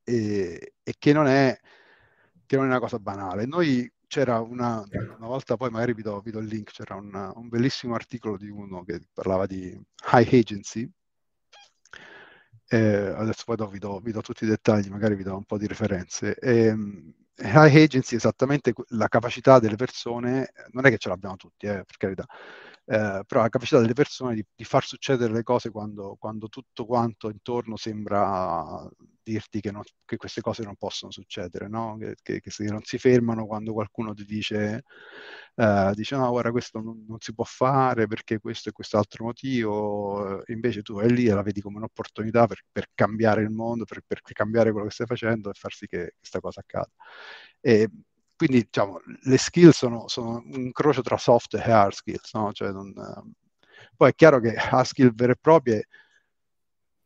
e, 0.03 0.73
e 0.82 0.93
che, 0.97 1.13
non 1.13 1.27
è, 1.27 1.56
che 2.47 2.56
non 2.56 2.65
è 2.65 2.69
una 2.69 2.80
cosa 2.80 2.97
banale. 2.97 3.45
Noi 3.45 3.88
c'era 4.08 4.39
una, 4.39 4.84
una 5.17 5.28
volta, 5.28 5.58
poi 5.58 5.70
magari 5.70 5.93
vi 5.93 6.02
do, 6.02 6.20
vi 6.22 6.32
do 6.32 6.39
il 6.39 6.48
link, 6.48 6.72
c'era 6.72 6.96
una, 6.96 7.32
un 7.36 7.50
bellissimo 7.50 7.93
articolo 7.93 8.38
di 8.38 8.50
uno 8.50 8.84
che 8.84 9.02
parlava 9.13 9.46
di 9.46 9.80
high 10.12 10.34
agency. 10.34 10.89
Eh, 12.70 12.78
adesso 13.15 13.43
poi 13.46 13.56
do, 13.56 13.67
vi, 13.67 13.80
do, 13.80 14.00
vi, 14.00 14.12
do, 14.12 14.22
tutti 14.22 14.43
i 14.43 14.48
dettagli, 14.48 14.89
magari 14.89 15.15
vi 15.15 15.24
do 15.24 15.36
un 15.36 15.46
po' 15.46 15.58
di 15.58 15.67
referenze. 15.67 16.36
E, 16.36 16.65
ehm, 16.67 17.13
high 17.38 17.76
agency 17.76 18.15
è 18.15 18.17
esattamente 18.17 18.74
la 18.89 19.08
capacità 19.08 19.60
delle 19.60 19.76
persone, 19.76 20.52
non 20.72 20.86
è 20.86 20.89
che 20.89 20.98
ce 20.98 21.10
l'abbiamo 21.10 21.36
tutti, 21.36 21.67
eh, 21.67 21.84
per 21.86 21.98
carità, 21.98 22.26
eh, 22.86 23.24
però 23.26 23.41
la 23.41 23.50
capacità 23.50 23.80
delle 23.80 23.93
persone 23.93 24.36
di, 24.36 24.46
di 24.56 24.63
far 24.63 24.84
succedere 24.86 25.34
le 25.34 25.43
cose 25.43 25.70
quando, 25.70 26.15
quando, 26.20 26.48
tutto 26.50 26.86
quanto 26.86 27.30
intorno 27.30 27.76
sembra 27.78 28.89
dirti 29.32 29.60
che, 29.60 29.72
non, 29.72 29.82
che 30.06 30.16
queste 30.16 30.42
cose 30.42 30.63
non 30.63 30.76
possono 30.76 31.12
succedere, 31.12 31.68
no? 31.68 31.98
che, 32.00 32.16
che, 32.22 32.40
che, 32.40 32.52
non 32.66 32.82
si 32.84 32.98
fermano 32.98 33.46
quando 33.46 33.74
qualcuno 33.74 34.13
ti 34.13 34.24
dice, 34.24 34.84
uh, 35.56 35.94
dice 35.94 36.16
no, 36.16 36.30
guarda, 36.30 36.52
questo 36.52 36.80
non, 36.80 37.04
non, 37.08 37.20
si 37.20 37.34
può 37.34 37.44
fare 37.44 38.08
perché 38.08 38.40
questo 38.40 38.70
e 38.70 38.72
quest'altro 38.72 39.26
motivo, 39.26 40.42
invece 40.48 40.82
tu 40.82 40.96
vai 40.96 41.12
lì 41.12 41.28
e 41.28 41.34
la 41.34 41.42
vedi 41.42 41.62
come 41.62 41.78
un'opportunità 41.78 42.48
per, 42.48 42.62
per 42.72 42.88
cambiare 42.94 43.42
il 43.42 43.50
mondo, 43.50 43.84
per, 43.84 44.02
per, 44.08 44.22
cambiare 44.22 44.72
quello 44.72 44.88
che 44.88 44.94
stai 44.94 45.08
facendo 45.08 45.50
e 45.50 45.54
far 45.54 45.74
sì 45.74 45.88
che 45.88 46.13
questa 46.18 46.40
cosa 46.40 46.62
accada. 46.62 46.90
E, 47.60 47.90
quindi 48.36 48.62
diciamo, 48.62 49.02
le 49.24 49.38
skill 49.38 49.72
sono, 49.72 50.08
sono, 50.08 50.44
un 50.46 50.62
incrocio 50.62 51.02
tra 51.02 51.18
soft 51.18 51.56
e 51.56 51.72
hard 51.72 51.92
skills, 51.94 52.34
no? 52.34 52.52
cioè 52.54 52.72
non, 52.72 52.94
poi 53.96 54.10
è 54.12 54.16
chiaro 54.16 54.40
che 54.40 54.54
hard 54.56 54.86
skill 54.86 55.13
vere 55.13 55.34
e 55.34 55.38
proprie, 55.42 55.88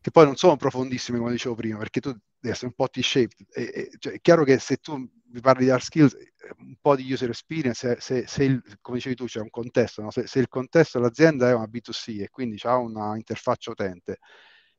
che 0.02 0.10
poi 0.10 0.24
non 0.24 0.34
sono 0.36 0.56
profondissime 0.56 1.18
come 1.18 1.30
dicevo 1.30 1.54
prima, 1.54 1.78
perché 1.78 2.00
tu 2.00 2.10
devi 2.10 2.52
essere 2.52 2.66
un 2.66 2.74
po' 2.74 2.88
T-shaped, 2.88 3.46
e, 3.52 3.62
e, 3.62 3.90
cioè, 3.98 4.14
è 4.14 4.20
chiaro 4.20 4.42
che 4.42 4.58
se 4.58 4.78
tu 4.78 4.96
mi 4.96 5.40
parli 5.40 5.64
di 5.64 5.70
hard 5.70 5.82
skills, 5.82 6.16
un 6.58 6.74
po' 6.80 6.96
di 6.96 7.10
user 7.10 7.28
experience, 7.28 8.00
se, 8.00 8.26
se 8.26 8.44
il, 8.44 8.60
come 8.80 8.96
dicevi 8.96 9.14
tu 9.14 9.26
c'è 9.26 9.40
un 9.40 9.48
contesto, 9.48 10.02
no? 10.02 10.10
se, 10.10 10.26
se, 10.26 10.40
il 10.40 10.48
contesto 10.48 10.98
dell'azienda 10.98 11.48
è 11.48 11.54
una 11.54 11.68
B2C 11.70 12.20
e 12.20 12.30
quindi 12.30 12.58
ha 12.64 12.76
una 12.78 13.14
interfaccia 13.14 13.70
utente, 13.70 14.18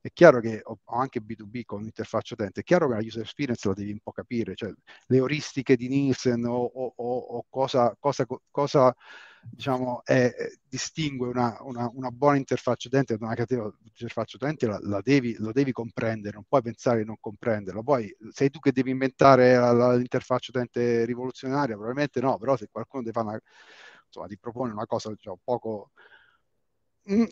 è 0.02 0.10
chiaro 0.12 0.42
che 0.42 0.60
ho 0.62 0.78
anche 0.88 1.22
B2B 1.22 1.62
con 1.64 1.82
l'interfaccia 1.84 2.34
utente, 2.34 2.60
è 2.60 2.64
chiaro 2.64 2.90
che 2.90 2.96
la 2.96 3.02
user 3.02 3.22
experience 3.22 3.66
la 3.66 3.74
devi 3.74 3.92
un 3.92 4.00
po' 4.04 4.12
capire, 4.12 4.56
cioè 4.56 4.74
le 5.06 5.18
euristiche 5.18 5.78
di 5.78 5.88
Nielsen 5.88 6.44
o, 6.44 6.66
o, 6.66 6.94
o 6.98 7.46
cosa, 7.50 7.96
cosa, 7.98 8.26
cosa 8.52 8.94
diciamo, 9.50 10.02
è, 10.04 10.32
distingue 10.68 11.28
una, 11.28 11.58
una, 11.62 11.90
una, 11.94 12.10
buona 12.12 12.38
interfaccia 12.38 12.88
utente 12.88 13.18
da 13.18 13.26
una 13.26 13.36
cattiva 13.36 13.72
interfaccia 13.84 14.38
utente, 14.38 14.68
la, 14.68 14.80
la, 14.82 15.02
devi, 15.02 15.36
lo 15.38 15.52
devi 15.52 15.72
comprendere, 15.72 16.36
non 16.36 16.46
puoi 16.48 16.62
pensare 16.62 17.00
di 17.00 17.06
non 17.06 17.18
comprenderla. 17.20 17.82
Poi 17.84 18.16
sei 18.32 18.50
tu 18.50 18.60
che 18.60 18.72
devi 18.72 18.92
inventare 18.92 19.56
la, 19.56 19.72
la, 19.72 19.96
l'interfaccia 19.96 20.52
utente 20.52 21.06
rivoluzionaria? 21.06 21.76
Probabilmente 21.76 22.20
no, 22.22 22.38
però 22.38 22.56
se 22.56 22.68
qualcuno 22.72 23.04
ti, 23.04 23.12
fa 23.12 23.22
una, 23.22 23.40
insomma, 24.06 24.28
ti 24.28 24.38
propone 24.38 24.72
una 24.72 24.86
cosa 24.86 25.10
diciamo, 25.10 25.40
poco 25.44 25.92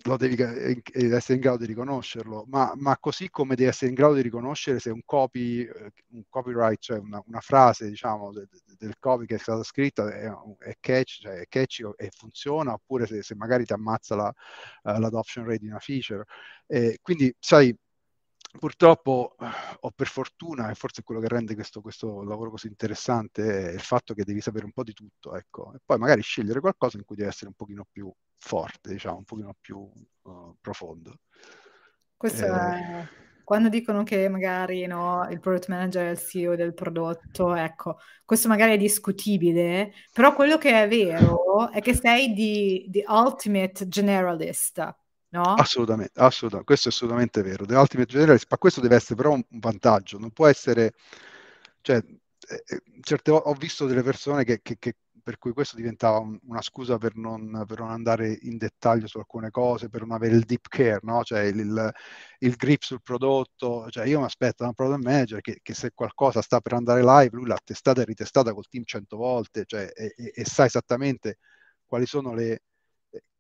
lo 0.03 0.17
devi 0.17 0.35
eh, 0.35 0.81
essere 0.93 1.35
in 1.35 1.39
grado 1.39 1.57
di 1.57 1.65
riconoscerlo, 1.65 2.45
ma, 2.49 2.73
ma, 2.75 2.97
così 2.97 3.29
come 3.29 3.55
devi 3.55 3.69
essere 3.69 3.89
in 3.89 3.95
grado 3.95 4.15
di 4.15 4.21
riconoscere 4.21 4.79
se 4.79 4.89
un 4.89 5.01
copy, 5.05 5.61
eh, 5.61 5.93
un 6.09 6.23
copyright, 6.27 6.79
cioè 6.79 6.97
una, 6.97 7.23
una 7.25 7.39
frase, 7.39 7.87
diciamo, 7.87 8.33
de, 8.33 8.47
de, 8.49 8.75
del 8.77 8.95
copy 8.99 9.25
che 9.25 9.35
è 9.35 9.37
stata 9.37 9.63
scritta 9.63 10.09
è, 10.13 10.29
è 10.59 10.75
catchy, 10.79 11.21
cioè 11.21 11.39
è 11.39 11.47
catchy 11.47 11.83
e 11.95 12.09
funziona, 12.11 12.73
oppure 12.73 13.05
se, 13.05 13.23
se 13.23 13.35
magari 13.35 13.63
ti 13.63 13.71
ammazza 13.73 14.15
la, 14.15 14.33
uh, 14.83 14.99
l'adoption 14.99 15.45
rate 15.45 15.59
di 15.59 15.67
una 15.67 15.79
feature. 15.79 16.25
E 16.67 16.99
quindi, 17.01 17.33
sai, 17.39 17.73
purtroppo 18.59 19.35
o 19.79 19.91
per 19.91 20.07
fortuna, 20.07 20.69
e 20.69 20.75
forse 20.75 21.03
quello 21.03 21.21
che 21.21 21.27
rende 21.27 21.55
questo, 21.55 21.81
questo, 21.81 22.23
lavoro 22.23 22.51
così 22.51 22.67
interessante, 22.67 23.69
è 23.69 23.73
il 23.73 23.79
fatto 23.81 24.13
che 24.13 24.23
devi 24.23 24.41
sapere 24.41 24.65
un 24.65 24.71
po' 24.71 24.83
di 24.83 24.93
tutto, 24.93 25.35
ecco, 25.35 25.73
e 25.73 25.79
poi 25.83 25.97
magari 25.97 26.21
scegliere 26.21 26.59
qualcosa 26.59 26.97
in 26.97 27.05
cui 27.05 27.15
devi 27.15 27.29
essere 27.29 27.47
un 27.47 27.55
pochino 27.55 27.85
più 27.89 28.11
forte, 28.37 28.91
diciamo, 28.91 29.17
un 29.17 29.23
pochino 29.23 29.55
più 29.59 29.77
uh, 29.77 30.55
profondo. 30.59 31.19
Questo 32.17 32.45
eh... 32.45 32.49
è 32.49 33.07
quando 33.51 33.67
dicono 33.67 34.03
che 34.03 34.29
magari 34.29 34.85
no, 34.85 35.27
il 35.29 35.41
product 35.41 35.67
manager 35.67 36.07
è 36.07 36.11
il 36.11 36.17
CEO 36.17 36.55
del 36.55 36.73
prodotto, 36.73 37.53
ecco, 37.53 37.97
questo 38.23 38.47
magari 38.47 38.75
è 38.75 38.77
discutibile, 38.77 39.91
però 40.13 40.33
quello 40.33 40.57
che 40.57 40.83
è 40.83 40.87
vero 40.87 41.69
è 41.69 41.81
che 41.81 41.93
sei 41.93 42.31
di, 42.31 42.85
di 42.87 43.03
ultimate 43.05 43.89
generalist, 43.89 44.95
no? 45.31 45.53
Assolutamente, 45.55 46.19
assolutamente, 46.19 46.65
questo 46.65 46.89
è 46.89 46.91
assolutamente 46.91 47.41
vero. 47.41 47.65
The 47.65 47.75
ultimate 47.75 48.09
generalist, 48.09 48.47
ma 48.49 48.57
questo 48.57 48.81
deve 48.81 48.95
essere 48.95 49.15
però 49.15 49.31
un, 49.31 49.43
vantaggio, 49.49 50.17
non 50.17 50.31
può 50.31 50.47
essere, 50.47 50.93
cioè, 51.81 51.97
eh, 51.97 52.63
eh 52.65 52.81
certe, 53.01 53.31
ho 53.31 53.53
visto 53.53 53.85
delle 53.85 54.03
persone 54.03 54.43
che, 54.43 54.61
che, 54.61 54.77
che 54.79 54.95
per 55.21 55.37
cui 55.37 55.53
questo 55.53 55.75
diventava 55.75 56.19
un, 56.19 56.37
una 56.47 56.61
scusa 56.61 56.97
per 56.97 57.15
non, 57.15 57.63
per 57.67 57.79
non, 57.79 57.91
andare 57.91 58.37
in 58.41 58.57
dettaglio 58.57 59.07
su 59.07 59.17
alcune 59.19 59.49
cose, 59.51 59.89
per 59.89 60.01
non 60.01 60.11
avere 60.11 60.35
il 60.35 60.43
deep 60.43 60.67
care, 60.67 60.99
no? 61.03 61.23
cioè 61.23 61.41
il, 61.41 61.59
il, 61.59 61.91
il, 62.39 62.55
grip 62.55 62.81
sul 62.81 63.01
prodotto. 63.01 63.89
Cioè 63.89 64.05
io 64.05 64.19
mi 64.19 64.25
aspetto 64.25 64.63
da 64.63 64.69
un 64.69 64.73
product 64.73 65.03
manager 65.03 65.41
che, 65.41 65.59
che, 65.61 65.73
se 65.73 65.91
qualcosa 65.93 66.41
sta 66.41 66.59
per 66.59 66.73
andare 66.73 67.03
live, 67.03 67.29
lui 67.33 67.47
l'ha 67.47 67.59
testata 67.63 68.01
e 68.01 68.05
ritestata 68.05 68.53
col 68.53 68.67
team 68.67 68.83
cento 68.85 69.17
volte 69.17 69.63
cioè, 69.65 69.89
e, 69.93 70.13
e, 70.15 70.31
e, 70.33 70.45
sa 70.45 70.65
esattamente 70.65 71.37
quali 71.85 72.05
sono 72.05 72.33
le 72.33 72.63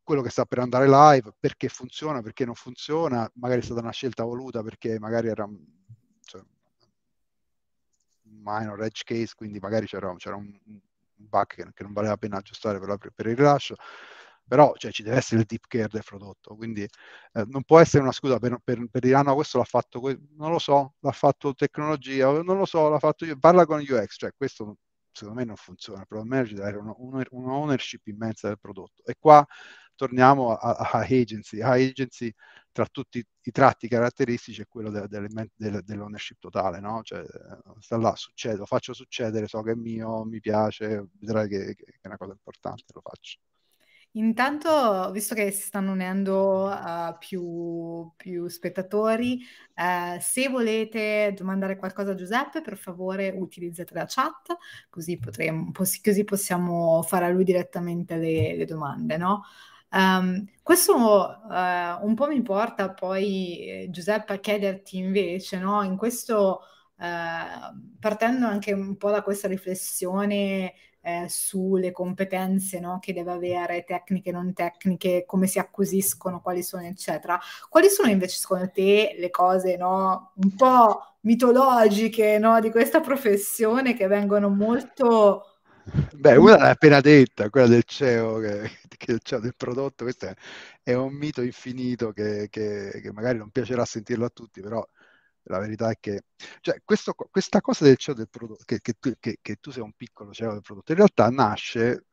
quello 0.03 0.21
che 0.21 0.29
sta 0.29 0.45
per 0.45 0.59
andare 0.59 0.87
live, 0.87 1.33
perché 1.39 1.67
funziona, 1.69 2.21
perché 2.21 2.45
non 2.45 2.55
funziona, 2.55 3.29
magari 3.35 3.61
è 3.61 3.63
stata 3.63 3.81
una 3.81 3.91
scelta 3.91 4.23
voluta 4.23 4.63
perché 4.63 4.99
magari 4.99 5.27
era 5.27 5.47
cioè, 6.21 6.41
minor 8.23 8.81
edge 8.83 9.03
case, 9.03 9.33
quindi 9.35 9.59
magari 9.59 9.85
c'era, 9.85 10.13
c'era 10.15 10.35
un, 10.35 10.51
bug 11.15 11.45
che, 11.47 11.83
non 11.83 11.93
valeva 11.93 12.13
la 12.13 12.17
pena 12.17 12.37
aggiustare 12.37 12.79
per, 12.79 12.87
la, 12.87 12.97
per 12.97 13.25
il 13.27 13.35
rilascio, 13.35 13.75
però 14.47 14.73
cioè, 14.75 14.91
ci 14.91 15.03
deve 15.03 15.17
essere 15.17 15.41
il 15.41 15.47
deep 15.47 15.65
care 15.67 15.87
del 15.87 16.03
prodotto, 16.03 16.55
quindi 16.55 16.83
eh, 16.83 17.45
non 17.47 17.63
può 17.63 17.79
essere 17.79 18.03
una 18.03 18.11
scusa 18.11 18.39
per, 18.39 18.59
per, 18.63 18.85
per, 18.89 19.01
dire 19.01 19.15
ah 19.15 19.21
no, 19.21 19.35
questo 19.35 19.57
l'ha 19.59 19.63
fatto, 19.63 20.01
non 20.35 20.51
lo 20.51 20.59
so, 20.59 20.95
l'ha 20.99 21.11
fatto 21.11 21.53
tecnologia, 21.53 22.29
non 22.41 22.57
lo 22.57 22.65
so, 22.65 22.89
l'ha 22.89 22.99
fatto 22.99 23.25
io, 23.25 23.37
parla 23.37 23.65
con 23.65 23.79
UX, 23.79 24.15
cioè 24.17 24.31
questo 24.35 24.77
secondo 25.13 25.39
me 25.39 25.45
non 25.45 25.55
funziona, 25.55 26.01
il 26.01 26.07
product 26.07 26.29
manager 26.29 26.55
deve 26.55 26.67
avere 26.69 26.81
una, 26.81 27.25
una 27.31 27.53
ownership 27.53 28.07
immensa 28.07 28.47
del 28.47 28.59
prodotto. 28.59 29.03
E 29.05 29.15
qua 29.19 29.45
torniamo 30.01 30.55
a, 30.55 30.71
a 30.71 30.99
agency. 31.01 31.61
A 31.61 31.73
agency 31.73 32.33
tra 32.71 32.87
tutti 32.87 33.23
i 33.43 33.51
tratti 33.51 33.87
caratteristici 33.87 34.61
è 34.61 34.67
quello 34.67 34.89
de, 34.89 35.07
de, 35.07 35.27
de, 35.55 35.81
dell'ownership 35.83 36.39
totale, 36.39 36.79
no? 36.79 37.01
Cioè, 37.03 37.23
sta 37.79 37.97
là, 37.97 38.15
succede, 38.15 38.57
lo 38.57 38.65
faccio 38.65 38.93
succedere, 38.93 39.47
so 39.47 39.61
che 39.61 39.73
è 39.73 39.75
mio, 39.75 40.23
mi 40.23 40.39
piace, 40.39 41.09
vedrai 41.19 41.47
che, 41.47 41.75
che 41.75 41.99
è 42.01 42.07
una 42.07 42.17
cosa 42.17 42.31
importante, 42.31 42.85
lo 42.93 43.01
faccio. 43.03 43.37
Intanto, 44.13 45.09
visto 45.11 45.35
che 45.35 45.51
si 45.51 45.61
stanno 45.61 45.91
unendo 45.91 46.65
uh, 46.65 47.15
più, 47.17 48.11
più, 48.17 48.47
spettatori, 48.47 49.39
uh, 49.75 50.19
se 50.19 50.49
volete 50.49 51.33
domandare 51.37 51.77
qualcosa 51.77 52.11
a 52.11 52.15
Giuseppe, 52.15 52.61
per 52.61 52.75
favore 52.75 53.29
utilizzate 53.29 53.93
la 53.93 54.05
chat, 54.07 54.57
così, 54.89 55.17
potremo, 55.17 55.71
così 55.71 56.23
possiamo 56.25 57.01
fare 57.03 57.25
a 57.25 57.29
lui 57.29 57.43
direttamente 57.45 58.17
le, 58.17 58.55
le 58.57 58.65
domande, 58.65 59.15
no? 59.15 59.43
Um, 59.93 60.45
questo 60.63 60.95
uh, 60.95 62.05
un 62.05 62.13
po' 62.15 62.27
mi 62.27 62.41
porta 62.41 62.91
poi, 62.91 63.87
Giuseppe, 63.89 64.33
a 64.33 64.37
chiederti 64.37 64.97
invece, 64.97 65.57
no? 65.59 65.83
In 65.83 65.97
questo, 65.97 66.61
partendo 67.99 68.45
anche 68.45 68.73
un 68.73 68.95
po' 68.95 69.09
da 69.09 69.23
questa 69.23 69.47
riflessione 69.47 70.73
eh, 71.01 71.25
sulle 71.27 71.91
competenze 71.91 72.79
no, 72.79 72.99
che 72.99 73.13
deve 73.13 73.31
avere, 73.31 73.83
tecniche, 73.83 74.31
non 74.31 74.53
tecniche, 74.53 75.23
come 75.25 75.47
si 75.47 75.59
acquisiscono, 75.59 76.41
quali 76.41 76.63
sono, 76.63 76.83
eccetera. 76.83 77.39
Quali 77.69 77.89
sono 77.89 78.09
invece 78.09 78.37
secondo 78.37 78.69
te 78.69 79.15
le 79.17 79.29
cose 79.29 79.77
no, 79.77 80.31
un 80.35 80.55
po' 80.55 81.15
mitologiche 81.21 82.37
no, 82.37 82.59
di 82.59 82.69
questa 82.69 82.99
professione 82.99 83.95
che 83.95 84.07
vengono 84.07 84.49
molto... 84.49 85.45
Beh, 86.13 86.35
una 86.35 86.57
l'hai 86.57 86.71
appena 86.71 87.01
detta, 87.01 87.49
quella 87.49 87.67
del 87.67 87.83
CEO, 87.83 88.37
che, 88.37 88.69
che 89.05 89.19
CEO 89.21 89.39
del 89.39 89.55
prodotto, 89.55 90.03
questo 90.03 90.27
è, 90.27 90.33
è 90.83 90.93
un 90.93 91.13
mito 91.13 91.41
infinito 91.41 92.11
che, 92.11 92.47
che, 92.49 92.99
che 93.01 93.11
magari 93.11 93.37
non 93.37 93.49
piacerà 93.49 93.85
sentirlo 93.85 94.25
a 94.25 94.29
tutti, 94.29 94.61
però 94.61 94.85
la 95.45 95.59
verità 95.59 95.89
è 95.89 95.97
che 95.99 96.23
cioè, 96.59 96.81
questo, 96.85 97.13
questa 97.13 97.61
cosa 97.61 97.85
del 97.85 97.97
CEO 97.97 98.13
del 98.13 98.29
prodotto, 98.29 98.63
che, 98.65 98.79
che, 98.81 98.93
tu, 98.99 99.11
che, 99.19 99.55
tu 99.59 99.71
sei 99.71 99.83
un 99.83 99.93
piccolo 99.93 100.31
CEO 100.31 100.53
del 100.53 100.61
prodotto, 100.61 100.91
in 100.91 100.97
realtà 100.97 101.29
nasce, 101.29 102.05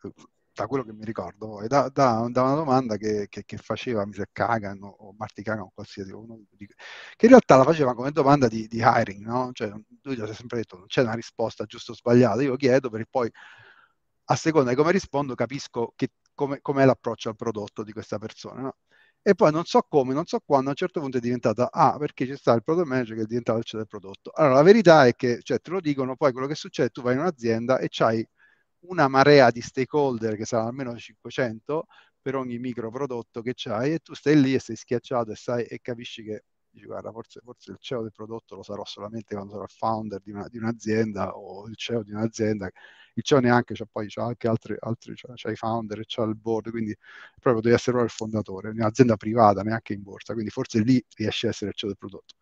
da 0.58 0.66
quello 0.66 0.82
che 0.82 0.92
mi 0.92 1.04
ricordo, 1.04 1.64
da, 1.68 1.88
da, 1.88 2.26
da 2.30 2.42
una 2.42 2.54
domanda 2.54 2.96
che, 2.96 3.28
faceva 3.58 4.04
Mr. 4.04 4.28
Kagan 4.32 4.80
o 4.82 5.14
Marty 5.16 5.42
Kagan 5.42 5.62
o 5.62 5.70
qualsiasi 5.72 6.10
uno, 6.10 6.40
che 6.56 7.26
in 7.26 7.28
realtà 7.28 7.56
la 7.56 7.62
faceva 7.64 7.94
come 7.94 8.10
domanda 8.10 8.48
di, 8.48 8.66
di 8.66 8.78
hiring, 8.78 9.24
no? 9.24 9.50
Cioè, 9.52 9.68
lui 10.02 10.16
gli 10.16 10.20
ha 10.20 10.32
sempre 10.34 10.58
detto 10.58 10.76
non 10.78 10.86
c'è 10.86 11.02
una 11.02 11.14
risposta 11.14 11.64
giusta 11.64 11.92
o 11.92 11.94
sbagliata, 11.94 12.42
io 12.42 12.56
chiedo 12.56 12.90
per 12.90 13.06
poi 13.08 13.30
a 14.30 14.36
seconda 14.36 14.70
di 14.70 14.76
come 14.76 14.92
rispondo 14.92 15.34
capisco 15.34 15.92
che, 15.96 16.10
come, 16.38 16.60
com'è 16.60 16.84
l'approccio 16.84 17.28
al 17.30 17.36
prodotto 17.36 17.82
di 17.82 17.92
questa 17.92 18.18
persona. 18.18 18.60
No? 18.62 18.76
e 19.22 19.34
poi 19.34 19.50
non 19.52 19.64
so 19.64 19.82
come, 19.88 20.14
non 20.14 20.24
so 20.26 20.40
quando, 20.44 20.68
a 20.68 20.70
un 20.70 20.76
certo 20.76 21.00
punto 21.00 21.18
è 21.18 21.20
diventata 21.20 21.70
ah, 21.70 21.96
perché 21.98 22.24
c'è 22.26 22.36
stato 22.36 22.56
il 22.58 22.62
product 22.64 22.86
manager 22.88 23.16
che 23.16 23.22
è 23.22 23.26
diventato 23.26 23.58
il 23.58 23.64
CEO 23.64 23.80
del 23.80 23.88
prodotto. 23.88 24.30
Allora, 24.34 24.54
la 24.54 24.62
verità 24.62 25.06
è 25.06 25.14
che, 25.14 25.40
cioè, 25.42 25.60
te 25.60 25.70
lo 25.70 25.80
dicono, 25.80 26.16
poi 26.16 26.32
quello 26.32 26.46
che 26.46 26.54
succede, 26.54 26.90
tu 26.90 27.02
vai 27.02 27.14
in 27.14 27.20
un'azienda 27.20 27.78
e 27.78 27.88
c'hai 27.90 28.26
una 28.86 29.08
marea 29.08 29.50
di 29.50 29.60
stakeholder 29.60 30.36
che 30.36 30.44
saranno 30.46 30.68
almeno 30.68 30.96
500 30.96 31.86
per 32.22 32.36
ogni 32.36 32.58
micro 32.58 32.90
prodotto 32.90 33.42
che 33.42 33.52
c'hai 33.54 33.94
e 33.94 33.98
tu 33.98 34.14
stai 34.14 34.40
lì 34.40 34.54
e 34.54 34.60
sei 34.60 34.76
schiacciato 34.76 35.32
e, 35.32 35.36
sai, 35.36 35.64
e 35.64 35.80
capisci 35.80 36.22
che 36.22 36.44
dici 36.78 36.86
guarda 36.86 37.10
forse, 37.12 37.40
forse, 37.42 37.72
il 37.72 37.78
CEO 37.80 38.02
del 38.02 38.12
prodotto 38.12 38.54
lo 38.54 38.62
sarò 38.62 38.84
solamente 38.84 39.34
quando 39.34 39.52
sarò 39.52 39.64
il 39.64 39.70
founder 39.70 40.20
di, 40.22 40.30
una, 40.30 40.48
di 40.48 40.58
un'azienda 40.58 41.36
o 41.36 41.66
il 41.68 41.76
CEO 41.76 42.02
di 42.02 42.12
un'azienda 42.12 42.70
il 43.18 43.24
CEO 43.24 43.40
neanche, 43.40 43.74
c'ha 43.74 43.86
poi 43.90 44.06
c'ha 44.08 44.24
anche 44.24 44.46
altri, 44.46 44.76
altri 44.78 45.14
c'ha, 45.16 45.32
c'ha 45.34 45.50
i 45.50 45.56
founder, 45.56 46.02
c'ha 46.06 46.22
il 46.22 46.36
board, 46.36 46.70
quindi 46.70 46.96
proprio 47.40 47.60
devi 47.60 47.74
essere 47.74 47.96
proprio 47.96 48.04
il 48.04 48.10
fondatore, 48.10 48.68
un'azienda 48.70 49.16
privata, 49.16 49.62
neanche 49.62 49.92
in 49.92 50.02
borsa, 50.02 50.32
quindi 50.34 50.50
forse 50.50 50.80
lì 50.80 51.04
riesce 51.16 51.48
a 51.48 51.50
essere 51.50 51.70
il 51.70 51.76
CEO 51.76 51.88
del 51.88 51.98
prodotto. 51.98 52.36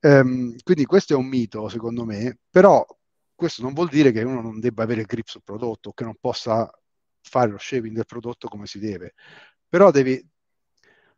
Um, 0.00 0.54
quindi 0.62 0.84
questo 0.84 1.14
è 1.14 1.16
un 1.16 1.26
mito, 1.26 1.68
secondo 1.68 2.04
me, 2.04 2.38
però 2.48 2.86
questo 3.34 3.62
non 3.62 3.72
vuol 3.72 3.88
dire 3.88 4.12
che 4.12 4.22
uno 4.22 4.40
non 4.40 4.60
debba 4.60 4.84
avere 4.84 5.04
grip 5.04 5.26
sul 5.26 5.42
prodotto, 5.42 5.92
che 5.92 6.04
non 6.04 6.14
possa 6.20 6.70
fare 7.20 7.50
lo 7.50 7.58
shaping 7.58 7.94
del 7.96 8.06
prodotto 8.06 8.48
come 8.48 8.66
si 8.66 8.78
deve, 8.78 9.14
però 9.68 9.90
devi, 9.90 10.24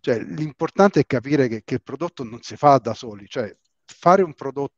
cioè, 0.06 0.20
l'importante 0.20 1.00
è 1.00 1.04
capire 1.04 1.48
che, 1.48 1.62
che 1.64 1.74
il 1.74 1.82
prodotto 1.82 2.22
non 2.22 2.40
si 2.40 2.54
fa 2.56 2.78
da 2.78 2.94
soli, 2.94 3.26
cioè 3.26 3.52
fare 3.84 4.22
un 4.22 4.34
prodotto 4.34 4.74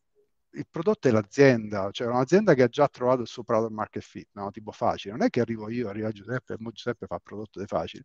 il 0.53 0.67
prodotto 0.71 1.07
è 1.07 1.11
l'azienda, 1.11 1.91
cioè 1.91 2.07
un'azienda 2.09 2.55
che 2.55 2.63
ha 2.63 2.69
già 2.69 2.89
trovato 2.89 3.21
il 3.21 3.27
suo 3.27 3.45
product 3.45 3.71
market 3.73 4.03
fit, 4.03 4.29
no? 4.33 4.51
tipo 4.51 4.73
facile. 4.73 5.13
Non 5.15 5.27
è 5.27 5.29
che 5.29 5.41
arrivo 5.41 5.69
io, 5.69 5.91
arriva 5.91 6.11
Giuseppe 6.11 6.55
e 6.55 6.57
Giuseppe 6.73 7.07
fa 7.07 7.17
il 7.17 7.21
prodotto 7.23 7.61
di 7.61 7.67
facile. 7.67 8.05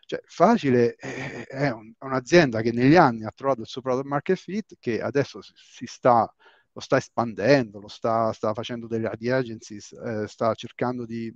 Cioè, 0.00 0.20
facile 0.26 0.94
è, 0.96 1.46
è 1.46 1.70
un, 1.70 1.90
un'azienda 2.00 2.60
che 2.60 2.72
negli 2.72 2.96
anni 2.96 3.24
ha 3.24 3.32
trovato 3.34 3.62
il 3.62 3.66
suo 3.66 3.80
product 3.80 4.06
market 4.06 4.36
fit, 4.36 4.76
che 4.78 5.00
adesso 5.00 5.40
si, 5.40 5.86
sta, 5.86 6.30
lo 6.72 6.80
sta 6.80 6.98
espandendo, 6.98 7.80
lo 7.80 7.88
sta, 7.88 8.30
sta 8.32 8.52
facendo 8.52 8.86
delle 8.86 9.08
ad 9.08 9.22
agencies, 9.22 9.92
eh, 9.92 10.28
sta 10.28 10.54
cercando 10.54 11.06
di, 11.06 11.34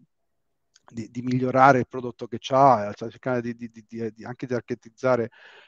di, 0.92 1.10
di, 1.10 1.22
migliorare 1.22 1.80
il 1.80 1.88
prodotto 1.88 2.26
che 2.26 2.38
ha, 2.50 2.92
sta 2.92 3.08
cercando 3.08 3.40
di, 3.40 3.56
di, 3.56 4.24
anche 4.24 4.46
di 4.46 4.54
archetizzare 4.54 5.24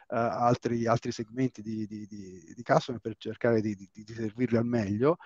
uh, 0.09 0.17
altri, 0.17 0.87
altri, 0.87 1.13
segmenti 1.13 1.63
di, 1.63 2.63
customer 2.63 3.01
per 3.01 3.17
cercare 3.17 3.61
di, 3.61 3.89
servirli 4.07 4.57
al 4.57 4.67
meglio. 4.67 5.17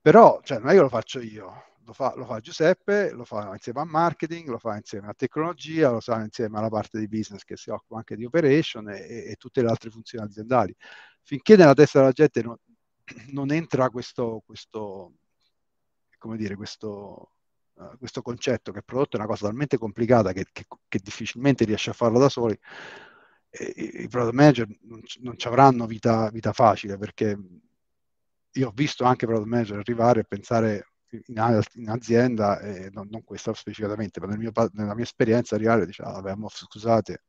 Però 0.00 0.40
cioè, 0.42 0.58
non 0.58 0.70
è 0.70 0.72
che 0.72 0.80
lo 0.80 0.88
faccio 0.88 1.20
io, 1.20 1.64
lo 1.84 1.92
fa, 1.92 2.14
lo 2.16 2.24
fa, 2.24 2.40
Giuseppe, 2.40 3.10
lo 3.12 3.24
fa 3.24 3.50
insieme 3.52 3.80
a 3.80 3.84
marketing, 3.84 4.48
lo 4.48 4.58
fa 4.58 4.76
insieme 4.76 5.08
a 5.08 5.14
tecnologia, 5.14 5.90
lo 5.90 6.00
fa 6.00 6.22
insieme 6.22 6.58
alla 6.58 6.68
parte 6.68 6.98
di 6.98 7.08
business 7.08 7.44
che 7.44 7.56
si 7.56 7.70
occupa 7.70 7.96
anche 7.96 8.16
di 8.16 8.24
operation 8.24 8.88
e, 8.90 9.30
e 9.30 9.36
tutte 9.36 9.62
le 9.62 9.68
altre 9.68 9.90
funzioni 9.90 10.24
aziendali. 10.24 10.74
Finché 11.22 11.56
nella 11.56 11.74
testa 11.74 11.98
della 12.00 12.12
gente 12.12 12.42
non, 12.42 12.56
non 13.32 13.50
entra 13.52 13.90
questo, 13.90 14.42
questo, 14.44 15.14
come 16.18 16.36
dire, 16.36 16.56
questo, 16.56 17.32
uh, 17.78 17.98
questo 17.98 18.22
concetto 18.22 18.72
che 18.72 18.78
il 18.78 18.84
prodotto 18.84 19.16
è 19.16 19.20
una 19.20 19.28
cosa 19.28 19.46
talmente 19.46 19.78
complicata 19.78 20.32
che, 20.32 20.46
che, 20.52 20.66
che 20.88 20.98
difficilmente 21.02 21.64
riesce 21.64 21.90
a 21.90 21.94
farlo 21.94 22.18
da 22.18 22.28
soli, 22.28 22.58
i 23.50 24.06
product 24.08 24.34
manager 24.34 24.68
non, 24.82 25.00
non 25.20 25.38
ci 25.38 25.46
avranno 25.46 25.86
vita, 25.86 26.28
vita, 26.30 26.52
facile 26.52 26.98
perché 26.98 27.36
io 28.52 28.68
ho 28.68 28.72
visto 28.74 29.04
anche 29.04 29.26
product 29.26 29.48
manager 29.48 29.78
arrivare 29.78 30.20
e 30.20 30.24
pensare 30.24 30.92
in, 31.26 31.62
in 31.74 31.88
azienda, 31.88 32.60
e 32.60 32.90
non, 32.92 33.08
non, 33.10 33.24
questa 33.24 33.54
specificatamente, 33.54 34.20
ma 34.20 34.26
nel 34.26 34.38
mio, 34.38 34.52
nella 34.72 34.94
mia 34.94 35.04
esperienza 35.04 35.54
arrivare 35.54 35.82
e 35.82 35.86
dice, 35.86 36.02
ah, 36.02 36.12
vabbè, 36.12 36.34
mo, 36.34 36.48
scusate, 36.48 37.22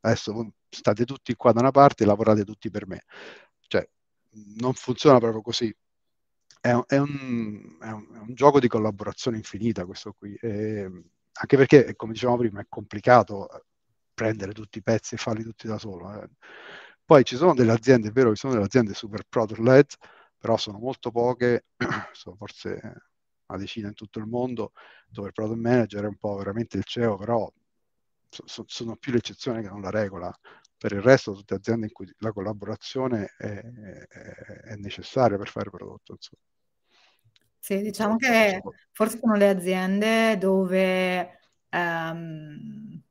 adesso 0.00 0.52
state 0.68 1.04
tutti 1.04 1.34
qua 1.34 1.52
da 1.52 1.60
una 1.60 1.70
parte 1.70 2.02
e 2.04 2.06
lavorate 2.06 2.44
tutti 2.44 2.70
per 2.70 2.86
me. 2.86 3.04
Cioè, 3.66 3.88
non 4.58 4.74
funziona 4.74 5.18
proprio 5.18 5.42
così. 5.42 5.74
È 6.60 6.72
un, 6.72 6.84
è 6.86 6.96
un, 6.96 7.78
è 7.80 7.90
un, 7.90 8.34
gioco 8.34 8.60
di 8.60 8.68
collaborazione 8.68 9.36
infinita 9.36 9.84
questo 9.84 10.12
qui. 10.12 10.34
E, 10.34 10.90
anche 11.32 11.56
perché, 11.56 11.94
come 11.96 12.12
dicevamo 12.12 12.38
prima, 12.38 12.60
è 12.60 12.66
complicato 12.68 13.48
prendere 14.12 14.52
tutti 14.52 14.78
i 14.78 14.82
pezzi 14.82 15.14
e 15.14 15.18
farli 15.18 15.44
tutti 15.44 15.66
da 15.66 15.78
solo. 15.78 16.22
Eh. 16.22 16.28
Poi 17.04 17.24
ci 17.24 17.36
sono 17.36 17.54
delle 17.54 17.72
aziende, 17.72 18.08
è 18.08 18.12
vero, 18.12 18.30
ci 18.30 18.40
sono 18.40 18.54
delle 18.54 18.66
aziende 18.66 18.92
super 18.94 19.22
product 19.28 19.60
led, 19.60 19.86
però 20.36 20.56
sono 20.56 20.78
molto 20.78 21.10
poche, 21.10 21.66
sono 22.12 22.36
forse 22.36 22.80
una 23.46 23.58
decina 23.58 23.88
in 23.88 23.94
tutto 23.94 24.18
il 24.18 24.26
mondo, 24.26 24.72
dove 25.08 25.28
il 25.28 25.32
product 25.32 25.60
manager 25.60 26.04
è 26.04 26.08
un 26.08 26.16
po' 26.16 26.36
veramente 26.36 26.76
il 26.76 26.84
CEO, 26.84 27.16
però 27.16 27.50
so, 28.28 28.64
sono 28.66 28.96
più 28.96 29.12
l'eccezione 29.12 29.62
che 29.62 29.68
non 29.68 29.80
la 29.80 29.90
regola. 29.90 30.36
Per 30.78 30.92
il 30.92 31.02
resto, 31.02 31.32
tutte 31.32 31.54
aziende 31.54 31.86
in 31.86 31.92
cui 31.92 32.08
la 32.18 32.32
collaborazione 32.32 33.34
è, 33.36 33.46
è, 33.46 34.06
è 34.62 34.76
necessaria 34.76 35.36
per 35.36 35.48
fare 35.48 35.70
prodotto. 35.70 36.12
Insomma. 36.12 36.42
Sì, 37.58 37.82
diciamo 37.82 38.16
che 38.16 38.62
forse 38.92 39.18
sono 39.18 39.34
le 39.34 39.48
aziende 39.48 40.38
dove 40.38 41.38
um, 41.70 43.02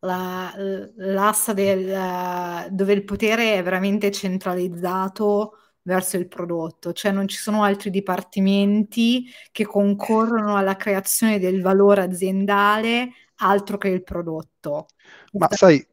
la, 0.00 0.54
l'assa 0.96 1.52
del, 1.54 2.68
dove 2.70 2.92
il 2.92 3.04
potere 3.04 3.54
è 3.54 3.62
veramente 3.62 4.12
centralizzato 4.12 5.54
verso 5.82 6.18
il 6.18 6.28
prodotto, 6.28 6.92
cioè 6.92 7.10
non 7.10 7.26
ci 7.26 7.38
sono 7.38 7.62
altri 7.62 7.88
dipartimenti 7.88 9.24
che 9.50 9.64
concorrono 9.64 10.56
alla 10.56 10.76
creazione 10.76 11.38
del 11.38 11.62
valore 11.62 12.02
aziendale 12.02 13.08
altro 13.36 13.78
che 13.78 13.88
il 13.88 14.04
prodotto. 14.04 14.88
Ma 15.32 15.48
sai, 15.50 15.84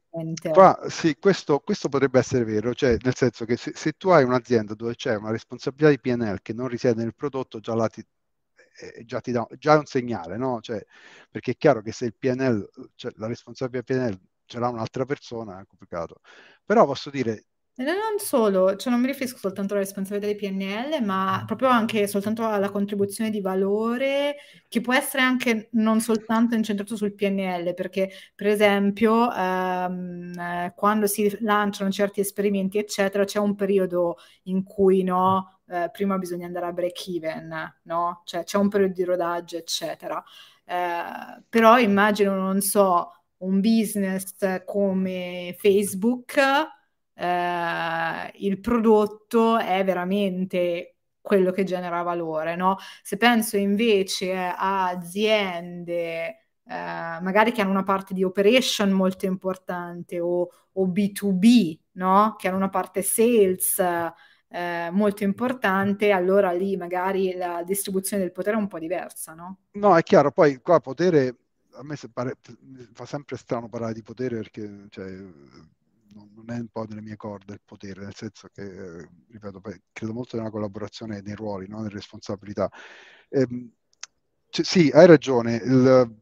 qua, 0.51 0.79
sì, 0.89 1.17
questo, 1.19 1.59
questo, 1.59 1.89
potrebbe 1.89 2.19
essere 2.19 2.43
vero, 2.43 2.73
cioè 2.73 2.97
nel 3.01 3.15
senso 3.15 3.45
che 3.45 3.57
se, 3.57 3.71
se, 3.75 3.93
tu 3.93 4.09
hai 4.09 4.23
un'azienda 4.23 4.73
dove 4.73 4.95
c'è 4.95 5.15
una 5.15 5.31
responsabilità 5.31 5.89
di 5.89 5.99
PNL 5.99 6.41
che 6.41 6.53
non 6.53 6.67
risiede 6.67 7.03
nel 7.03 7.15
prodotto, 7.15 7.59
già 7.59 7.75
la 7.75 7.87
ti, 7.87 8.05
eh, 8.79 9.03
già 9.05 9.19
ti 9.19 9.31
dà 9.31 9.45
già 9.57 9.77
un 9.77 9.85
segnale, 9.85 10.37
no? 10.37 10.59
Cioè, 10.61 10.83
perché 11.29 11.51
è 11.51 11.57
chiaro 11.57 11.81
che 11.81 11.91
se 11.91 12.05
il 12.05 12.15
PNL, 12.15 12.69
cioè 12.95 13.11
la 13.17 13.27
responsabilità 13.27 13.93
PNL 13.93 14.19
ce 14.45 14.59
l'ha 14.59 14.69
un'altra 14.69 15.05
persona 15.05 15.59
è 15.61 15.65
complicato. 15.65 16.21
Però 16.63 16.85
posso 16.85 17.09
dire, 17.09 17.45
Non 17.77 18.19
solo, 18.19 18.77
cioè 18.77 18.89
non 18.93 19.01
mi 19.01 19.07
riferisco 19.07 19.37
soltanto 19.37 19.73
alla 19.73 19.81
responsabilità 19.83 20.27
dei 20.31 20.37
PNL, 20.37 21.03
ma 21.03 21.43
proprio 21.45 21.67
anche 21.67 22.07
soltanto 22.07 22.45
alla 22.47 22.69
contribuzione 22.69 23.29
di 23.29 23.41
valore, 23.41 24.37
che 24.69 24.79
può 24.79 24.93
essere 24.93 25.23
anche 25.23 25.67
non 25.73 25.99
soltanto 25.99 26.55
incentrato 26.55 26.95
sul 26.95 27.13
PNL, 27.13 27.73
perché 27.73 28.09
per 28.33 28.47
esempio 28.47 29.29
ehm, 29.29 30.71
quando 30.73 31.05
si 31.07 31.35
lanciano 31.41 31.91
certi 31.91 32.21
esperimenti, 32.21 32.77
eccetera, 32.77 33.25
c'è 33.25 33.39
un 33.39 33.55
periodo 33.55 34.19
in 34.43 34.63
cui 34.63 35.03
no, 35.03 35.59
eh, 35.67 35.89
prima 35.91 36.17
bisogna 36.17 36.45
andare 36.45 36.67
a 36.67 36.71
break 36.71 37.07
even, 37.09 37.73
no? 37.83 38.21
Cioè 38.23 38.45
c'è 38.45 38.57
un 38.57 38.69
periodo 38.69 38.93
di 38.93 39.03
rodaggio, 39.03 39.57
eccetera. 39.57 40.23
Eh, 40.63 41.43
però 41.49 41.77
immagino, 41.77 42.35
non 42.35 42.61
so, 42.61 43.11
un 43.39 43.59
business 43.59 44.33
come 44.65 45.53
Facebook 45.59 46.39
eh, 47.15 48.31
il 48.35 48.59
prodotto 48.59 49.57
è 49.57 49.83
veramente 49.83 50.97
quello 51.21 51.51
che 51.51 51.63
genera 51.63 52.03
valore, 52.03 52.55
no? 52.55 52.77
Se 53.01 53.17
penso 53.17 53.57
invece 53.57 54.35
a 54.35 54.89
aziende 54.89 56.27
eh, 56.27 56.37
magari 57.21 57.51
che 57.51 57.61
hanno 57.61 57.71
una 57.71 57.83
parte 57.83 58.13
di 58.13 58.23
operation 58.23 58.91
molto 58.91 59.25
importante 59.25 60.19
o, 60.19 60.49
o 60.73 60.87
B2B, 60.87 61.79
no? 61.93 62.35
Che 62.37 62.47
hanno 62.47 62.57
una 62.57 62.69
parte 62.69 63.01
sales 63.01 63.79
eh, 63.79 64.89
molto 64.91 65.23
importante, 65.23 66.11
allora 66.11 66.51
lì 66.51 66.77
magari 66.77 67.33
la 67.33 67.63
distribuzione 67.63 68.23
del 68.23 68.31
potere 68.31 68.55
è 68.55 68.59
un 68.59 68.67
po' 68.67 68.79
diversa, 68.79 69.33
no? 69.33 69.59
No, 69.71 69.97
è 69.97 70.03
chiaro, 70.03 70.31
poi 70.31 70.57
qua 70.61 70.79
potere, 70.79 71.35
a 71.73 71.83
me 71.83 71.95
pare, 72.13 72.37
fa 72.93 73.05
sempre 73.05 73.37
strano 73.37 73.67
parlare 73.67 73.93
di 73.93 74.01
potere 74.01 74.37
perché 74.37 74.85
cioè, 74.89 75.11
non 76.33 76.45
è 76.51 76.59
un 76.59 76.67
po' 76.67 76.85
nelle 76.85 77.01
mie 77.01 77.15
corde 77.15 77.53
il 77.53 77.61
potere, 77.63 78.01
nel 78.03 78.15
senso 78.15 78.47
che, 78.53 78.63
eh, 78.63 79.09
ripeto, 79.29 79.61
credo 79.91 80.13
molto 80.13 80.37
nella 80.37 80.49
collaborazione 80.49 81.21
nei 81.21 81.35
ruoli, 81.35 81.67
no? 81.67 81.77
nelle 81.81 81.93
responsabilità. 81.93 82.69
Ehm, 83.29 83.71
sì, 84.49 84.89
hai 84.93 85.05
ragione, 85.05 85.55
il, 85.55 86.17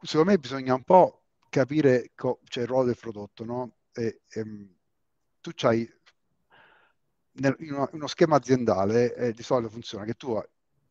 secondo 0.00 0.30
me 0.30 0.38
bisogna 0.38 0.74
un 0.74 0.82
po' 0.82 1.22
capire 1.48 2.10
co- 2.14 2.40
cioè, 2.44 2.64
il 2.64 2.68
ruolo 2.68 2.86
del 2.86 2.96
prodotto, 2.98 3.44
no? 3.44 3.76
E, 3.92 4.22
ehm, 4.30 4.74
tu 5.40 5.52
uno, 7.58 7.88
uno, 7.92 8.06
schema 8.06 8.36
aziendale 8.36 9.14
eh, 9.14 9.32
di 9.32 9.42
solito 9.42 9.70
funziona 9.70 10.04
che 10.04 10.14
tu 10.14 10.40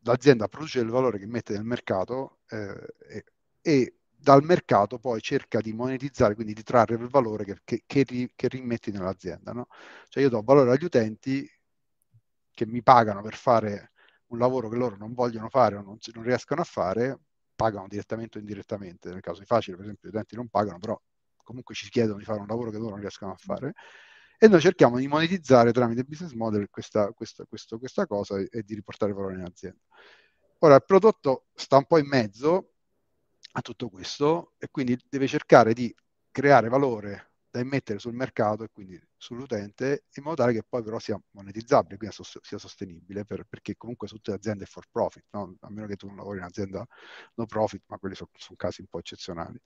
l'azienda 0.00 0.48
produce 0.48 0.80
il 0.80 0.88
valore 0.88 1.18
che 1.18 1.26
mette 1.26 1.54
nel 1.54 1.64
mercato 1.64 2.38
eh, 2.48 2.94
e, 3.08 3.24
e 3.60 3.96
dal 4.18 4.42
mercato 4.44 4.98
poi 4.98 5.20
cerca 5.20 5.60
di 5.60 5.72
monetizzare, 5.72 6.34
quindi 6.34 6.52
di 6.54 6.62
trarre 6.62 6.96
il 6.96 7.08
valore 7.08 7.44
che, 7.44 7.60
che, 7.64 7.82
che, 7.86 8.02
ri, 8.04 8.32
che 8.34 8.48
rimetti 8.48 8.90
nell'azienda. 8.90 9.52
No? 9.52 9.68
Cioè 10.08 10.22
io 10.22 10.28
do 10.28 10.42
valore 10.42 10.72
agli 10.72 10.84
utenti 10.84 11.48
che 12.50 12.66
mi 12.66 12.82
pagano 12.82 13.22
per 13.22 13.34
fare 13.34 13.92
un 14.28 14.38
lavoro 14.38 14.68
che 14.68 14.76
loro 14.76 14.96
non 14.96 15.12
vogliono 15.12 15.48
fare 15.48 15.76
o 15.76 15.82
non, 15.82 15.98
non 16.14 16.24
riescono 16.24 16.60
a 16.62 16.64
fare, 16.64 17.18
pagano 17.54 17.86
direttamente 17.88 18.38
o 18.38 18.40
indirettamente. 18.40 19.10
Nel 19.10 19.20
caso 19.20 19.40
di 19.40 19.46
facile, 19.46 19.76
per 19.76 19.84
esempio, 19.84 20.08
gli 20.08 20.12
utenti 20.12 20.36
non 20.36 20.48
pagano, 20.48 20.78
però 20.78 21.00
comunque 21.42 21.74
ci 21.74 21.88
chiedono 21.88 22.18
di 22.18 22.24
fare 22.24 22.40
un 22.40 22.46
lavoro 22.46 22.70
che 22.70 22.78
loro 22.78 22.90
non 22.90 23.00
riescono 23.00 23.32
a 23.32 23.36
fare. 23.36 23.74
E 24.38 24.48
noi 24.48 24.60
cerchiamo 24.60 24.98
di 24.98 25.06
monetizzare 25.06 25.72
tramite 25.72 26.04
business 26.04 26.32
model 26.32 26.68
questa, 26.68 27.12
questa, 27.12 27.44
questo, 27.44 27.78
questa 27.78 28.06
cosa 28.06 28.38
e, 28.38 28.48
e 28.50 28.62
di 28.62 28.74
riportare 28.74 29.12
valore 29.12 29.34
in 29.34 29.44
azienda. 29.44 29.80
Ora, 30.60 30.74
il 30.76 30.84
prodotto 30.84 31.46
sta 31.54 31.76
un 31.76 31.84
po' 31.86 31.98
in 31.98 32.06
mezzo 32.06 32.72
a 33.56 33.60
tutto 33.62 33.88
questo 33.88 34.52
e 34.58 34.68
quindi 34.70 34.98
deve 35.08 35.26
cercare 35.26 35.72
di 35.72 35.94
creare 36.30 36.68
valore 36.68 37.30
da 37.50 37.60
immettere 37.60 37.98
sul 37.98 38.12
mercato 38.12 38.64
e 38.64 38.68
quindi 38.70 39.00
sull'utente 39.16 40.04
in 40.14 40.22
modo 40.22 40.36
tale 40.36 40.52
che 40.52 40.62
poi 40.62 40.82
però 40.82 40.98
sia 40.98 41.18
monetizzabile, 41.30 41.96
quindi 41.96 42.14
sia 42.42 42.58
sostenibile, 42.58 43.24
per, 43.24 43.44
perché 43.48 43.74
comunque 43.78 44.08
tutte 44.08 44.30
le 44.30 44.36
aziende 44.36 44.64
è 44.64 44.66
for 44.66 44.84
profit, 44.90 45.24
no? 45.30 45.56
a 45.60 45.70
meno 45.70 45.86
che 45.86 45.96
tu 45.96 46.06
non 46.06 46.16
lavori 46.16 46.36
in 46.36 46.42
un'azienda 46.42 46.86
no 47.34 47.46
profit, 47.46 47.82
ma 47.86 47.96
quelli 47.96 48.14
sono, 48.14 48.28
sono 48.34 48.56
casi 48.56 48.82
un 48.82 48.88
po' 48.88 48.98
eccezionali. 48.98 49.58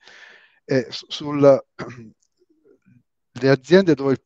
E 0.64 0.86
sul, 0.88 1.41
le 3.32 3.49
aziende 3.49 3.95
dove 3.95 4.12
il, 4.12 4.22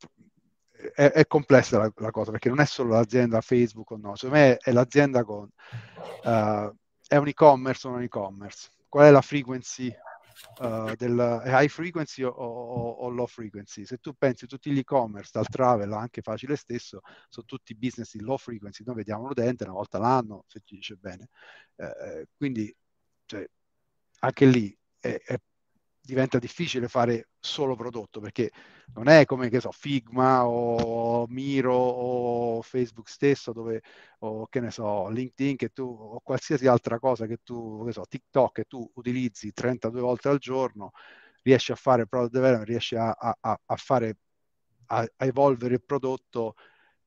è, 0.95 1.11
è, 1.11 1.27
complessa 1.27 1.79
la, 1.79 1.91
la, 1.97 2.11
cosa 2.11 2.33
perché 2.33 2.51
non 2.51 2.61
è 2.61 2.67
solo 2.67 2.91
l'azienda 2.91 3.41
Facebook 3.41 3.93
o 3.93 3.97
no, 3.97 4.15
secondo 4.15 4.43
me 4.43 4.57
è 4.59 4.73
l'azienda 4.73 5.25
con 5.25 5.49
uh, 6.25 6.77
è 7.07 7.17
un 7.17 7.29
e-commerce 7.29 7.87
o 7.87 7.93
non 7.93 8.03
e-commerce 8.03 8.74
qual 8.95 9.07
è 9.07 9.11
la 9.11 9.23
frequency 9.23 9.93
uh, 10.61 10.95
del 10.95 11.43
high 11.47 11.67
frequency 11.67 12.23
o, 12.23 12.31
o, 12.31 12.91
o, 12.91 13.09
low 13.09 13.27
frequency. 13.27 13.85
Se 13.85 13.97
tu 13.97 14.13
pensi 14.13 14.47
tutti 14.47 14.71
gli 14.71 14.79
e-commerce, 14.79 15.31
dal 15.33 15.49
travel, 15.49 15.93
anche 15.95 16.23
facile 16.23 16.55
stesso, 16.55 17.01
sono 17.29 17.45
tutti 17.45 17.75
business 17.75 18.13
di 18.13 18.21
low 18.21 18.37
frequency. 18.37 18.85
Noi 18.85 18.95
vediamo 18.95 19.27
l'utente 19.27 19.65
una 19.65 19.73
volta 19.73 19.99
l'anno, 19.99 20.45
se 20.47 20.61
ci 20.65 20.77
dice 20.77 20.95
bene. 20.95 21.31
Eh, 21.75 21.85
eh 21.87 22.27
quindi 22.37 22.73
cioè, 23.25 23.45
anche 24.21 24.47
lì 24.47 24.79
è, 25.01 25.21
è 25.25 25.41
diventa 26.01 26.39
difficile 26.39 26.87
fare 26.87 27.31
solo 27.41 27.75
prodotto 27.75 28.21
perché 28.21 28.53
non 28.95 29.09
è 29.09 29.25
come 29.25 29.49
che 29.49 29.61
so 29.61 29.73
Figma 29.73 30.47
o 30.47 31.27
Miro 31.29 31.75
o 31.75 32.63
Facebook 32.63 33.09
stesso 33.09 33.53
dove 33.53 33.83
o 34.21 34.47
che 34.47 34.61
ne 34.61 34.71
so 34.71 35.09
LinkedIn 35.09 35.57
che 35.57 35.71
tu 35.71 35.85
o 35.85 36.21
qualsiasi 36.21 36.67
altra 36.67 36.99
cosa 36.99 37.27
che 37.27 37.39
tu 37.43 37.85
che 37.87 37.93
so 37.93 38.05
TikTok 38.07 38.53
che 38.53 38.65
tu 38.65 38.89
utilizzi 38.95 39.53
32 39.53 40.01
volte 40.01 40.29
al 40.29 40.39
giorno 40.39 40.93
riesci 41.43 41.73
a 41.73 41.77
fare 41.77 42.07
product 42.07 42.33
development 42.33 42.69
riesci 42.69 42.97
a, 42.97 43.11
a, 43.11 43.37
a 43.41 43.77
fare 43.77 44.17
a, 44.87 45.07
evolvere 45.17 45.75
il 45.75 45.83
prodotto 45.83 46.55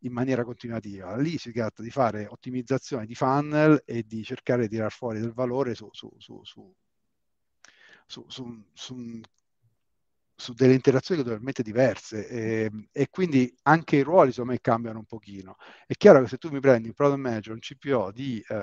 in 0.02 0.12
maniera 0.14 0.44
continuativa. 0.44 1.16
Lì 1.18 1.38
si 1.38 1.52
tratta 1.52 1.82
di 1.82 1.90
fare 1.90 2.28
ottimizzazione 2.28 3.06
di 3.06 3.16
funnel 3.16 3.82
e 3.86 4.04
di 4.04 4.24
cercare 4.24 4.64
di 4.64 4.70
tirare 4.70 4.90
fuori 4.90 5.20
del 5.20 5.34
valore 5.34 5.76
su, 5.76 5.90
su, 5.92 6.10
su, 6.18 6.44
su 6.44 6.76
su, 8.10 8.26
su, 8.30 8.64
su, 8.74 9.22
su 10.40 10.54
delle 10.54 10.76
interazioni 10.76 11.24
totalmente 11.24 11.64
diverse 11.64 12.28
e, 12.28 12.64
ehm, 12.66 12.88
e, 12.92 13.10
quindi 13.10 13.52
anche 13.64 13.96
i 13.98 14.02
ruoli 14.04 14.32
secondo 14.32 14.56
cambiano 14.62 15.00
un 15.00 15.06
pochino. 15.06 15.56
È 15.88 15.94
chiaro 15.96 16.22
che 16.22 16.28
se 16.28 16.38
tu 16.38 16.50
mi 16.52 16.60
prendi 16.60 16.90
un 16.90 16.94
product 16.94 17.20
manager, 17.20 17.54
un 17.54 17.60
CPO 17.60 18.12
di 18.12 18.44
uh, 18.50 18.54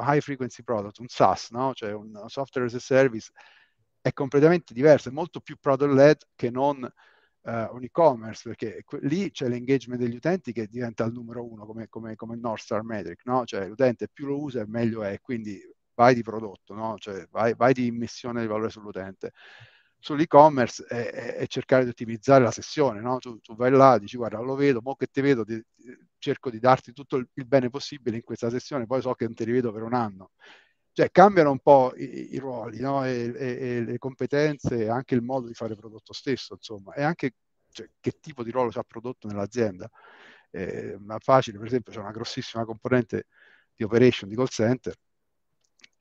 high 0.00 0.20
frequency 0.20 0.64
product, 0.64 0.98
un 0.98 1.06
SaaS, 1.06 1.50
no? 1.50 1.72
cioè 1.72 1.92
un 1.92 2.24
software 2.26 2.66
as 2.66 2.74
a 2.74 2.80
service, 2.80 3.30
è 4.00 4.12
completamente 4.12 4.74
diverso, 4.74 5.08
è 5.08 5.12
molto 5.12 5.40
più 5.40 5.56
product 5.60 5.92
led 5.92 6.18
che 6.34 6.50
non 6.50 6.82
uh, 6.82 7.50
un 7.50 7.82
e-commerce, 7.84 8.48
perché 8.48 8.82
que- 8.84 8.98
lì 9.02 9.30
c'è 9.30 9.46
l'engagement 9.48 10.00
degli 10.00 10.16
utenti 10.16 10.52
che 10.52 10.66
diventa 10.66 11.04
il 11.04 11.12
numero 11.12 11.48
uno, 11.48 11.64
come, 11.64 11.88
come, 11.88 12.16
come 12.16 12.36
North 12.36 12.62
Star 12.62 12.82
Metric, 12.82 13.20
no? 13.24 13.44
cioè 13.44 13.68
l'utente 13.68 14.08
più 14.08 14.26
lo 14.26 14.42
usa 14.42 14.64
meglio 14.66 15.04
è, 15.04 15.20
quindi 15.20 15.60
vai 15.94 16.14
di 16.14 16.22
prodotto, 16.22 16.74
no? 16.74 16.96
cioè 16.98 17.28
vai, 17.30 17.54
vai 17.54 17.72
di 17.72 17.86
immissione 17.86 18.40
di 18.40 18.48
valore 18.48 18.70
sull'utente. 18.70 19.32
Sull'e-commerce 20.04 20.84
è, 20.84 21.34
è, 21.36 21.46
cercare 21.46 21.84
di 21.84 21.88
ottimizzare 21.88 22.44
la 22.44 22.50
sessione, 22.50 23.00
no? 23.00 23.16
tu, 23.16 23.38
tu, 23.40 23.56
vai 23.56 23.70
là, 23.70 23.96
dici 23.96 24.18
guarda 24.18 24.38
lo 24.38 24.54
vedo, 24.54 24.82
mo 24.82 24.96
che 24.96 25.06
ti 25.06 25.22
vedo, 25.22 25.46
ti, 25.46 25.58
cerco 26.18 26.50
di 26.50 26.58
darti 26.58 26.92
tutto 26.92 27.16
il, 27.16 27.26
il, 27.32 27.46
bene 27.46 27.70
possibile 27.70 28.16
in 28.16 28.22
questa 28.22 28.50
sessione, 28.50 28.84
poi 28.84 29.00
so 29.00 29.14
che 29.14 29.24
non 29.24 29.32
ti 29.32 29.44
rivedo 29.44 29.72
per 29.72 29.82
un 29.82 29.94
anno. 29.94 30.32
Cioè 30.92 31.10
cambiano 31.10 31.52
un 31.52 31.60
po' 31.60 31.94
i, 31.96 32.34
i 32.34 32.38
ruoli 32.38 32.80
no? 32.80 33.02
e, 33.06 33.32
e, 33.34 33.76
e, 33.78 33.80
le 33.82 33.96
competenze 33.96 34.90
anche 34.90 35.14
il 35.14 35.22
modo 35.22 35.46
di 35.46 35.54
fare 35.54 35.74
prodotto 35.74 36.12
stesso, 36.12 36.52
insomma, 36.52 36.92
e 36.92 37.02
anche 37.02 37.32
cioè, 37.70 37.88
che 37.98 38.18
tipo 38.20 38.44
di 38.44 38.50
ruolo 38.50 38.68
c'ha 38.70 38.82
prodotto 38.82 39.26
nell'azienda. 39.26 39.88
Eh, 40.50 40.96
ma 40.98 41.18
facile, 41.18 41.56
per 41.56 41.68
esempio, 41.68 41.92
c'è 41.92 42.00
una 42.00 42.10
grossissima 42.10 42.66
componente 42.66 43.28
di 43.74 43.84
operation 43.84 44.28
di 44.28 44.36
call 44.36 44.48
center 44.48 44.94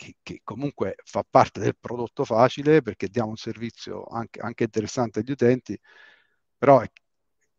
che, 0.03 0.15
che, 0.21 0.41
comunque 0.43 0.95
fa 1.03 1.23
parte 1.27 1.59
del 1.59 1.77
prodotto 1.79 2.25
facile 2.25 2.81
perché 2.81 3.07
diamo 3.07 3.29
un 3.29 3.37
servizio 3.37 4.05
anche, 4.05 4.39
anche 4.41 4.63
interessante 4.65 5.19
agli 5.19 5.31
utenti, 5.31 5.79
però 6.57 6.81
è, 6.81 6.91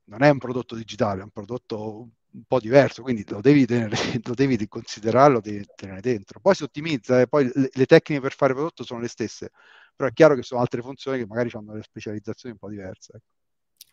non 0.04 0.22
è 0.22 0.28
un 0.30 0.38
prodotto 0.38 0.74
digitale, 0.74 1.20
è 1.20 1.24
un 1.24 1.30
prodotto 1.30 2.08
un 2.34 2.44
po' 2.46 2.58
diverso, 2.60 3.02
quindi 3.02 3.24
lo 3.28 3.40
devi, 3.40 3.64
tenere, 3.64 3.96
lo 4.24 4.34
devi 4.34 4.68
considerarlo, 4.68 5.40
devi 5.40 5.64
tenere 5.74 6.00
dentro. 6.00 6.40
Poi 6.40 6.54
si 6.54 6.64
ottimizza 6.64 7.20
e 7.20 7.28
poi 7.28 7.50
le, 7.54 7.70
le, 7.72 7.86
tecniche 7.86 8.20
per 8.20 8.34
fare 8.34 8.52
prodotto 8.52 8.84
sono 8.84 9.00
le 9.00 9.08
stesse, 9.08 9.50
però 9.94 10.08
è 10.10 10.12
chiaro 10.12 10.34
che 10.34 10.42
sono 10.42 10.60
altre 10.60 10.82
funzioni 10.82 11.18
che 11.18 11.26
magari 11.26 11.50
hanno 11.52 11.72
delle 11.72 11.82
specializzazioni 11.84 12.54
un 12.54 12.60
po' 12.60 12.68
diverse. 12.68 13.12
Ecco. 13.14 13.24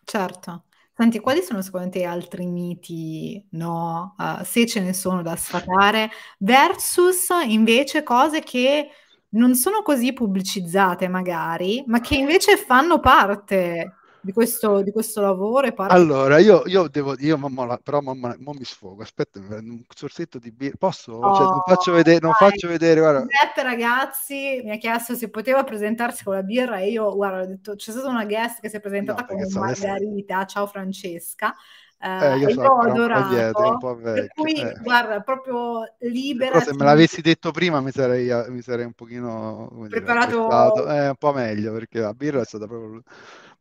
Certo. 0.04 0.66
Senti, 1.02 1.20
quali 1.20 1.42
sono 1.42 1.64
secondo 1.64 1.90
te 1.90 2.04
altri 2.04 2.46
miti, 2.46 3.44
no, 3.54 4.14
uh, 4.20 4.44
se 4.44 4.68
ce 4.68 4.82
ne 4.82 4.94
sono 4.94 5.24
da 5.24 5.36
sfatare, 5.36 6.12
versus 6.38 7.30
invece 7.48 8.04
cose 8.04 8.42
che 8.44 8.88
non 9.30 9.56
sono 9.56 9.82
così 9.82 10.14
pubblicizzate 10.14 11.08
magari, 11.08 11.84
ma 11.88 12.02
che 12.02 12.14
invece 12.18 12.56
fanno 12.56 13.00
parte 13.00 13.96
di 14.22 14.32
questo, 14.32 14.82
di 14.82 14.92
questo 14.92 15.20
lavoro 15.20 15.68
e 15.68 15.74
parlo... 15.74 15.94
Allora, 15.94 16.38
io, 16.38 16.64
io 16.66 16.88
devo 16.88 17.16
io 17.18 17.38
mo, 17.38 17.80
però 17.84 18.02
mo, 18.02 18.14
mo 18.14 18.54
mi 18.54 18.64
sfogo, 18.64 19.02
aspetta, 19.02 19.40
un 19.40 19.82
sorsetto 19.94 20.38
di 20.38 20.52
birra, 20.52 20.76
posso? 20.78 21.14
Oh, 21.14 21.36
cioè, 21.36 21.46
non 21.46 21.62
faccio 21.66 21.92
vedere, 21.92 22.20
non 22.20 22.34
faccio 22.34 22.68
vedere, 22.68 23.00
guarda. 23.00 23.26
Sette 23.28 23.64
ragazzi 23.64 24.62
mi 24.64 24.72
ha 24.72 24.78
chiesto 24.78 25.16
se 25.16 25.30
poteva 25.30 25.64
presentarsi 25.64 26.24
con 26.24 26.36
la 26.36 26.44
birra 26.44 26.80
e 26.80 26.92
io, 26.92 27.14
guarda, 27.16 27.42
ho 27.42 27.48
detto, 27.48 27.76
c'è 27.76 27.92
stata 27.92 28.10
una 28.10 28.26
guest 28.26 28.62
che 28.62 28.70
si 28.70 28.76
è 28.76 28.80
presentata 28.80 29.22
no, 29.22 29.28
con 29.28 29.62
Margarita, 29.62 30.36
adesso... 30.36 30.50
ciao 30.50 30.68
Francesca, 30.68 31.56
Eh, 32.04 32.38
io, 32.38 32.50
so, 32.50 32.62
io 32.62 32.68
ho 32.68 32.80
adorato, 32.80 33.30
dietro, 33.30 33.70
un 33.70 33.78
po' 33.78 33.96
vecchio, 33.96 34.14
per 34.14 34.32
cui 34.34 34.54
eh. 34.54 34.74
guarda, 34.82 35.20
proprio 35.22 35.84
libera. 36.00 36.54
Però 36.54 36.64
se 36.64 36.74
me 36.74 36.84
l'avessi 36.86 37.22
detto 37.22 37.52
prima 37.52 37.80
mi 37.80 37.92
sarei, 37.92 38.28
mi 38.50 38.62
sarei 38.62 38.86
un 38.86 38.94
pochino 38.94 39.72
preparato 39.88 40.48
dire, 40.78 40.96
eh, 40.96 41.08
un 41.10 41.16
po' 41.16 41.32
meglio 41.32 41.74
perché 41.74 42.00
la 42.00 42.14
birra 42.14 42.42
è 42.42 42.46
stata 42.46 42.66
proprio 42.66 43.04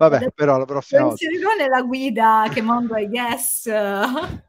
vabbè 0.08 0.30
però 0.32 0.56
la 0.56 0.64
prossima 0.64 1.02
volta. 1.02 1.24
Inserirò 1.24 1.54
nella 1.54 1.82
guida 1.82 2.48
che 2.52 2.62
mando 2.62 2.94
ai 2.94 3.08
guest. 3.08 3.68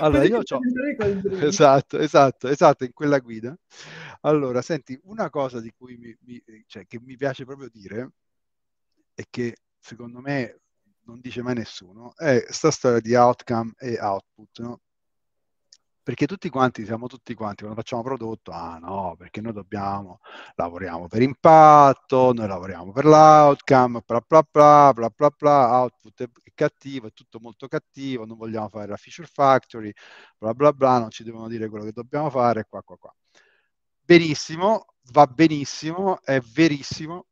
Allora 0.00 0.24
io 0.24 0.38
ho 0.38 0.42
esatto 1.40 1.98
esatto 1.98 2.48
esatto 2.48 2.84
in 2.84 2.92
quella 2.92 3.18
guida. 3.18 3.56
Allora 4.22 4.60
senti 4.60 4.98
una 5.04 5.30
cosa 5.30 5.60
di 5.60 5.72
cui 5.76 5.96
mi, 5.96 6.14
mi, 6.26 6.42
cioè, 6.66 6.86
che 6.86 7.00
mi 7.00 7.16
piace 7.16 7.44
proprio 7.44 7.68
dire 7.70 8.10
e 9.14 9.26
che 9.30 9.56
secondo 9.78 10.20
me 10.20 10.60
non 11.04 11.20
dice 11.20 11.42
mai 11.42 11.54
nessuno, 11.54 12.14
è 12.16 12.44
sta 12.48 12.70
storia 12.70 13.00
di 13.00 13.14
outcome 13.14 13.72
e 13.78 13.98
output, 13.98 14.60
no? 14.60 14.80
Perché 16.02 16.26
tutti 16.26 16.48
quanti, 16.48 16.84
siamo 16.86 17.06
tutti 17.08 17.34
quanti, 17.34 17.62
quando 17.62 17.80
facciamo 17.80 18.02
prodotto, 18.02 18.52
ah 18.52 18.78
no, 18.78 19.14
perché 19.18 19.42
noi 19.42 19.52
dobbiamo, 19.52 20.20
lavoriamo 20.54 21.08
per 21.08 21.20
impatto, 21.20 22.32
noi 22.32 22.48
lavoriamo 22.48 22.90
per 22.90 23.04
l'outcome, 23.04 24.02
bla 24.06 24.22
bla 24.26 24.42
bla, 24.50 24.92
bla 24.94 25.10
bla 25.10 25.30
bla, 25.36 25.78
output 25.80 26.22
è 26.22 26.52
cattivo, 26.54 27.08
è 27.08 27.12
tutto 27.12 27.38
molto 27.38 27.68
cattivo, 27.68 28.24
non 28.24 28.38
vogliamo 28.38 28.68
fare 28.70 28.88
la 28.88 28.96
feature 28.96 29.28
factory, 29.30 29.92
bla 30.38 30.54
bla 30.54 30.72
bla, 30.72 30.98
non 30.98 31.10
ci 31.10 31.22
devono 31.22 31.48
dire 31.48 31.68
quello 31.68 31.84
che 31.84 31.92
dobbiamo 31.92 32.30
fare, 32.30 32.66
qua 32.68 32.82
qua 32.82 32.96
qua. 32.96 33.14
Benissimo, 34.02 34.86
va 35.12 35.26
benissimo, 35.26 36.20
è 36.22 36.40
verissimo, 36.40 37.26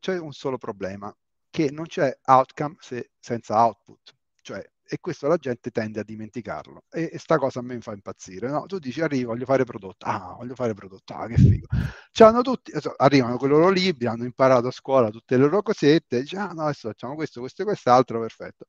c'è 0.00 0.18
un 0.18 0.32
solo 0.32 0.58
problema, 0.58 1.14
che 1.48 1.70
non 1.70 1.86
c'è 1.86 2.18
outcome 2.24 2.74
se, 2.80 3.12
senza 3.18 3.64
output. 3.64 4.14
Cioè, 4.42 4.68
e 4.92 4.98
questo 5.00 5.28
la 5.28 5.36
gente 5.36 5.70
tende 5.70 6.00
a 6.00 6.02
dimenticarlo. 6.02 6.82
E, 6.90 7.10
e 7.12 7.18
sta 7.18 7.38
cosa 7.38 7.60
a 7.60 7.62
me 7.62 7.74
mi 7.76 7.80
fa 7.80 7.92
impazzire. 7.92 8.48
No? 8.48 8.66
Tu 8.66 8.80
dici, 8.80 9.00
arrivo, 9.00 9.30
voglio 9.30 9.44
fare 9.44 9.62
prodotto. 9.62 10.04
Ah, 10.04 10.34
voglio 10.36 10.56
fare 10.56 10.74
prodotto. 10.74 11.14
Ah, 11.14 11.28
che 11.28 11.36
figo. 11.36 11.68
C'hanno 12.10 12.42
tutti, 12.42 12.72
arrivano 12.96 13.36
con 13.36 13.48
i 13.48 13.52
loro 13.52 13.70
libri, 13.70 14.06
hanno 14.06 14.24
imparato 14.24 14.66
a 14.66 14.70
scuola 14.72 15.10
tutte 15.10 15.36
le 15.36 15.44
loro 15.44 15.62
cosette, 15.62 16.22
dici, 16.22 16.34
ah 16.34 16.48
no, 16.48 16.62
adesso 16.64 16.88
facciamo 16.88 17.14
questo, 17.14 17.38
questo 17.38 17.62
e 17.62 17.64
quest'altro, 17.66 18.18
perfetto. 18.18 18.66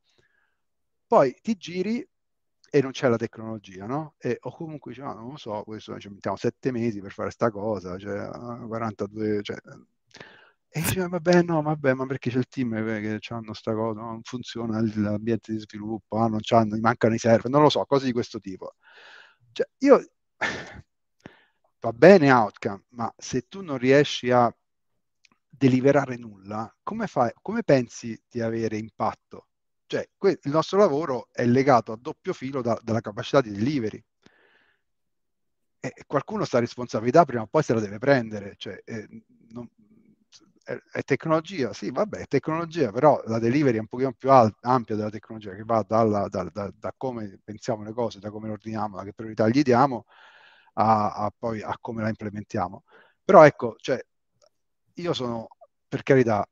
Poi 1.07 1.35
ti 1.41 1.55
giri 1.55 2.07
e 2.69 2.81
non 2.81 2.91
c'è 2.91 3.09
la 3.09 3.17
tecnologia, 3.17 3.87
no? 3.87 4.13
E, 4.19 4.37
o 4.41 4.55
comunque 4.55 4.91
dici, 4.91 5.03
no, 5.03 5.13
non 5.15 5.31
lo 5.31 5.37
so, 5.37 5.63
questo 5.63 5.99
ci 5.99 6.09
mettiamo 6.09 6.37
sette 6.37 6.71
mesi 6.71 7.01
per 7.01 7.11
fare 7.13 7.31
sta 7.31 7.49
cosa, 7.49 7.97
cioè 7.97 8.29
42, 8.67 9.41
cioè, 9.41 9.57
e 10.73 10.79
dice, 10.79 11.05
vabbè, 11.05 11.41
no, 11.43 11.61
vabbè, 11.61 11.93
ma 11.93 12.05
perché 12.05 12.29
c'è 12.29 12.37
il 12.37 12.47
team 12.47 12.71
che 13.01 13.19
hanno 13.33 13.53
sta 13.53 13.73
cosa, 13.73 13.99
non 13.99 14.21
funziona 14.23 14.79
l'ambiente 14.95 15.51
di 15.51 15.59
sviluppo, 15.59 16.17
ah, 16.17 16.27
non 16.27 16.39
c'hanno, 16.41 16.77
mancano 16.79 17.13
i 17.13 17.17
server, 17.17 17.49
non 17.51 17.61
lo 17.61 17.69
so, 17.69 17.83
cose 17.85 18.05
di 18.05 18.13
questo 18.13 18.39
tipo. 18.39 18.75
Cioè, 19.51 19.67
io, 19.79 20.11
va 21.81 21.91
bene 21.91 22.31
outcome, 22.31 22.85
ma 22.91 23.13
se 23.17 23.47
tu 23.49 23.61
non 23.61 23.77
riesci 23.77 24.31
a 24.31 24.53
deliberare 25.49 26.15
nulla, 26.15 26.73
come, 26.83 27.07
fai, 27.07 27.31
come 27.41 27.63
pensi 27.63 28.17
di 28.29 28.39
avere 28.39 28.77
impatto? 28.77 29.47
Cioè, 29.87 30.09
que- 30.17 30.39
il 30.41 30.51
nostro 30.51 30.77
lavoro 30.77 31.27
è 31.33 31.45
legato 31.45 31.91
a 31.91 31.97
doppio 31.99 32.31
filo 32.31 32.61
da, 32.61 32.79
dalla 32.81 33.01
capacità 33.01 33.41
di 33.41 33.51
delivery. 33.51 34.01
E 35.81 35.93
qualcuno 36.07 36.45
sta 36.45 36.59
responsabilità 36.59 37.25
prima 37.25 37.41
o 37.41 37.47
poi 37.47 37.61
se 37.61 37.73
la 37.73 37.81
deve 37.81 37.97
prendere. 37.97 38.53
Cioè, 38.55 38.81
eh, 38.85 39.07
non, 39.49 39.67
è, 40.63 41.03
tecnologia, 41.03 41.73
sì, 41.73 41.91
vabbè, 41.91 42.19
è 42.19 42.27
tecnologia, 42.27 42.91
però 42.91 43.21
la 43.25 43.39
delivery 43.39 43.77
è 43.77 43.79
un 43.79 43.87
pochino 43.87 44.13
più 44.13 44.31
al- 44.31 44.55
ampia 44.61 44.95
della 44.95 45.09
tecnologia, 45.09 45.55
che 45.55 45.63
va 45.63 45.83
dalla, 45.87 46.27
da, 46.29 46.43
da, 46.51 46.71
da, 46.75 46.93
come 46.97 47.39
pensiamo 47.43 47.83
le 47.83 47.93
cose, 47.93 48.19
da 48.19 48.29
come 48.31 48.47
le 48.47 48.53
ordiniamo, 48.53 48.97
da 48.97 49.03
che 49.03 49.13
priorità 49.13 49.47
gli 49.49 49.61
diamo, 49.61 50.05
a, 50.73 51.13
a 51.13 51.33
poi 51.37 51.61
a 51.61 51.77
come 51.79 52.01
la 52.03 52.09
implementiamo. 52.09 52.83
Però 53.23 53.45
ecco, 53.45 53.75
cioè, 53.77 54.03
io 54.95 55.13
sono, 55.13 55.47
per 55.87 56.03
carità, 56.03 56.45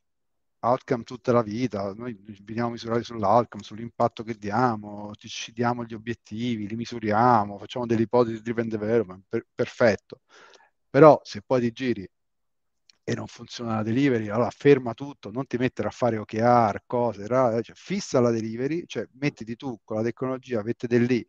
outcome 0.62 1.04
tutta 1.04 1.32
la 1.32 1.42
vita, 1.42 1.94
noi 1.94 2.18
veniamo 2.44 2.72
misurati 2.72 3.04
sull'outcome, 3.04 3.64
sull'impatto 3.64 4.24
che 4.24 4.36
diamo, 4.36 5.14
ci 5.16 5.54
diamo 5.54 5.86
gli 5.86 5.94
obiettivi, 5.94 6.68
li 6.68 6.76
misuriamo, 6.76 7.58
facciamo 7.58 7.86
delle 7.86 8.04
ipotesi 8.04 8.42
driven 8.42 8.68
development, 8.70 9.26
per, 9.28 9.46
perfetto. 9.54 10.22
Però 10.90 11.20
se 11.24 11.42
poi 11.46 11.62
ti 11.62 11.72
giri 11.72 12.10
e 13.10 13.16
non 13.16 13.26
funziona 13.28 13.76
la 13.78 13.84
delivery, 13.84 14.30
allora 14.30 14.50
ferma 14.52 14.94
tutto, 14.94 15.32
non 15.32 15.48
ti 15.48 15.58
mettere 15.58 15.88
a 15.88 15.92
fare 15.92 16.18
OKR, 16.18 16.84
cose, 16.86 17.26
cioè, 17.28 17.74
fissa 17.74 18.20
la 18.20 18.30
delivery, 18.30 18.84
cioè 18.86 19.08
mettiti 19.14 19.56
tu 19.56 19.80
con 19.84 19.98
la 19.98 20.04
tecnologia, 20.04 20.62
mettete 20.64 20.98
lì, 21.00 21.26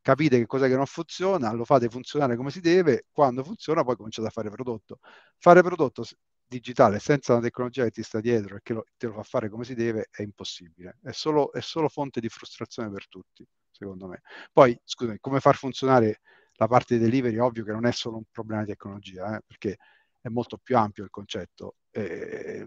capite 0.00 0.38
che 0.38 0.46
cos'è 0.46 0.68
che 0.68 0.76
non 0.76 0.86
funziona, 0.86 1.52
lo 1.52 1.64
fate 1.64 1.88
funzionare 1.88 2.36
come 2.36 2.50
si 2.50 2.60
deve, 2.60 3.06
quando 3.10 3.42
funziona 3.42 3.82
poi 3.82 3.96
cominciate 3.96 4.28
a 4.28 4.30
fare 4.30 4.48
prodotto. 4.50 4.98
Fare 5.38 5.62
prodotto 5.62 6.04
digitale 6.46 6.98
senza 7.00 7.32
una 7.32 7.42
tecnologia 7.42 7.82
che 7.84 7.90
ti 7.90 8.02
sta 8.02 8.20
dietro 8.20 8.56
e 8.56 8.60
che 8.62 8.74
lo, 8.74 8.84
te 8.96 9.06
lo 9.06 9.14
fa 9.14 9.22
fare 9.24 9.48
come 9.48 9.64
si 9.64 9.74
deve 9.74 10.08
è 10.10 10.22
impossibile, 10.22 10.98
è 11.02 11.10
solo, 11.12 11.50
è 11.52 11.60
solo 11.60 11.88
fonte 11.88 12.20
di 12.20 12.28
frustrazione 12.28 12.90
per 12.90 13.08
tutti, 13.08 13.44
secondo 13.70 14.06
me. 14.06 14.20
Poi, 14.52 14.78
scusami, 14.84 15.18
come 15.20 15.40
far 15.40 15.56
funzionare 15.56 16.20
la 16.56 16.68
parte 16.68 16.96
di 16.96 17.02
delivery, 17.04 17.38
ovvio 17.38 17.64
che 17.64 17.72
non 17.72 17.86
è 17.86 17.92
solo 17.92 18.18
un 18.18 18.24
problema 18.30 18.62
di 18.62 18.68
tecnologia, 18.68 19.36
eh, 19.36 19.40
perché 19.44 19.78
è 20.24 20.30
molto 20.30 20.56
più 20.56 20.78
ampio 20.78 21.04
il 21.04 21.10
concetto. 21.10 21.76
Eh, 21.90 22.66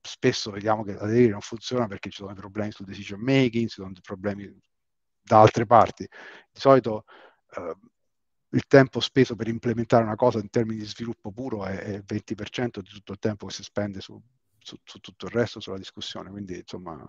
spesso 0.00 0.50
vediamo 0.50 0.82
che 0.82 0.94
la 0.94 1.06
delivery 1.06 1.30
non 1.30 1.40
funziona 1.40 1.86
perché 1.86 2.10
ci 2.10 2.16
sono 2.16 2.32
dei 2.32 2.40
problemi 2.40 2.72
sul 2.72 2.84
decision 2.84 3.20
making, 3.20 3.68
ci 3.68 3.80
sono 3.80 3.92
problemi 4.02 4.52
da 5.22 5.40
altre 5.40 5.66
parti. 5.66 6.02
Di 6.02 6.60
solito 6.60 7.04
eh, 7.56 7.76
il 8.50 8.66
tempo 8.66 8.98
speso 8.98 9.36
per 9.36 9.46
implementare 9.46 10.02
una 10.02 10.16
cosa 10.16 10.40
in 10.40 10.50
termini 10.50 10.80
di 10.80 10.86
sviluppo 10.86 11.30
puro 11.30 11.64
è, 11.64 11.90
il 11.90 12.04
20% 12.04 12.80
di 12.80 12.90
tutto 12.90 13.12
il 13.12 13.18
tempo 13.20 13.46
che 13.46 13.52
si 13.52 13.62
spende 13.62 14.00
su, 14.00 14.20
su, 14.58 14.76
su, 14.82 14.98
tutto 14.98 15.26
il 15.26 15.32
resto, 15.32 15.60
sulla 15.60 15.78
discussione. 15.78 16.30
Quindi, 16.30 16.58
insomma, 16.58 17.08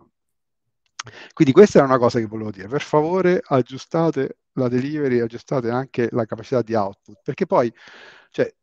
quindi 1.34 1.54
questa 1.54 1.80
è 1.80 1.84
una 1.84 1.98
cosa 1.98 2.20
che 2.20 2.28
volevo 2.28 2.52
dire. 2.52 2.68
Per 2.68 2.84
favore 2.84 3.42
aggiustate 3.44 4.42
la 4.54 4.68
delivery, 4.68 5.22
aggiustate 5.22 5.72
anche 5.72 6.08
la 6.12 6.26
capacità 6.26 6.62
di 6.62 6.76
output, 6.76 7.20
perché 7.24 7.48
poi, 7.48 7.74
cioè, 8.30 8.54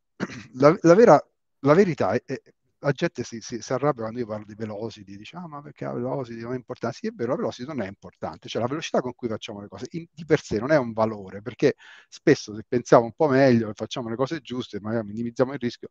la, 0.54 0.76
la, 0.82 0.94
vera, 0.94 1.28
la 1.60 1.74
verità 1.74 2.12
è, 2.12 2.22
è 2.24 2.40
la 2.84 2.92
gente 2.92 3.24
si, 3.24 3.40
si, 3.40 3.60
si, 3.62 3.72
arrabbia 3.72 4.02
quando 4.02 4.18
io 4.18 4.26
parlo 4.26 4.44
di 4.44 4.54
velocity, 4.54 5.16
dice 5.16 5.36
ah 5.36 5.48
ma 5.48 5.62
perché 5.62 5.86
la 5.86 5.92
velocity 5.94 6.40
non 6.42 6.52
è 6.52 6.56
importante? 6.56 6.98
Sì 6.98 7.06
è 7.06 7.10
vero, 7.12 7.30
la 7.30 7.36
velocity 7.36 7.66
non 7.66 7.80
è 7.80 7.86
importante, 7.86 8.48
cioè 8.48 8.60
la 8.60 8.68
velocità 8.68 9.00
con 9.00 9.14
cui 9.14 9.28
facciamo 9.28 9.60
le 9.60 9.68
cose 9.68 9.86
in, 9.92 10.06
di 10.12 10.24
per 10.26 10.40
sé 10.40 10.58
non 10.58 10.70
è 10.70 10.76
un 10.76 10.92
valore, 10.92 11.40
perché 11.40 11.76
spesso 12.08 12.54
se 12.54 12.62
pensiamo 12.68 13.04
un 13.04 13.12
po' 13.12 13.28
meglio 13.28 13.70
e 13.70 13.72
facciamo 13.74 14.10
le 14.10 14.16
cose 14.16 14.40
giuste, 14.40 14.80
magari 14.80 15.06
minimizziamo 15.06 15.54
il 15.54 15.58
rischio, 15.58 15.88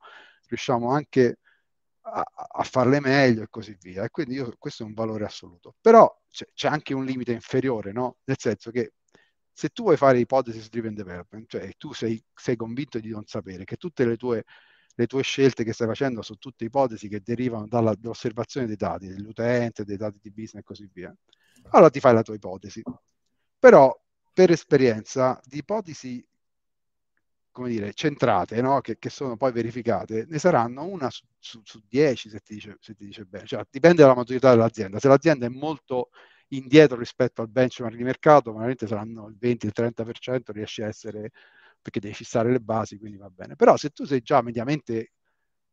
riusciamo 0.47 0.91
anche 0.91 1.39
a, 2.01 2.23
a 2.51 2.63
farle 2.63 2.99
meglio 2.99 3.43
e 3.43 3.47
così 3.49 3.75
via. 3.79 4.03
E 4.03 4.09
quindi 4.09 4.35
io, 4.35 4.53
questo 4.57 4.83
è 4.83 4.85
un 4.85 4.93
valore 4.93 5.25
assoluto. 5.25 5.75
Però 5.81 6.11
c'è, 6.29 6.45
c'è 6.53 6.67
anche 6.67 6.93
un 6.93 7.05
limite 7.05 7.31
inferiore, 7.31 7.91
no? 7.91 8.17
Nel 8.25 8.37
senso 8.39 8.71
che 8.71 8.93
se 9.53 9.69
tu 9.69 9.83
vuoi 9.83 9.97
fare 9.97 10.17
hypothesis 10.19 10.69
driven 10.69 10.93
development, 10.95 11.47
cioè 11.47 11.71
tu 11.77 11.93
sei, 11.93 12.21
sei 12.33 12.55
convinto 12.55 12.99
di 12.99 13.09
non 13.09 13.25
sapere 13.25 13.63
che 13.63 13.77
tutte 13.77 14.05
le 14.05 14.17
tue, 14.17 14.43
le 14.95 15.07
tue, 15.07 15.21
scelte 15.23 15.63
che 15.63 15.73
stai 15.73 15.87
facendo 15.87 16.21
sono 16.21 16.39
tutte 16.39 16.65
ipotesi 16.65 17.07
che 17.07 17.21
derivano 17.21 17.67
dalla, 17.67 17.93
dall'osservazione 17.95 18.67
dei 18.67 18.75
dati, 18.75 19.07
dell'utente, 19.07 19.85
dei 19.85 19.97
dati 19.97 20.19
di 20.21 20.31
business 20.31 20.61
e 20.61 20.63
così 20.63 20.89
via, 20.91 21.15
allora 21.69 21.89
ti 21.89 21.99
fai 21.99 22.13
la 22.13 22.23
tua 22.23 22.35
ipotesi. 22.35 22.81
Però 23.59 23.97
per 24.33 24.51
esperienza 24.51 25.39
di 25.45 25.59
ipotesi 25.59 26.25
come 27.53 27.69
dire, 27.69 27.93
centrate, 27.93 28.59
no? 28.61 28.81
che, 28.81 28.97
che, 28.97 29.11
sono 29.11 29.37
poi 29.37 29.51
verificate, 29.51 30.25
ne 30.27 30.39
saranno 30.39 30.85
una 30.85 31.11
su, 31.11 31.23
su, 31.37 31.61
su 31.63 31.79
dieci 31.87 32.27
se 32.27 32.39
ti, 32.39 32.55
dice, 32.55 32.77
se 32.79 32.95
ti 32.95 33.05
dice 33.05 33.25
bene. 33.25 33.45
Cioè, 33.45 33.63
dipende 33.69 34.01
dalla 34.01 34.15
maturità 34.15 34.49
dell'azienda. 34.49 34.99
Se 34.99 35.07
l'azienda 35.07 35.45
è 35.45 35.49
molto 35.49 36.09
indietro 36.57 36.97
rispetto 36.97 37.41
al 37.41 37.49
benchmark 37.49 37.95
di 37.95 38.03
mercato, 38.03 38.43
probabilmente 38.43 38.87
saranno 38.87 39.27
il 39.27 39.37
20, 39.37 39.65
il 39.65 39.71
30%, 39.75 40.51
riesci 40.51 40.81
a 40.81 40.87
essere, 40.87 41.31
perché 41.81 41.99
devi 41.99 42.13
fissare 42.13 42.51
le 42.51 42.59
basi, 42.59 42.97
quindi 42.97 43.17
va 43.17 43.29
bene. 43.29 43.55
Però 43.55 43.77
se 43.77 43.89
tu 43.89 44.05
sei 44.05 44.21
già 44.21 44.41
mediamente 44.41 45.11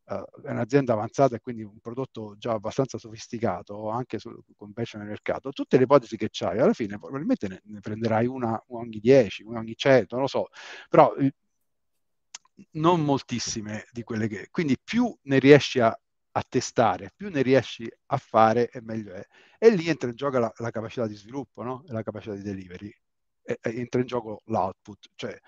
uh, 0.05 0.23
un'azienda 0.45 0.93
avanzata 0.93 1.37
e 1.37 1.41
quindi 1.41 1.63
un 1.63 1.79
prodotto 1.81 2.37
già 2.39 2.53
abbastanza 2.53 2.99
sofisticato, 2.99 3.91
anche 3.91 4.19
sul, 4.19 4.43
con 4.57 4.73
benchmark 4.73 5.07
nel 5.07 5.09
mercato, 5.09 5.51
tutte 5.51 5.77
le 5.77 5.85
ipotesi 5.85 6.17
che 6.17 6.29
c'hai, 6.31 6.59
alla 6.59 6.73
fine 6.73 6.99
probabilmente 6.99 7.49
ne, 7.49 7.61
ne 7.65 7.81
prenderai 7.81 8.27
una, 8.27 8.63
ogni 8.69 8.99
10, 8.99 9.45
una 9.45 9.61
ogni 9.61 9.77
100, 9.77 10.15
non 10.15 10.25
lo 10.25 10.29
so, 10.29 10.49
però 10.89 11.15
non 12.73 13.03
moltissime 13.03 13.87
di 13.93 14.03
quelle 14.03 14.29
che... 14.29 14.49
Quindi 14.51 14.77
più 14.83 15.15
ne 15.23 15.39
riesci 15.39 15.81
a 15.81 15.99
a 16.33 16.45
testare, 16.49 17.13
più 17.15 17.31
ne 17.31 17.43
riesci 17.43 17.91
a 18.07 18.17
fare 18.17 18.71
e 18.71 18.81
meglio 18.83 19.15
è. 19.15 19.25
E 19.59 19.71
lì 19.71 19.89
entra 19.89 20.09
in 20.09 20.17
gioco 20.17 20.39
la, 20.39 20.53
la 20.57 20.71
capacità 20.71 21.07
di 21.07 21.15
sviluppo 21.17 21.63
no? 21.63 21.83
la 21.87 22.03
capacità 22.03 22.35
di 22.35 22.43
delivery, 22.43 22.93
e, 23.43 23.59
e 23.61 23.79
entra 23.79 24.01
in 24.01 24.07
gioco 24.07 24.43
l'output, 24.47 25.11
cioè 25.15 25.39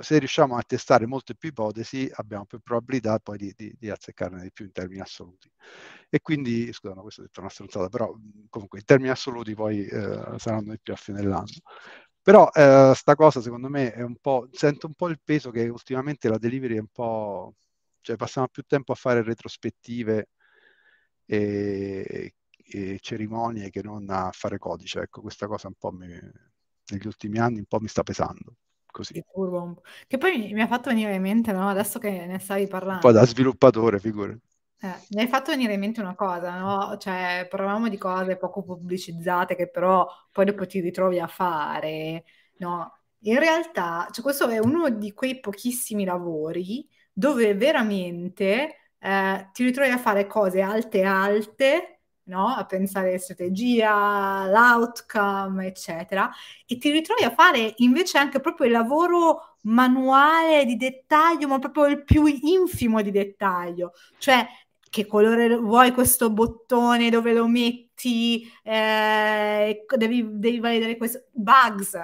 se 0.00 0.18
riusciamo 0.18 0.56
a 0.56 0.62
testare 0.62 1.06
molte 1.06 1.34
più 1.34 1.50
ipotesi, 1.50 2.10
abbiamo 2.14 2.46
più 2.46 2.60
probabilità 2.60 3.18
poi 3.18 3.36
di, 3.36 3.52
di, 3.54 3.74
di 3.78 3.90
azzeccarne 3.90 4.42
di 4.42 4.50
più 4.52 4.64
in 4.64 4.72
termini 4.72 5.00
assoluti. 5.00 5.50
E 6.08 6.20
quindi, 6.20 6.72
scusa, 6.72 6.94
no, 6.94 7.02
questo 7.02 7.20
è 7.20 7.24
detto 7.24 7.40
una 7.40 7.50
stronzata, 7.50 7.88
però 7.88 8.14
comunque 8.48 8.78
in 8.78 8.84
termini 8.84 9.10
assoluti 9.10 9.54
poi 9.54 9.84
eh, 9.86 10.38
saranno 10.38 10.70
di 10.72 10.78
più 10.80 10.92
a 10.94 10.96
fine 10.96 11.20
dell'anno. 11.20 11.46
Però 12.22 12.48
eh, 12.52 12.92
sta 12.94 13.14
cosa 13.16 13.40
secondo 13.40 13.68
me 13.68 13.92
è 13.92 14.02
un 14.02 14.16
po', 14.20 14.48
sento 14.52 14.86
un 14.86 14.94
po' 14.94 15.08
il 15.08 15.20
peso 15.22 15.50
che 15.50 15.68
ultimamente 15.68 16.28
la 16.28 16.38
delivery 16.38 16.76
è 16.76 16.80
un 16.80 16.88
po', 16.90 17.54
cioè 18.02 18.16
passiamo 18.16 18.48
più 18.48 18.62
tempo 18.66 18.92
a 18.92 18.96
fare 18.96 19.22
retrospettive 19.22 20.28
e, 21.24 22.34
e 22.64 22.98
cerimonie 23.00 23.70
che 23.70 23.82
non 23.82 24.08
a 24.10 24.30
fare 24.32 24.58
codice. 24.58 25.00
Ecco, 25.00 25.22
questa 25.22 25.46
cosa 25.46 25.68
un 25.68 25.74
po' 25.78 25.92
mi, 25.92 26.08
negli 26.08 27.06
ultimi 27.06 27.38
anni 27.38 27.58
un 27.58 27.66
po' 27.66 27.80
mi 27.80 27.88
sta 27.88 28.02
pesando. 28.02 28.56
Così. 28.92 29.24
Che 30.06 30.18
poi 30.18 30.52
mi 30.52 30.60
ha 30.60 30.66
fatto 30.66 30.90
venire 30.90 31.14
in 31.14 31.22
mente, 31.22 31.50
no? 31.52 31.66
Adesso 31.68 31.98
che 31.98 32.26
ne 32.26 32.38
stavi 32.38 32.66
parlando. 32.66 33.06
Un 33.06 33.12
po' 33.12 33.18
da 33.18 33.24
sviluppatore, 33.24 33.98
figure. 33.98 34.38
Eh, 34.78 34.94
mi 35.10 35.22
hai 35.22 35.28
fatto 35.28 35.50
venire 35.50 35.72
in 35.72 35.80
mente 35.80 36.00
una 36.00 36.14
cosa, 36.14 36.58
no? 36.58 36.96
Cioè, 36.98 37.46
parlavamo 37.48 37.88
di 37.88 37.96
cose 37.96 38.36
poco 38.36 38.62
pubblicizzate 38.62 39.54
che 39.54 39.70
però 39.70 40.06
poi 40.30 40.44
dopo 40.44 40.66
ti 40.66 40.80
ritrovi 40.80 41.20
a 41.20 41.26
fare, 41.26 42.24
no? 42.58 42.98
In 43.20 43.38
realtà, 43.38 44.08
cioè, 44.10 44.22
questo 44.22 44.48
è 44.48 44.58
uno 44.58 44.90
di 44.90 45.12
quei 45.14 45.40
pochissimi 45.40 46.04
lavori 46.04 46.86
dove 47.12 47.54
veramente 47.54 48.90
eh, 48.98 49.48
ti 49.52 49.64
ritrovi 49.64 49.90
a 49.90 49.98
fare 49.98 50.26
cose 50.26 50.60
alte 50.60 51.02
alte 51.02 51.92
no? 52.24 52.48
a 52.48 52.64
pensare 52.64 53.18
strategia, 53.18 54.46
l'outcome, 54.46 55.66
eccetera, 55.66 56.30
e 56.66 56.78
ti 56.78 56.90
ritrovi 56.90 57.24
a 57.24 57.30
fare 57.32 57.74
invece 57.78 58.18
anche 58.18 58.40
proprio 58.40 58.66
il 58.66 58.72
lavoro 58.72 59.56
manuale 59.62 60.64
di 60.64 60.76
dettaglio, 60.76 61.48
ma 61.48 61.58
proprio 61.58 61.86
il 61.86 62.04
più 62.04 62.26
infimo 62.26 63.02
di 63.02 63.10
dettaglio, 63.10 63.92
cioè 64.18 64.46
che 64.88 65.06
colore 65.06 65.56
vuoi 65.56 65.92
questo 65.92 66.30
bottone, 66.30 67.08
dove 67.10 67.32
lo 67.32 67.46
metti, 67.48 68.46
eh, 68.62 69.86
devi, 69.96 70.38
devi 70.38 70.60
validare 70.60 70.96
questo, 70.98 71.24
bugs, 71.32 71.96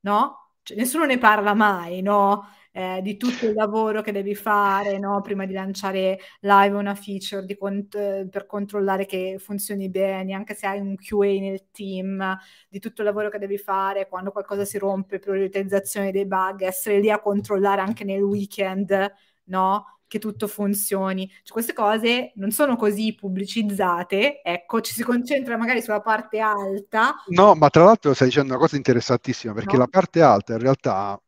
no? 0.00 0.54
Cioè, 0.62 0.76
nessuno 0.76 1.04
ne 1.04 1.18
parla 1.18 1.54
mai, 1.54 2.00
no? 2.00 2.48
Eh, 2.72 3.00
di 3.02 3.16
tutto 3.16 3.46
il 3.46 3.54
lavoro 3.54 4.00
che 4.00 4.12
devi 4.12 4.34
fare 4.34 4.98
no? 4.98 5.20
prima 5.20 5.44
di 5.44 5.52
lanciare 5.52 6.18
live 6.40 6.76
una 6.76 6.94
feature 6.94 7.56
cont- 7.56 8.26
per 8.28 8.46
controllare 8.46 9.06
che 9.06 9.36
funzioni 9.38 9.90
bene, 9.90 10.32
anche 10.32 10.54
se 10.54 10.66
hai 10.66 10.80
un 10.80 10.96
QA 10.96 11.38
nel 11.38 11.66
team, 11.70 12.36
di 12.68 12.78
tutto 12.80 13.02
il 13.02 13.06
lavoro 13.06 13.28
che 13.28 13.38
devi 13.38 13.58
fare 13.58 14.08
quando 14.08 14.32
qualcosa 14.32 14.64
si 14.64 14.78
rompe, 14.78 15.18
prioritizzazione 15.18 16.10
dei 16.10 16.26
bug, 16.26 16.62
essere 16.62 16.98
lì 16.98 17.10
a 17.10 17.20
controllare 17.20 17.82
anche 17.82 18.04
nel 18.04 18.22
weekend, 18.22 19.12
no? 19.44 19.84
che 20.12 20.18
tutto 20.18 20.46
funzioni. 20.46 21.26
Cioè, 21.26 21.52
queste 21.52 21.72
cose 21.72 22.32
non 22.34 22.50
sono 22.50 22.76
così 22.76 23.14
pubblicizzate, 23.14 24.42
ecco, 24.42 24.82
ci 24.82 24.92
si 24.92 25.02
concentra 25.02 25.56
magari 25.56 25.80
sulla 25.80 26.02
parte 26.02 26.38
alta. 26.38 27.14
No, 27.28 27.54
ma 27.54 27.70
tra 27.70 27.84
l'altro 27.84 28.12
stai 28.12 28.28
dicendo 28.28 28.52
una 28.52 28.60
cosa 28.60 28.76
interessantissima, 28.76 29.54
perché 29.54 29.72
no? 29.72 29.78
la 29.78 29.86
parte 29.86 30.20
alta 30.20 30.52
in 30.52 30.58
realtà 30.58 31.18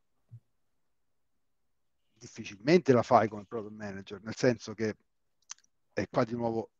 difficilmente 2.24 2.92
la 2.92 3.02
fai 3.02 3.28
come 3.28 3.44
product 3.44 3.74
manager, 3.74 4.22
nel 4.22 4.34
senso 4.34 4.72
che, 4.72 4.96
e 5.92 6.06
qua 6.10 6.24
di 6.24 6.34
nuovo, 6.34 6.70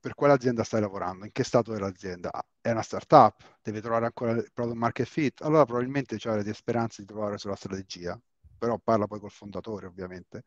per 0.00 0.14
quale 0.14 0.32
azienda 0.32 0.64
stai 0.64 0.80
lavorando? 0.80 1.26
In 1.26 1.32
che 1.32 1.44
stato 1.44 1.74
è 1.74 1.78
l'azienda? 1.78 2.30
È 2.60 2.70
una 2.70 2.82
startup? 2.82 3.58
Deve 3.62 3.80
trovare 3.82 4.06
ancora 4.06 4.32
il 4.32 4.50
product 4.52 4.78
market 4.78 5.06
fit? 5.06 5.42
Allora 5.42 5.64
probabilmente 5.66 6.16
c'è 6.16 6.34
delle 6.36 6.54
speranze 6.54 7.02
di 7.02 7.08
trovare 7.08 7.36
sulla 7.36 7.56
strategia, 7.56 8.18
però 8.56 8.78
parla 8.78 9.06
poi 9.06 9.20
col 9.20 9.30
fondatore 9.30 9.86
ovviamente, 9.86 10.44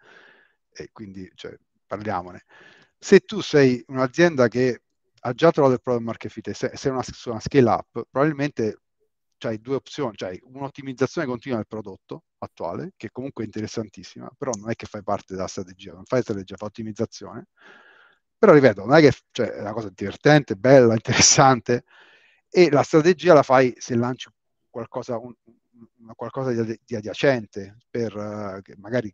e 0.72 0.90
quindi 0.92 1.30
cioè, 1.36 1.56
parliamone. 1.86 2.46
Se 2.98 3.20
tu 3.20 3.42
sei 3.42 3.84
un'azienda 3.88 4.48
che 4.48 4.82
ha 5.20 5.34
già 5.34 5.52
trovato 5.52 5.76
il 5.76 5.82
product 5.82 6.06
market 6.06 6.32
fit 6.32 6.48
e 6.48 6.54
sei 6.54 6.92
una, 6.92 7.04
una 7.26 7.40
scale 7.40 7.70
up, 7.70 8.08
probabilmente 8.10 8.80
hai 9.48 9.60
due 9.60 9.76
opzioni, 9.76 10.16
cioè 10.16 10.38
un'ottimizzazione 10.44 11.28
continua 11.28 11.58
del 11.58 11.68
prodotto 11.68 12.24
attuale, 12.40 12.94
che 12.98 13.10
comunque 13.12 13.44
è 13.44 13.46
interessantissima, 13.46 14.30
però 14.38 14.52
non 14.58 14.70
è 14.70 14.76
che 14.76 14.86
fai 14.86 15.04
parte 15.04 15.34
della 15.34 15.48
strategia, 15.48 15.94
non 15.94 16.06
fai 16.06 16.22
strategia, 16.22 16.56
fai 16.58 16.68
ottimizzazione. 16.68 17.48
Però 18.38 18.54
ripeto, 18.54 18.86
non 18.86 18.96
è 18.96 19.02
che 19.02 19.14
cioè, 19.32 19.50
è 19.50 19.60
una 19.62 19.74
cosa 19.74 19.90
divertente, 19.94 20.56
bella, 20.56 20.94
interessante, 20.96 21.84
e 22.50 22.70
la 22.72 22.84
strategia 22.84 23.34
la 23.34 23.44
fai 23.44 23.74
se 23.78 23.96
lanci 23.96 24.30
qualcosa, 24.70 25.18
un, 25.18 25.34
qualcosa 26.16 26.52
di, 26.64 26.80
di, 26.84 26.96
adiacente, 26.96 27.78
per 27.90 28.16
uh, 28.16 28.62
magari 28.80 29.14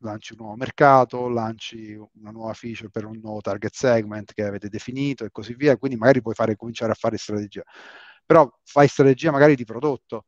lanci 0.00 0.32
un 0.32 0.38
nuovo 0.40 0.56
mercato, 0.56 1.28
lanci 1.28 1.94
una 1.94 2.30
nuova 2.30 2.52
feature 2.52 2.90
per 2.90 3.04
un 3.04 3.18
nuovo 3.20 3.40
target 3.40 3.72
segment 3.74 4.32
che 4.32 4.44
avete 4.44 4.68
definito 4.68 5.24
e 5.24 5.30
così 5.30 5.54
via, 5.54 5.76
quindi 5.76 5.96
magari 5.96 6.22
puoi 6.22 6.34
fare, 6.34 6.56
cominciare 6.56 6.92
a 6.92 6.94
fare 6.94 7.16
strategia 7.16 7.62
però 8.28 8.46
fai 8.62 8.86
strategia 8.88 9.30
magari 9.30 9.54
di 9.56 9.64
prodotto, 9.64 10.26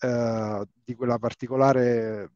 eh, 0.00 0.66
di 0.82 0.96
quella 0.96 1.18
particolare, 1.18 2.32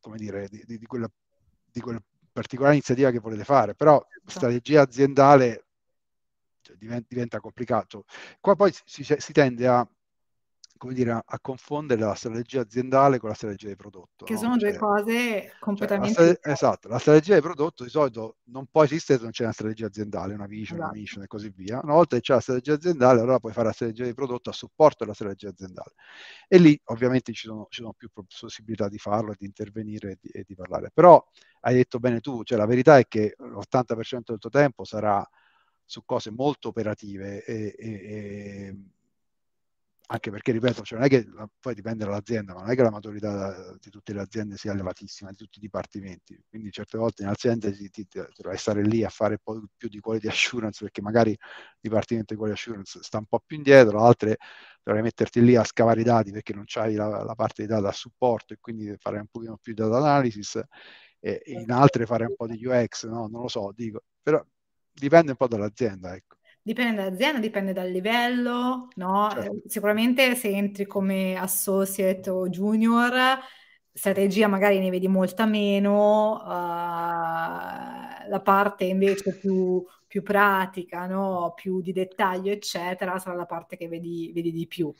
come 0.00 0.16
dire, 0.16 0.48
di, 0.48 0.64
di, 0.64 0.78
di, 0.78 0.86
quella, 0.86 1.06
di, 1.70 1.80
quella, 1.82 2.02
particolare 2.32 2.72
iniziativa 2.72 3.10
che 3.10 3.18
volete 3.18 3.44
fare, 3.44 3.74
però 3.74 4.02
certo. 4.08 4.30
strategia 4.30 4.80
aziendale 4.80 5.66
cioè, 6.62 6.74
diventa, 6.76 7.06
diventa, 7.10 7.38
complicato. 7.38 8.06
Qua 8.40 8.56
poi 8.56 8.72
si, 8.86 9.04
si 9.04 9.32
tende 9.32 9.66
a 9.66 9.86
come 10.76 10.94
dire, 10.94 11.12
a, 11.24 11.40
confondere 11.40 12.00
la 12.00 12.14
strategia 12.14 12.60
aziendale 12.60 13.18
con 13.18 13.28
la 13.28 13.34
strategia 13.34 13.68
di 13.68 13.76
prodotto. 13.76 14.24
Che 14.24 14.32
no? 14.34 14.38
sono 14.38 14.58
cioè, 14.58 14.70
due 14.70 14.78
cose 14.78 15.52
completamente 15.58 16.14
cioè, 16.14 16.24
strate- 16.34 16.50
Esatto, 16.50 16.88
la 16.88 16.98
strategia 16.98 17.34
di 17.34 17.40
prodotto 17.40 17.84
di 17.84 17.90
solito 17.90 18.36
non 18.44 18.66
può 18.66 18.84
esistere 18.84 19.18
se 19.18 19.24
non 19.24 19.32
c'è 19.32 19.44
una 19.44 19.52
strategia 19.52 19.86
aziendale, 19.86 20.34
una 20.34 20.46
vision, 20.46 20.78
esatto. 20.78 20.92
una 20.92 21.00
mission 21.00 21.22
e 21.22 21.26
così 21.26 21.52
via. 21.54 21.80
Una 21.82 21.94
volta 21.94 22.16
che 22.16 22.22
c'è 22.22 22.34
la 22.34 22.40
strategia 22.40 22.74
aziendale, 22.74 23.20
allora 23.20 23.38
puoi 23.38 23.52
fare 23.52 23.66
la 23.66 23.72
strategia 23.72 24.04
di 24.04 24.14
prodotto 24.14 24.50
a 24.50 24.52
supporto 24.52 25.04
della 25.04 25.14
strategia 25.14 25.48
aziendale. 25.48 25.94
E 26.48 26.58
lì 26.58 26.80
ovviamente 26.84 27.32
ci 27.32 27.46
sono, 27.46 27.66
ci 27.68 27.80
sono 27.80 27.92
più 27.92 28.10
possibilità 28.12 28.88
di 28.88 28.98
farlo, 28.98 29.34
di 29.36 29.46
intervenire 29.46 30.12
e 30.12 30.18
di, 30.20 30.28
e 30.30 30.44
di 30.46 30.54
parlare. 30.54 30.90
Però 30.92 31.24
hai 31.60 31.74
detto 31.74 31.98
bene 31.98 32.20
tu, 32.20 32.42
cioè 32.44 32.58
la 32.58 32.66
verità 32.66 32.98
è 32.98 33.06
che 33.06 33.34
l'80% 33.38 34.22
del 34.26 34.38
tuo 34.38 34.50
tempo 34.50 34.84
sarà 34.84 35.26
su 35.84 36.04
cose 36.04 36.30
molto 36.30 36.68
operative 36.68 37.44
e, 37.44 37.74
e, 37.78 37.88
e 37.88 38.76
anche 40.08 40.30
perché, 40.30 40.52
ripeto, 40.52 40.82
cioè 40.82 40.98
non 40.98 41.06
è 41.06 41.10
che 41.10 41.26
poi 41.60 41.74
dipende 41.74 42.04
dall'azienda, 42.04 42.54
ma 42.54 42.60
non 42.60 42.70
è 42.70 42.76
che 42.76 42.82
la 42.82 42.90
maturità 42.90 43.76
di 43.80 43.90
tutte 43.90 44.12
le 44.12 44.20
aziende 44.20 44.56
sia 44.56 44.72
elevatissima, 44.72 45.30
di 45.30 45.36
tutti 45.36 45.58
i 45.58 45.60
dipartimenti. 45.60 46.40
Quindi 46.48 46.70
certe 46.70 46.96
volte 46.96 47.22
in 47.22 47.28
azienda 47.28 47.70
ti, 47.70 47.90
ti, 47.90 48.06
ti, 48.06 48.20
dovrai 48.36 48.56
stare 48.56 48.82
lì 48.82 49.02
a 49.04 49.08
fare 49.08 49.32
un 49.32 49.38
po' 49.42 49.66
più 49.76 49.88
di 49.88 49.98
quality 49.98 50.28
assurance, 50.28 50.84
perché 50.84 51.02
magari 51.02 51.30
il 51.30 51.38
dipartimento 51.80 52.34
di 52.34 52.38
quality 52.38 52.58
assurance 52.60 53.02
sta 53.02 53.18
un 53.18 53.26
po' 53.26 53.40
più 53.44 53.56
indietro, 53.56 54.00
altre 54.04 54.36
dovrai 54.82 55.02
metterti 55.02 55.42
lì 55.42 55.56
a 55.56 55.64
scavare 55.64 56.00
i 56.00 56.04
dati 56.04 56.30
perché 56.30 56.54
non 56.54 56.62
c'hai 56.66 56.94
la, 56.94 57.24
la 57.24 57.34
parte 57.34 57.62
di 57.62 57.68
data 57.68 57.88
a 57.88 57.92
supporto 57.92 58.54
e 58.54 58.58
quindi 58.60 58.94
fare 58.98 59.18
un 59.18 59.26
pochino 59.26 59.58
più 59.60 59.74
di 59.74 59.82
data 59.82 59.96
analysis, 59.96 60.60
e 61.18 61.42
in 61.46 61.70
altre 61.72 62.06
fare 62.06 62.24
un 62.26 62.34
po' 62.36 62.46
di 62.46 62.64
UX, 62.64 63.06
no? 63.06 63.26
Non 63.26 63.42
lo 63.42 63.48
so, 63.48 63.72
dico. 63.74 64.04
Però 64.22 64.44
dipende 64.92 65.32
un 65.32 65.36
po' 65.36 65.48
dall'azienda, 65.48 66.14
ecco. 66.14 66.36
Dipende 66.66 67.00
dall'azienda, 67.00 67.38
dipende 67.38 67.72
dal 67.72 67.88
livello, 67.88 68.88
no? 68.96 69.30
Certo. 69.30 69.52
Eh, 69.52 69.62
sicuramente 69.66 70.34
se 70.34 70.48
entri 70.48 70.84
come 70.84 71.36
associate 71.38 72.28
o 72.28 72.48
junior, 72.48 73.38
strategia 73.92 74.48
magari 74.48 74.80
ne 74.80 74.90
vedi 74.90 75.06
molta 75.06 75.46
meno, 75.46 76.42
uh, 76.42 76.48
la 78.28 78.40
parte 78.42 78.82
invece 78.82 79.38
più, 79.38 79.80
più 80.08 80.24
pratica, 80.24 81.06
no? 81.06 81.52
più 81.54 81.80
di 81.80 81.92
dettaglio, 81.92 82.50
eccetera, 82.50 83.16
sarà 83.20 83.36
la 83.36 83.46
parte 83.46 83.76
che 83.76 83.86
vedi, 83.86 84.32
vedi 84.34 84.50
di 84.50 84.66
più. 84.66 84.92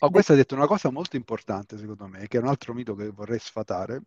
Oh, 0.00 0.10
questo 0.10 0.34
ha 0.34 0.36
detto 0.36 0.54
una 0.54 0.66
cosa 0.66 0.90
molto 0.90 1.16
importante, 1.16 1.78
secondo 1.78 2.06
me, 2.06 2.28
che 2.28 2.36
è 2.36 2.40
un 2.42 2.48
altro 2.48 2.74
mito 2.74 2.94
che 2.94 3.08
vorrei 3.08 3.38
sfatare, 3.38 4.02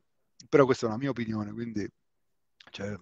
però 0.48 0.66
questa 0.66 0.86
è 0.86 0.90
una 0.90 1.00
mia 1.00 1.10
opinione, 1.10 1.52
quindi 1.52 1.90
cioè, 2.70 2.96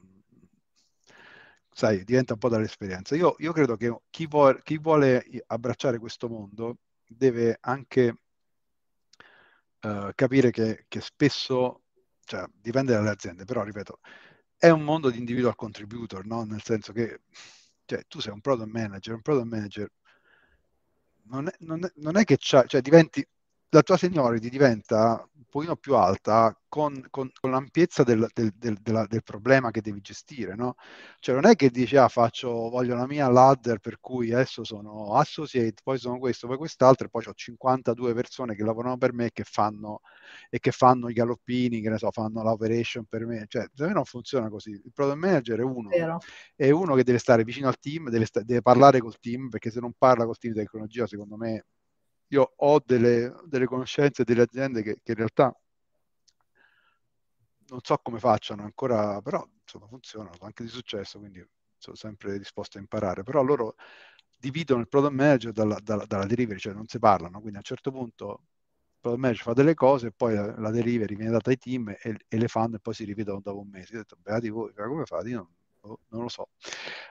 sai, 1.75 2.05
diventa 2.05 2.33
un 2.33 2.39
po' 2.39 2.47
dall'esperienza. 2.47 3.15
Io, 3.17 3.35
io 3.39 3.51
credo 3.51 3.75
che 3.75 3.93
chi, 4.09 4.27
vuole, 4.27 4.61
chi 4.63 4.77
vuole 4.77 5.25
abbracciare 5.47 5.99
questo 5.99 6.29
mondo 6.29 6.77
deve 7.05 7.57
anche 7.59 8.17
uh, 9.81 10.09
capire 10.15 10.51
che, 10.51 10.85
che, 10.87 11.01
spesso, 11.01 11.81
cioè 12.23 12.45
dipende 12.53 12.93
dalle 12.93 13.09
aziende, 13.09 13.43
però 13.43 13.63
ripeto, 13.63 13.99
è 14.57 14.69
un 14.69 14.83
mondo 14.83 15.09
di 15.09 15.17
individual 15.17 15.55
contributor, 15.55 16.25
no? 16.25 16.45
nel 16.45 16.63
senso 16.63 16.93
che 16.93 17.23
cioè, 17.83 18.05
tu 18.07 18.21
sei 18.21 18.31
un 18.31 18.39
product 18.39 18.71
manager, 18.71 19.15
un 19.15 19.21
product 19.21 19.47
manager 19.47 19.91
non 21.23 21.47
è, 21.47 21.53
non 21.59 21.83
è, 21.83 21.91
non 21.95 22.15
è 22.15 22.23
che 22.23 22.37
cioè 22.37 22.65
diventi 22.81 23.27
la 23.69 23.81
tua 23.81 23.97
seniority 23.97 24.49
diventa 24.49 25.27
un 25.33 25.43
pochino 25.49 25.75
più 25.75 25.95
alta 25.95 26.57
con, 26.67 27.05
con, 27.09 27.29
con 27.39 27.51
l'ampiezza 27.51 28.03
del, 28.03 28.27
del, 28.33 28.51
del, 28.57 28.77
del, 28.81 29.23
problema 29.23 29.71
che 29.71 29.81
devi 29.81 30.01
gestire, 30.01 30.55
no? 30.55 30.75
Cioè 31.19 31.35
non 31.35 31.45
è 31.45 31.55
che 31.55 31.69
dici, 31.69 31.95
ah, 31.95 32.09
faccio, 32.09 32.49
voglio 32.69 32.95
la 32.95 33.07
mia 33.07 33.29
ladder 33.29 33.79
per 33.79 33.99
cui 34.01 34.33
adesso 34.33 34.63
sono 34.63 35.15
associate, 35.15 35.75
poi 35.83 35.97
sono 35.97 36.19
questo, 36.19 36.47
poi 36.47 36.57
quest'altro, 36.57 37.07
e 37.07 37.09
poi 37.09 37.23
ho 37.27 37.33
52 37.33 38.13
persone 38.13 38.55
che 38.55 38.63
lavorano 38.63 38.97
per 38.97 39.13
me 39.13 39.27
e 39.27 39.31
che 39.31 39.43
fanno, 39.43 40.01
e 40.49 40.59
che 40.59 40.71
fanno 40.71 41.09
i 41.09 41.13
galoppini, 41.13 41.81
che 41.81 41.89
ne 41.89 41.97
so, 41.97 42.11
fanno 42.11 42.43
l'operation 42.43 43.05
per 43.05 43.25
me. 43.25 43.45
Cioè, 43.47 43.67
per 43.73 43.87
me 43.87 43.93
non 43.93 44.03
funziona 44.05 44.49
così. 44.49 44.71
Il 44.71 44.91
product 44.93 45.17
manager 45.17 45.59
è 45.59 45.63
uno, 45.63 45.89
Vero. 45.89 46.19
è 46.55 46.69
uno 46.71 46.95
che 46.95 47.03
deve 47.03 47.19
stare 47.19 47.43
vicino 47.43 47.67
al 47.69 47.79
team, 47.79 48.09
deve, 48.09 48.25
sta- 48.25 48.43
deve 48.43 48.61
parlare 48.61 48.99
col 48.99 49.17
team, 49.19 49.49
perché 49.49 49.71
se 49.71 49.79
non 49.79 49.93
parla 49.97 50.25
col 50.25 50.37
team 50.37 50.53
di 50.53 50.59
tecnologia, 50.59 51.07
secondo 51.07 51.37
me 51.37 51.65
io 52.29 52.53
ho 52.55 52.81
delle, 52.83 53.33
delle 53.45 53.65
conoscenze 53.65 54.23
delle 54.23 54.41
aziende 54.43 54.81
che, 54.81 54.99
che, 55.03 55.11
in 55.11 55.17
realtà 55.17 55.55
non 57.67 57.79
so 57.81 57.97
come 57.97 58.19
facciano 58.19 58.63
ancora, 58.63 59.21
però 59.21 59.47
insomma 59.61 59.87
funzionano, 59.87 60.35
anche 60.41 60.63
di 60.63 60.69
successo, 60.69 61.19
quindi 61.19 61.45
sono 61.77 61.95
sempre 61.95 62.37
disposto 62.37 62.77
a 62.77 62.81
imparare. 62.81 63.23
Però 63.23 63.41
loro 63.41 63.75
dividono 64.37 64.81
il 64.81 64.87
product 64.87 65.13
manager 65.13 65.51
dalla, 65.51 65.79
dalla, 65.81 66.05
dalla 66.05 66.25
delivery, 66.25 66.59
cioè 66.59 66.73
non 66.73 66.87
si 66.87 66.99
parlano, 66.99 67.39
quindi 67.39 67.55
a 67.55 67.59
un 67.59 67.63
certo 67.63 67.91
punto 67.91 68.41
il 68.41 68.99
product 68.99 69.21
manager 69.21 69.43
fa 69.43 69.53
delle 69.53 69.73
cose 69.73 70.07
e 70.07 70.11
poi 70.11 70.35
la, 70.35 70.57
la 70.59 70.71
delivery 70.71 71.15
viene 71.15 71.31
data 71.31 71.49
ai 71.49 71.57
team 71.57 71.89
e, 71.89 72.17
e, 72.27 72.37
le 72.37 72.47
fanno 72.47 72.75
e 72.75 72.79
poi 72.79 72.93
si 72.93 73.03
rivedono 73.03 73.39
dopo 73.41 73.59
un 73.59 73.69
mese. 73.69 73.95
Ho 73.95 73.97
detto, 73.99 74.17
beati 74.21 74.49
voi, 74.49 74.73
come 74.73 75.05
fate? 75.05 75.29
Io 75.29 75.37
non, 75.37 75.49
Boh, 75.85 75.99
non 76.09 76.23
lo 76.23 76.29
so. 76.29 76.49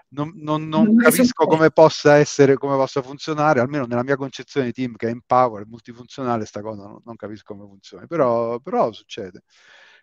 Non, 0.09 0.33
non, 0.37 0.69
non 0.69 0.97
capisco 0.97 1.47
come 1.47 1.71
possa 1.71 2.17
essere, 2.17 2.55
come 2.57 2.77
possa 2.77 3.03
funzionare, 3.03 3.61
almeno 3.61 3.87
nella 3.87 4.03
mia 4.03 4.17
concezione 4.17 4.67
di 4.67 4.73
team 4.73 4.97
che 4.97 5.09
è 5.09 5.11
in 5.11 5.21
power, 5.25 5.67
multifunzionale, 5.67 6.45
sta 6.45 6.61
cosa 6.61 6.83
non, 6.83 7.01
non 7.05 7.17
capisco 7.17 7.55
come 7.55 7.69
funziona, 7.69 8.07
però, 8.07 8.59
però 8.59 8.93
succede. 8.93 9.43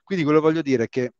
Quindi 0.03 0.23
quello 0.23 0.39
che 0.39 0.47
voglio 0.47 0.61
dire 0.61 0.85
è 0.85 0.89
che 0.89 1.13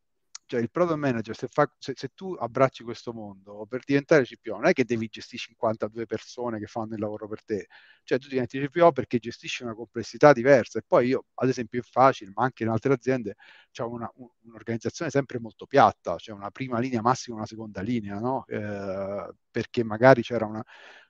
cioè 0.52 0.60
il 0.60 0.70
product 0.70 0.97
manager, 0.97 1.34
se, 1.34 1.47
fa, 1.47 1.72
se, 1.78 1.93
se, 1.95 2.10
tu 2.14 2.36
abbracci 2.38 2.84
questo 2.84 3.14
mondo 3.14 3.66
per 3.70 3.86
diventare 3.86 4.26
CPO, 4.26 4.56
non 4.56 4.66
è 4.66 4.74
che 4.74 4.84
devi 4.84 5.08
gestire 5.08 5.41
52 5.43 6.06
persone 6.06 6.60
che 6.60 6.66
fanno 6.66 6.93
il 6.93 6.99
lavoro 6.99 7.26
per 7.26 7.41
te, 7.41 7.68
cioè 8.04 8.20
tu 8.20 8.28
diventi 8.28 8.60
CPO 8.60 8.91
perché 8.91 9.18
gestisci 9.18 9.64
una 9.64 9.74
complessità 9.74 10.34
diversa. 10.34 10.80
E 10.80 10.84
poi 10.86 11.08
io, 11.08 11.28
ad 11.36 11.47
esempio, 11.47 11.80
in 11.80 11.86
Facile, 11.89 12.32
ma 12.36 12.43
anche 12.43 12.64
in 12.64 12.70
altre 12.70 12.91
aziende, 12.91 13.36
c'è 13.72 13.84
una, 13.84 14.12
un, 14.16 14.28
un'organizzazione 14.41 15.10
sempre 15.10 15.39
molto 15.39 15.66
piatta, 15.66 16.16
c'è 16.16 16.34
una 16.34 16.52
prima 16.52 16.80
linea, 16.80 17.02
massimo 17.02 17.38
una 17.38 17.45
seconda 17.45 17.80
linea, 17.80 18.20
no? 18.20 18.43
eh, 18.47 19.34
perché 19.49 19.86
magari 19.86 20.22
c'era 20.22 20.45
una, 20.45 20.62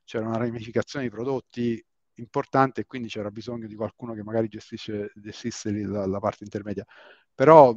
c'era 0.04 0.28
una 0.28 0.38
ramificazione 0.38 1.06
di 1.06 1.12
prodotti 1.12 1.84
importante 2.16 2.82
e 2.82 2.86
quindi 2.86 3.08
c'era 3.08 3.32
bisogno 3.32 3.66
di 3.66 3.76
qualcuno 3.76 4.14
che 4.14 4.22
magari 4.22 4.48
gestisce, 4.50 5.12
gestisse 5.16 5.72
la, 5.72 6.06
la 6.06 6.20
parte 6.20 6.44
intermedia. 6.44 6.86
Però 7.34 7.76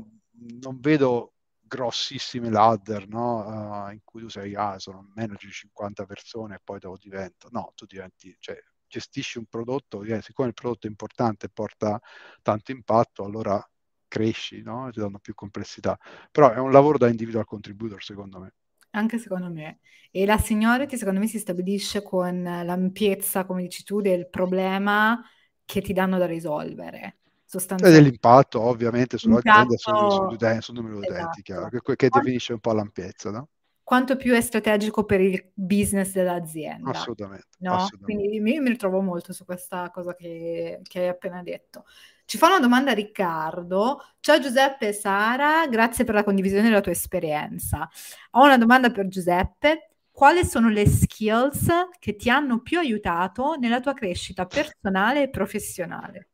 non 0.60 0.78
vedo 0.80 1.33
grossissime 1.74 2.50
ladder, 2.50 3.08
no? 3.08 3.86
uh, 3.86 3.90
in 3.90 4.00
cui 4.04 4.20
tu 4.20 4.28
sei, 4.28 4.54
ah, 4.54 4.78
sono 4.78 5.10
manager 5.14 5.48
di 5.48 5.52
50 5.52 6.04
persone 6.06 6.54
e 6.56 6.60
poi 6.62 6.78
dopo 6.78 6.96
divento, 7.00 7.48
no, 7.50 7.72
tu 7.74 7.84
diventi, 7.84 8.34
cioè, 8.38 8.56
gestisci 8.86 9.38
un 9.38 9.46
prodotto, 9.46 10.04
eh, 10.04 10.22
siccome 10.22 10.48
il 10.48 10.54
prodotto 10.54 10.86
è 10.86 10.90
importante 10.90 11.46
e 11.46 11.50
porta 11.52 12.00
tanto 12.42 12.70
impatto, 12.70 13.24
allora 13.24 13.60
cresci, 14.06 14.62
no? 14.62 14.88
Ti 14.92 15.00
danno 15.00 15.18
più 15.18 15.34
complessità. 15.34 15.98
Però 16.30 16.52
è 16.52 16.58
un 16.58 16.70
lavoro 16.70 16.98
da 16.98 17.08
individual 17.08 17.44
contributor, 17.44 18.00
secondo 18.00 18.38
me. 18.38 18.54
Anche 18.90 19.18
secondo 19.18 19.50
me. 19.50 19.80
E 20.12 20.24
la 20.24 20.38
seniority, 20.38 20.96
secondo 20.96 21.18
me, 21.18 21.26
si 21.26 21.40
stabilisce 21.40 22.02
con 22.02 22.40
l'ampiezza, 22.40 23.44
come 23.44 23.62
dici 23.62 23.82
tu, 23.82 24.00
del 24.00 24.28
problema 24.28 25.20
che 25.64 25.80
ti 25.80 25.92
danno 25.92 26.18
da 26.18 26.26
risolvere 26.26 27.18
sostanzialmente. 27.58 27.98
E 27.98 28.02
dell'impatto 28.02 28.60
ovviamente 28.60 29.18
sull'azienda 29.18 29.74
e 29.74 29.78
sul, 29.78 30.62
sul, 30.62 30.74
numero 30.74 31.00
di 31.00 31.06
utenti, 31.06 31.42
chiaro, 31.42 31.68
che, 31.68 31.80
che 31.80 32.08
Quanto... 32.08 32.18
definisce 32.18 32.52
un 32.52 32.60
po' 32.60 32.72
l'ampiezza, 32.72 33.30
no? 33.30 33.48
Quanto 33.84 34.16
più 34.16 34.32
è 34.32 34.40
strategico 34.40 35.04
per 35.04 35.20
il 35.20 35.50
business 35.52 36.12
dell'azienda. 36.12 36.90
Assolutamente. 36.90 37.48
No? 37.58 37.74
assolutamente. 37.74 38.28
Quindi 38.30 38.54
io 38.54 38.62
mi 38.62 38.70
ritrovo 38.70 39.02
molto 39.02 39.34
su 39.34 39.44
questa 39.44 39.90
cosa 39.90 40.14
che, 40.14 40.80
che 40.82 41.00
hai 41.00 41.08
appena 41.08 41.42
detto. 41.42 41.84
Ci 42.24 42.38
fa 42.38 42.46
una 42.46 42.60
domanda 42.60 42.92
Riccardo. 42.92 44.02
Ciao 44.20 44.40
Giuseppe 44.40 44.88
e 44.88 44.92
Sara, 44.94 45.66
grazie 45.66 46.04
per 46.04 46.14
la 46.14 46.24
condivisione 46.24 46.62
della 46.62 46.80
tua 46.80 46.92
esperienza. 46.92 47.86
Ho 48.30 48.44
una 48.44 48.56
domanda 48.56 48.90
per 48.90 49.06
Giuseppe. 49.08 49.90
Quali 50.10 50.44
sono 50.46 50.70
le 50.70 50.88
skills 50.88 51.66
che 51.98 52.16
ti 52.16 52.30
hanno 52.30 52.62
più 52.62 52.78
aiutato 52.78 53.56
nella 53.56 53.80
tua 53.80 53.92
crescita 53.92 54.46
personale 54.46 55.24
e 55.24 55.28
professionale? 55.28 56.28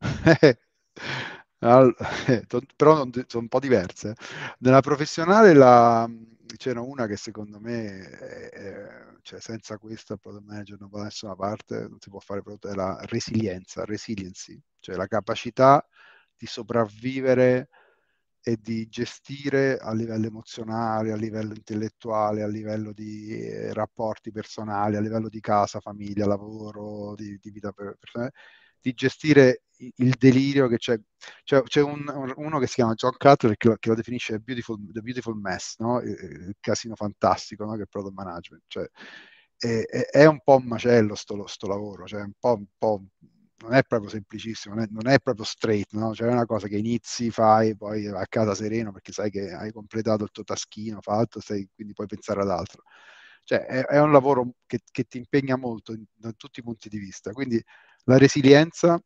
All- 1.60 1.94
però 2.76 3.04
sono 3.26 3.42
un 3.42 3.48
po' 3.48 3.58
diverse. 3.58 4.14
Nella 4.60 4.80
professionale 4.80 5.52
la- 5.54 6.08
c'era 6.56 6.80
una 6.80 7.06
che 7.06 7.16
secondo 7.16 7.58
me, 7.60 8.08
è- 8.08 8.48
è- 8.50 9.06
cioè 9.22 9.40
senza 9.40 9.76
questa 9.78 10.14
il 10.14 10.20
product 10.20 10.44
manager 10.46 10.78
non 10.80 10.88
va 10.88 10.98
da 10.98 11.04
nessuna 11.04 11.34
parte, 11.34 11.80
non 11.88 11.98
si 12.00 12.08
può 12.10 12.20
fare 12.20 12.42
prodotto, 12.42 12.68
è 12.68 12.74
la 12.74 12.98
resilienza, 13.06 13.84
resiliency, 13.84 14.60
cioè 14.78 14.96
la 14.96 15.06
capacità 15.06 15.84
di 16.36 16.46
sopravvivere 16.46 17.68
e 18.40 18.56
di 18.60 18.88
gestire 18.88 19.76
a 19.78 19.92
livello 19.92 20.26
emozionale, 20.26 21.12
a 21.12 21.16
livello 21.16 21.52
intellettuale, 21.54 22.42
a 22.42 22.46
livello 22.46 22.92
di 22.92 23.30
eh, 23.40 23.72
rapporti 23.74 24.30
personali, 24.30 24.96
a 24.96 25.00
livello 25.00 25.28
di 25.28 25.40
casa, 25.40 25.80
famiglia, 25.80 26.26
lavoro, 26.26 27.14
di, 27.14 27.36
di 27.40 27.50
vita 27.50 27.72
personale, 27.72 28.32
di 28.80 28.92
gestire 28.94 29.64
il 29.78 30.14
delirio 30.18 30.68
che 30.68 30.78
c'è. 30.78 30.98
C'è, 31.44 31.62
c'è 31.62 31.82
un, 31.82 32.32
uno 32.36 32.58
che 32.58 32.66
si 32.66 32.74
chiama 32.74 32.94
John 32.94 33.16
Cutler 33.16 33.56
che 33.56 33.68
lo, 33.68 33.76
che 33.78 33.88
lo 33.88 33.94
definisce 33.94 34.38
beautiful, 34.38 34.78
The 34.92 35.00
Beautiful 35.00 35.36
Mess, 35.36 35.76
no? 35.78 36.00
il, 36.00 36.10
il, 36.10 36.56
casino 36.60 36.94
fantastico 36.94 37.70
che 37.76 37.82
è 37.82 37.86
product 37.86 38.14
management. 38.14 38.62
Cioè, 38.66 38.88
è, 39.58 40.06
è, 40.10 40.24
un 40.26 40.40
po' 40.42 40.56
un 40.56 40.64
macello 40.64 41.14
sto, 41.14 41.46
sto 41.46 41.66
lavoro, 41.66 42.06
cioè 42.06 42.22
un 42.22 42.32
po', 42.38 42.54
un 42.54 42.66
po', 42.78 43.02
non 43.58 43.74
è 43.74 43.82
proprio 43.82 44.08
semplicissimo, 44.10 44.74
non 44.74 44.84
è, 44.84 44.88
non 44.90 45.08
è 45.08 45.18
proprio 45.18 45.44
straight, 45.44 45.92
no? 45.92 46.14
cioè 46.14 46.28
è 46.28 46.32
una 46.32 46.46
cosa 46.46 46.68
che 46.68 46.76
inizi, 46.76 47.30
fai, 47.30 47.76
poi 47.76 48.06
a 48.06 48.26
casa 48.28 48.54
sereno 48.54 48.92
perché 48.92 49.12
sai 49.12 49.30
che 49.30 49.52
hai 49.52 49.72
completato 49.72 50.24
il 50.24 50.30
tuo 50.30 50.44
taschino, 50.44 51.00
fatto, 51.00 51.40
stai, 51.40 51.68
quindi 51.74 51.92
puoi 51.92 52.06
pensare 52.06 52.40
ad 52.40 52.50
altro. 52.50 52.82
Cioè 53.42 53.64
è, 53.64 53.84
è 53.86 54.00
un 54.00 54.12
lavoro 54.12 54.52
che, 54.66 54.80
che, 54.90 55.04
ti 55.04 55.18
impegna 55.18 55.56
molto 55.56 55.94
da 56.14 56.32
tutti 56.32 56.60
i 56.60 56.62
punti 56.62 56.88
di 56.88 56.98
vista, 56.98 57.32
quindi 57.32 57.62
la 58.04 58.18
resilienza 58.18 59.00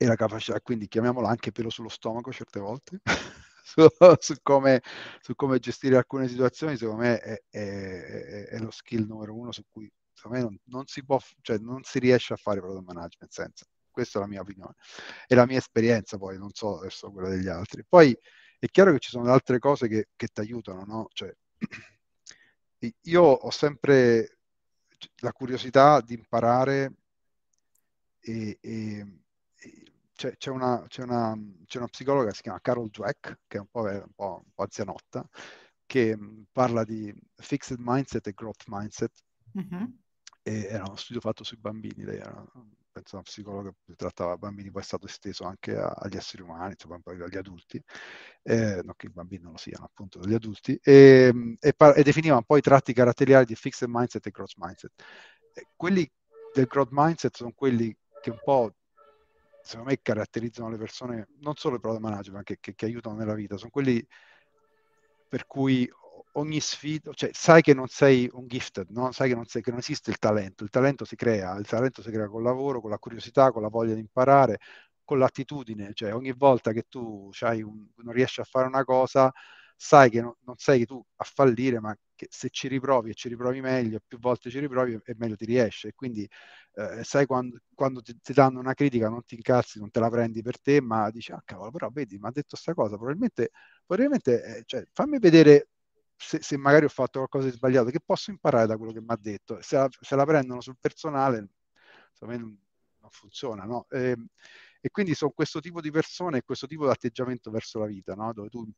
e 0.00 0.06
la 0.06 0.14
capacità, 0.14 0.60
quindi 0.60 0.86
chiamiamola 0.86 1.28
anche 1.28 1.50
pelo 1.50 1.70
sullo 1.70 1.88
stomaco 1.88 2.32
certe 2.32 2.60
volte, 2.60 3.00
su, 3.64 3.84
su, 4.20 4.34
come, 4.42 4.80
su, 5.20 5.34
come, 5.34 5.58
gestire 5.58 5.96
alcune 5.96 6.28
situazioni, 6.28 6.76
secondo 6.76 7.02
me 7.02 7.18
è, 7.18 7.42
è, 7.50 8.44
è 8.46 8.58
lo 8.60 8.70
skill 8.70 9.06
numero 9.06 9.34
uno 9.34 9.50
su 9.50 9.64
cui 9.68 9.90
secondo 10.14 10.36
me 10.36 10.42
non, 10.44 10.58
non, 10.66 10.86
si 10.86 11.04
può, 11.04 11.18
cioè 11.40 11.58
non 11.58 11.82
si 11.82 11.98
riesce 11.98 12.32
a 12.32 12.36
fare 12.36 12.60
product 12.60 12.86
management 12.86 13.32
senza. 13.32 13.66
Questa 13.90 14.18
è 14.18 14.22
la 14.22 14.28
mia 14.28 14.40
opinione 14.40 14.74
e 15.26 15.34
la 15.34 15.46
mia 15.46 15.58
esperienza 15.58 16.16
poi, 16.16 16.38
non 16.38 16.50
so 16.52 16.78
adesso 16.78 17.10
quella 17.10 17.28
degli 17.28 17.48
altri. 17.48 17.84
Poi 17.84 18.16
è 18.60 18.66
chiaro 18.66 18.92
che 18.92 19.00
ci 19.00 19.10
sono 19.10 19.32
altre 19.32 19.58
cose 19.58 19.88
che, 19.88 20.10
che 20.14 20.28
ti 20.28 20.40
aiutano, 20.40 20.84
no? 20.84 21.08
Cioè, 21.12 21.34
io 23.02 23.22
ho 23.22 23.50
sempre 23.50 24.38
la 25.22 25.32
curiosità 25.32 26.00
di 26.00 26.14
imparare 26.14 26.92
e, 28.20 28.58
e 28.60 29.06
c'è, 30.18 30.36
c'è, 30.36 30.50
una, 30.50 30.84
c'è, 30.88 31.04
una, 31.04 31.38
c'è, 31.64 31.78
una, 31.78 31.86
psicologa 31.86 32.30
che 32.30 32.34
si 32.34 32.42
chiama 32.42 32.60
Carol 32.60 32.90
Dweck, 32.90 33.38
che 33.46 33.58
è 33.58 33.60
un 33.60 33.68
po', 33.70 33.82
un 33.82 34.12
po', 34.16 34.42
un 34.44 34.50
po 34.52 34.62
anzianotta, 34.64 35.24
che 35.86 36.16
mm, 36.16 36.42
parla 36.50 36.82
di 36.82 37.14
fixed 37.36 37.78
mindset 37.78 38.26
e 38.26 38.32
growth 38.32 38.64
mindset. 38.66 39.12
Mm-hmm. 39.56 39.84
E 40.42 40.64
era 40.64 40.82
uno 40.86 40.96
studio 40.96 41.20
fatto 41.20 41.44
sui 41.44 41.58
bambini, 41.58 42.02
lei 42.02 42.18
era 42.18 42.44
penso 42.90 43.14
una 43.14 43.22
psicologa 43.22 43.72
che 43.84 43.94
trattava 43.94 44.36
bambini, 44.36 44.72
poi 44.72 44.82
è 44.82 44.84
stato 44.84 45.06
esteso 45.06 45.44
anche 45.44 45.76
a, 45.76 45.86
agli 45.86 46.16
esseri 46.16 46.42
umani, 46.42 46.72
insomma, 46.72 46.98
poi 46.98 47.20
agli 47.22 47.36
adulti, 47.36 47.80
eh, 48.42 48.80
non 48.82 48.94
che 48.96 49.06
i 49.06 49.10
bambini 49.10 49.44
non 49.44 49.52
lo 49.52 49.58
siano, 49.58 49.84
appunto, 49.84 50.18
agli 50.18 50.34
adulti, 50.34 50.76
e, 50.82 51.56
e, 51.60 51.74
e 51.94 52.02
definiva 52.02 52.34
un 52.34 52.44
po' 52.44 52.56
i 52.56 52.60
tratti 52.60 52.92
caratteriali 52.92 53.44
di 53.44 53.54
fixed 53.54 53.88
mindset 53.88 54.26
e 54.26 54.30
growth 54.30 54.54
mindset. 54.56 54.92
Quelli 55.76 56.10
del 56.52 56.66
growth 56.66 56.90
mindset 56.90 57.36
sono 57.36 57.52
quelli 57.52 57.96
che 58.20 58.30
un 58.30 58.40
po' 58.42 58.74
secondo 59.68 59.90
me 59.90 60.00
caratterizzano 60.00 60.70
le 60.70 60.78
persone, 60.78 61.28
non 61.40 61.54
solo 61.54 61.74
il 61.74 61.80
product 61.80 62.02
manager, 62.02 62.32
ma 62.32 62.42
che, 62.42 62.56
che, 62.58 62.74
che 62.74 62.86
aiutano 62.86 63.16
nella 63.16 63.34
vita, 63.34 63.58
sono 63.58 63.70
quelli 63.70 64.04
per 65.28 65.46
cui 65.46 65.86
ogni 66.32 66.58
sfida, 66.58 67.12
cioè 67.12 67.30
sai 67.34 67.60
che 67.60 67.74
non 67.74 67.86
sei 67.88 68.30
un 68.32 68.46
gifted, 68.46 68.88
no? 68.90 69.12
sai 69.12 69.28
che 69.28 69.34
non, 69.34 69.44
sei, 69.44 69.60
che 69.60 69.70
non, 69.70 69.80
esiste 69.80 70.10
il 70.10 70.18
talento, 70.18 70.64
il 70.64 70.70
talento 70.70 71.04
si 71.04 71.16
crea, 71.16 71.54
il 71.56 71.66
talento 71.66 72.00
si 72.00 72.10
crea 72.10 72.28
col 72.28 72.42
lavoro, 72.42 72.80
con 72.80 72.88
la 72.88 72.98
curiosità, 72.98 73.50
con 73.52 73.60
la 73.60 73.68
voglia 73.68 73.92
di 73.92 74.00
imparare, 74.00 74.58
con 75.04 75.18
l'attitudine, 75.18 75.92
cioè 75.92 76.14
ogni 76.14 76.32
volta 76.32 76.72
che 76.72 76.84
tu 76.88 77.30
un, 77.42 77.86
non 77.96 78.12
riesci 78.14 78.40
a 78.40 78.44
fare 78.44 78.66
una 78.66 78.84
cosa, 78.84 79.30
sai 79.80 80.10
che 80.10 80.20
no, 80.20 80.38
non 80.44 80.56
sei 80.58 80.84
tu 80.84 81.00
a 81.16 81.24
fallire, 81.24 81.78
ma 81.78 81.96
che 82.16 82.26
se 82.30 82.50
ci 82.50 82.66
riprovi 82.66 83.10
e 83.10 83.14
ci 83.14 83.28
riprovi 83.28 83.60
meglio, 83.60 84.00
più 84.04 84.18
volte 84.18 84.50
ci 84.50 84.58
riprovi 84.58 85.00
e 85.04 85.14
meglio 85.16 85.36
ti 85.36 85.44
riesce. 85.44 85.92
Quindi 85.94 86.28
eh, 86.74 87.04
sai 87.04 87.26
quando, 87.26 87.60
quando 87.74 88.02
ti, 88.02 88.18
ti, 88.20 88.32
danno 88.32 88.58
una 88.58 88.74
critica 88.74 89.08
non 89.08 89.24
ti 89.24 89.36
incazzi, 89.36 89.78
non 89.78 89.90
te 89.90 90.00
la 90.00 90.10
prendi 90.10 90.42
per 90.42 90.60
te, 90.60 90.80
ma 90.80 91.10
dici, 91.10 91.30
ah 91.30 91.40
cavolo, 91.44 91.70
però 91.70 91.90
vedi, 91.90 92.18
mi 92.18 92.26
ha 92.26 92.30
detto 92.32 92.48
questa 92.50 92.74
cosa, 92.74 92.96
probabilmente, 92.96 93.50
probabilmente 93.86 94.56
eh, 94.58 94.62
cioè, 94.66 94.84
fammi 94.92 95.18
vedere 95.20 95.68
se, 96.16 96.42
se, 96.42 96.56
magari 96.56 96.84
ho 96.84 96.88
fatto 96.88 97.18
qualcosa 97.18 97.48
di 97.48 97.54
sbagliato, 97.54 97.90
che 97.90 98.00
posso 98.04 98.30
imparare 98.32 98.66
da 98.66 98.76
quello 98.76 98.92
che 98.92 99.00
mi 99.00 99.06
ha 99.10 99.18
detto. 99.20 99.58
Se 99.62 99.76
la, 99.76 99.88
se 99.90 100.16
la, 100.16 100.24
prendono 100.24 100.60
sul 100.60 100.76
personale, 100.80 101.48
insomma, 102.10 102.36
non, 102.36 102.58
non 103.00 103.10
funziona, 103.10 103.64
no? 103.64 103.86
E, 103.90 104.10
ehm, 104.10 104.26
e 104.80 104.90
quindi 104.90 105.14
sono 105.14 105.30
questo 105.32 105.60
tipo 105.60 105.80
di 105.80 105.90
persone 105.90 106.38
e 106.38 106.42
questo 106.42 106.66
tipo 106.66 106.84
di 106.84 106.90
atteggiamento 106.90 107.50
verso 107.50 107.78
la 107.78 107.86
vita, 107.86 108.14
no? 108.14 108.32
Dove 108.32 108.48
tu 108.48 108.68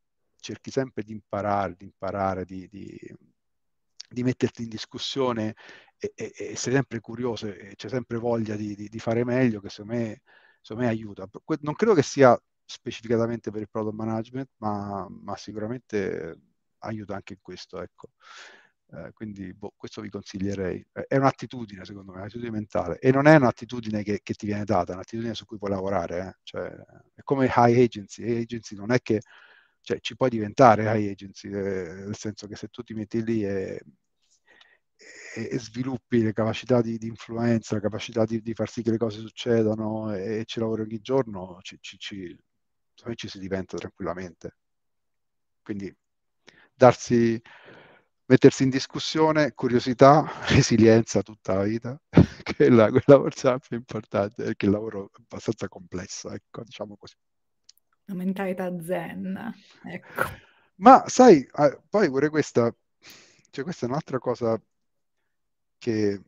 cerchi 0.41 0.71
sempre 0.71 1.03
di 1.03 1.13
imparare, 1.13 1.75
di 1.77 1.85
imparare, 1.85 2.45
di, 2.45 2.69
di, 2.69 2.99
di 4.09 4.23
metterti 4.23 4.63
in 4.63 4.69
discussione 4.69 5.55
e, 5.99 6.13
e, 6.15 6.33
e, 6.37 6.57
sei 6.57 6.73
sempre 6.73 7.01
curioso 7.01 7.47
e 7.47 7.75
c'è 7.77 7.89
sempre 7.89 8.19
voglia 8.19 8.57
di, 8.57 8.75
di, 8.75 8.99
fare 8.99 9.25
meglio, 9.25 9.61
che 9.61 9.69
secondo 9.69 9.95
me, 9.95 10.23
secondo 10.61 10.89
me 10.89 10.89
aiuta. 10.89 11.29
Non 11.61 11.75
credo 11.75 11.95
che 11.95 12.03
sia 12.03 12.39
specificatamente 12.65 13.51
per 13.51 13.61
il 13.63 13.71
product 13.71 13.97
management, 13.97 14.49
ma, 14.59 15.07
ma 15.09 15.37
sicuramente 15.37 16.39
aiuta 16.79 17.15
anche 17.15 17.35
in 17.35 17.41
questo, 17.41 17.81
ecco. 17.83 18.11
Eh, 18.93 19.13
quindi 19.13 19.55
boh, 19.55 19.73
questo 19.77 20.01
vi 20.01 20.11
consiglierei. 20.11 20.85
È 20.91 21.17
un'attitudine, 21.17 21.85
secondo 21.85 22.13
me, 22.13 22.19
un'attitudine 22.19 22.51
mentale. 22.51 22.99
E 22.99 23.13
non 23.13 23.27
è 23.27 23.37
un'attitudine 23.37 24.03
che, 24.03 24.21
che 24.23 24.35
ti 24.35 24.47
viene 24.47 24.65
data, 24.65 24.93
è 24.93 24.95
un'attitudine 24.95 25.35
su 25.35 25.45
cui 25.45 25.59
puoi 25.59 25.71
lavorare. 25.71 26.19
Eh. 26.19 26.39
Cioè, 26.43 26.69
è 27.15 27.23
come 27.23 27.47
high 27.47 27.79
agency. 27.79 28.25
High 28.25 28.43
agency 28.43 28.75
non 28.75 28.91
è 28.91 29.01
che 29.01 29.21
cioè, 29.83 30.01
ci 30.01 30.17
puoi 30.17 30.31
diventare 30.31 30.85
high 30.85 31.11
agency, 31.11 31.49
eh, 31.49 31.53
nel 32.05 32.17
senso 32.17 32.47
che 32.47 32.57
se 32.57 32.69
tu 32.69 32.83
ti 32.83 32.95
metti 32.95 33.23
lì 33.25 33.45
e, 33.45 33.83
e, 35.35 35.49
e 35.53 35.59
sviluppi 35.59 36.23
le 36.23 36.33
capacità 36.33 36.81
di, 36.83 36.99
di 36.99 37.07
influenza, 37.07 37.75
la 37.75 37.81
capacità 37.81 38.25
di, 38.25 38.41
di, 38.43 38.55
far 38.55 38.69
sì 38.71 38.83
che 38.83 38.91
le 38.91 38.99
cose 38.99 39.21
succedano 39.21 40.15
e, 40.15 40.41
e 40.41 40.45
ci 40.45 40.61
lavori 40.61 40.83
ogni 40.83 41.01
giorno, 41.01 41.59
ci, 41.63 41.79
ci, 41.81 41.99
ci, 41.99 42.37
ci 43.15 43.29
si 43.29 43.39
diventa 43.39 43.77
tranquillamente. 43.77 44.57
Quindi 45.63 45.95
darsi, 46.75 47.41
mettersi 48.27 48.63
in 48.65 48.71
discussione, 48.71 49.53
curiosità, 49.55 50.25
resilienza 50.49 51.23
tutta 51.23 51.55
la 51.55 51.63
vita, 51.65 52.01
che 52.43 52.67
è 52.67 52.69
la, 52.69 52.91
quella 52.91 53.21
forse 53.21 53.59
più 53.67 53.77
importante, 53.77 54.43
perché 54.45 54.67
il 54.67 54.73
lavoro 54.73 55.07
è 55.07 55.21
abbastanza 55.21 55.69
complesso, 55.69 56.31
ecco, 56.31 56.63
diciamo 56.65 56.97
così. 56.97 57.15
La 58.11 58.17
mentalità 58.17 58.83
zen, 58.83 59.55
ecco. 59.85 60.23
Ma 60.77 61.05
sai, 61.07 61.49
poi 61.89 62.09
pure 62.09 62.29
questa, 62.29 62.75
cioè 63.51 63.63
questa 63.63 63.87
è 63.87 63.89
un'altra 63.89 64.19
cosa 64.19 64.61
che 65.79 66.21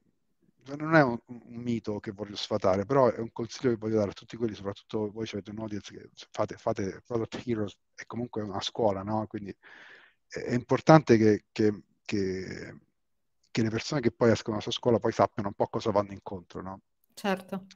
non 0.76 0.94
è 0.94 1.02
un, 1.02 1.18
un, 1.26 1.40
mito 1.56 1.98
che 1.98 2.12
voglio 2.12 2.36
sfatare, 2.36 2.84
però 2.84 3.10
è 3.10 3.18
un 3.18 3.32
consiglio 3.32 3.70
che 3.70 3.78
voglio 3.78 3.96
dare 3.96 4.10
a 4.10 4.14
tutti 4.14 4.36
quelli, 4.36 4.54
soprattutto 4.54 5.10
voi 5.10 5.28
avete 5.32 5.50
un 5.50 5.58
audience 5.58 5.92
che 5.92 6.08
fate, 6.30 6.56
fate 6.56 7.02
Product 7.04 7.42
Heroes, 7.44 7.76
è 7.96 8.06
comunque 8.06 8.42
una 8.42 8.60
scuola, 8.60 9.02
no? 9.02 9.26
Quindi 9.26 9.52
è 10.28 10.54
importante 10.54 11.16
che, 11.16 11.46
che, 11.50 11.82
che, 12.04 12.76
che, 13.50 13.62
le 13.62 13.70
persone 13.70 14.00
che 14.00 14.12
poi 14.12 14.30
escono 14.30 14.56
dalla 14.56 14.70
sua 14.70 14.72
scuola 14.72 15.00
poi 15.00 15.10
sappiano 15.10 15.48
un 15.48 15.54
po' 15.54 15.66
cosa 15.66 15.90
vanno 15.90 16.12
incontro, 16.12 16.62
no? 16.62 16.80
Certo. 17.14 17.66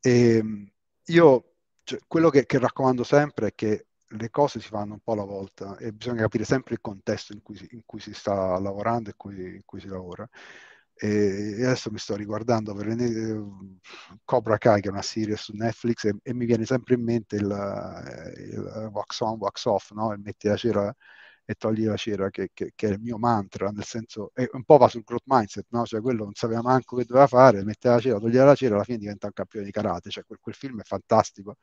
E 0.00 0.36
ehm, 0.38 0.70
io, 1.06 1.57
cioè, 1.88 2.00
quello 2.06 2.28
che, 2.28 2.44
che 2.44 2.58
raccomando 2.58 3.02
sempre 3.02 3.48
è 3.48 3.54
che 3.54 3.86
le 4.08 4.30
cose 4.30 4.60
si 4.60 4.68
fanno 4.68 4.92
un 4.94 5.00
po' 5.00 5.12
alla 5.12 5.24
volta 5.24 5.78
e 5.78 5.92
bisogna 5.92 6.20
capire 6.20 6.44
sempre 6.44 6.74
il 6.74 6.80
contesto 6.82 7.32
in 7.32 7.40
cui 7.40 7.56
si, 7.56 7.66
in 7.70 7.80
cui 7.86 7.98
si 7.98 8.12
sta 8.12 8.58
lavorando 8.58 9.08
e 9.08 9.14
in 9.16 9.62
cui 9.64 9.80
si 9.80 9.88
lavora. 9.88 10.28
E 10.94 11.64
adesso 11.64 11.90
mi 11.90 11.98
sto 11.98 12.14
riguardando 12.14 12.74
per 12.74 12.88
le, 12.88 13.42
Cobra 14.24 14.58
Kai, 14.58 14.82
che 14.82 14.88
è 14.88 14.90
una 14.90 15.00
serie 15.00 15.36
su 15.36 15.52
Netflix, 15.54 16.04
e, 16.04 16.14
e 16.22 16.34
mi 16.34 16.44
viene 16.44 16.66
sempre 16.66 16.94
in 16.94 17.04
mente 17.04 17.36
il, 17.36 17.44
il 18.36 18.90
wax 18.92 19.20
on, 19.20 19.38
wax 19.38 19.64
off, 19.64 19.90
no? 19.92 20.12
E 20.12 20.18
metti 20.18 20.48
la 20.48 20.56
cera 20.56 20.94
e 21.50 21.54
togli 21.54 21.86
la 21.86 21.96
cera, 21.96 22.28
che, 22.28 22.50
che, 22.52 22.72
che, 22.74 22.88
è 22.88 22.90
il 22.90 23.00
mio 23.00 23.16
mantra, 23.16 23.70
nel 23.70 23.84
senso, 23.84 24.32
è 24.34 24.46
un 24.52 24.64
po' 24.64 24.76
va 24.76 24.86
sul 24.86 25.02
growth 25.02 25.22
mindset, 25.24 25.64
no? 25.70 25.86
Cioè 25.86 26.02
quello 26.02 26.24
non 26.24 26.34
sapeva 26.34 26.60
manco 26.60 26.94
che 26.96 27.06
doveva 27.06 27.26
fare, 27.26 27.64
mette 27.64 27.88
la 27.88 27.98
cera, 27.98 28.18
toglie 28.18 28.44
la 28.44 28.54
cera, 28.54 28.74
alla 28.74 28.84
fine 28.84 28.98
diventa 28.98 29.28
un 29.28 29.32
campione 29.32 29.64
di 29.64 29.72
karate, 29.72 30.10
cioè 30.10 30.24
quel, 30.24 30.38
quel 30.42 30.54
film 30.54 30.80
è 30.80 30.84
fantastico. 30.84 31.56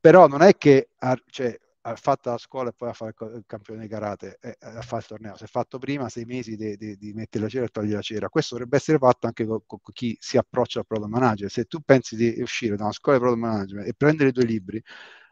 Però 0.00 0.26
non 0.28 0.40
è 0.40 0.56
che 0.56 0.88
cioè, 1.26 1.58
ha 1.82 1.94
fatto 1.96 2.30
la 2.30 2.38
scuola 2.38 2.70
e 2.70 2.72
poi 2.74 2.88
a 2.88 2.92
fare 2.94 3.12
il 3.34 3.44
campione 3.46 3.82
di 3.82 3.88
karate, 3.88 4.38
eh, 4.40 4.56
a 4.60 4.80
fare 4.80 5.02
il 5.02 5.08
torneo. 5.08 5.36
Si 5.36 5.44
è 5.44 5.46
fatto 5.46 5.78
prima 5.78 6.08
sei 6.08 6.24
mesi 6.24 6.56
di, 6.56 7.12
mettere 7.12 7.44
la 7.44 7.50
cera 7.50 7.66
e 7.66 7.68
togliere 7.68 7.96
la 7.96 8.00
cera. 8.00 8.28
Questo 8.30 8.54
dovrebbe 8.54 8.78
essere 8.78 8.96
fatto 8.96 9.26
anche 9.26 9.44
con, 9.44 9.60
con, 9.66 9.78
chi 9.92 10.16
si 10.18 10.38
approccia 10.38 10.78
al 10.78 10.86
product 10.86 11.10
manager. 11.10 11.50
Se 11.50 11.64
tu 11.66 11.80
pensi 11.80 12.16
di 12.16 12.40
uscire 12.40 12.76
da 12.76 12.84
una 12.84 12.92
scuola 12.92 13.18
di 13.18 13.24
product 13.24 13.46
management 13.46 13.88
e 13.88 13.92
prendere 13.94 14.30
i 14.30 14.32
due 14.32 14.44
libri, 14.44 14.82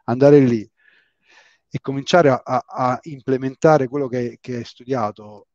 andare 0.03 0.39
lì 0.39 0.69
e 1.75 1.79
cominciare 1.81 2.29
a, 2.29 2.41
a, 2.41 2.63
a 2.67 2.99
implementare 3.03 3.89
quello 3.89 4.07
che, 4.07 4.37
che 4.39 4.55
hai 4.55 4.63
studiato 4.63 5.47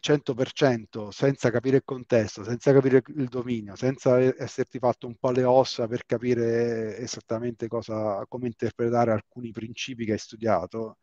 100% 0.00 1.10
senza 1.10 1.50
capire 1.50 1.76
il 1.76 1.82
contesto, 1.84 2.42
senza 2.42 2.72
capire 2.72 3.02
il 3.08 3.28
dominio, 3.28 3.76
senza 3.76 4.18
esserti 4.18 4.78
fatto 4.78 5.06
un 5.06 5.16
po' 5.16 5.30
le 5.30 5.44
ossa 5.44 5.86
per 5.86 6.06
capire 6.06 6.96
esattamente 6.96 7.68
cosa, 7.68 8.24
come 8.28 8.46
interpretare 8.46 9.12
alcuni 9.12 9.50
principi 9.50 10.06
che 10.06 10.12
hai 10.12 10.18
studiato, 10.18 10.96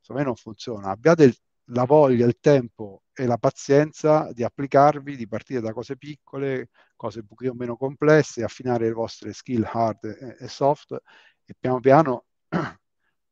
secondo 0.00 0.22
me 0.22 0.24
non 0.24 0.34
funziona. 0.34 0.90
Abbiate 0.90 1.22
il, 1.22 1.36
la 1.66 1.84
voglia, 1.84 2.26
il 2.26 2.38
tempo 2.40 3.02
e 3.12 3.24
la 3.26 3.38
pazienza 3.38 4.32
di 4.32 4.42
applicarvi, 4.42 5.14
di 5.16 5.28
partire 5.28 5.60
da 5.60 5.72
cose 5.72 5.96
piccole, 5.96 6.70
cose 6.96 7.20
un 7.20 7.26
pochino 7.26 7.52
meno 7.54 7.76
complesse, 7.76 8.42
affinare 8.42 8.86
le 8.86 8.92
vostre 8.94 9.32
skill 9.32 9.62
hard 9.64 10.04
e, 10.06 10.36
e 10.40 10.48
soft 10.48 10.90
e 11.44 11.54
piano 11.56 11.78
piano 11.78 12.24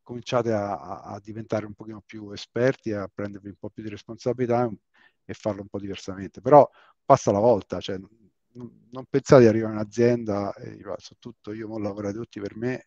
cominciate 0.07 0.53
a, 0.53 1.01
a, 1.01 1.21
diventare 1.21 1.67
un 1.67 1.75
pochino 1.75 2.01
più 2.07 2.31
esperti, 2.31 2.93
a 2.93 3.11
prendervi 3.13 3.49
un 3.49 3.57
po' 3.59 3.71
più 3.71 3.83
di 3.83 3.89
responsabilità 3.89 4.71
e 5.25 5.35
farlo 5.35 5.63
un 5.63 5.69
po' 5.69 5.81
diversamente. 5.81 6.41
Però 6.41 6.69
passa 7.05 7.33
la 7.33 7.41
volta, 7.41 7.81
cioè, 7.81 7.99
non, 7.99 8.87
non 8.93 9.05
pensate 9.11 9.43
di 9.43 9.49
arrivare 9.49 9.73
in 9.73 9.79
un'azienda 9.79 10.55
e 10.55 10.79
su 10.99 11.17
tutto 11.19 11.53
io 11.53 11.67
mo 11.67 11.79
lavorate 11.81 12.15
tutti 12.15 12.39
per 12.39 12.57
me, 12.57 12.85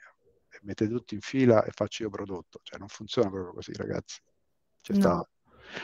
e 0.50 0.60
mettete 0.62 0.90
tutti 0.90 1.14
in 1.14 1.20
fila 1.20 1.62
e 1.66 1.72
faccio 1.72 2.04
io 2.04 2.10
prodotto. 2.10 2.62
Cioè 2.64 2.80
non 2.80 2.88
funziona 2.88 3.30
proprio 3.30 3.52
così, 3.52 3.74
ragazzi. 3.74 4.22
C'è 4.82 4.94
no. 4.94 5.00
sta, 5.00 5.30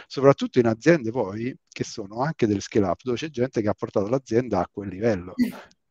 soprattutto 0.07 0.59
in 0.59 0.67
aziende 0.67 1.11
poi 1.11 1.53
che 1.67 1.83
sono 1.83 2.21
anche 2.21 2.47
delle 2.47 2.61
scale 2.61 2.87
up, 2.87 3.01
dove 3.03 3.17
c'è 3.17 3.27
gente 3.29 3.61
che 3.61 3.67
ha 3.67 3.73
portato 3.73 4.07
l'azienda 4.07 4.61
a 4.61 4.69
quel 4.71 4.87
livello 4.87 5.33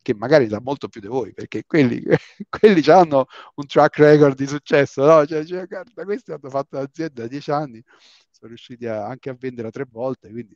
che 0.05 0.13
magari 0.13 0.45
dà 0.45 0.61
molto 0.61 0.87
più 0.87 1.01
di 1.01 1.07
voi, 1.07 1.33
perché 1.33 1.63
quelli, 1.65 1.99
quelli 2.47 2.87
hanno 2.91 3.25
un 3.55 3.65
track 3.65 3.97
record 3.97 4.35
di 4.35 4.45
successo, 4.45 5.03
no? 5.03 5.25
Cioè, 5.25 5.43
cioè, 5.43 5.65
guarda, 5.65 6.03
questi 6.03 6.31
hanno 6.31 6.49
fatto 6.51 6.77
l'azienda 6.77 7.23
da 7.23 7.27
dieci 7.27 7.49
anni, 7.49 7.83
sono 8.29 8.49
riusciti 8.49 8.85
a, 8.85 9.03
anche 9.07 9.31
a 9.31 9.35
vendere 9.37 9.71
tre 9.71 9.87
volte, 9.89 10.29
quindi 10.29 10.55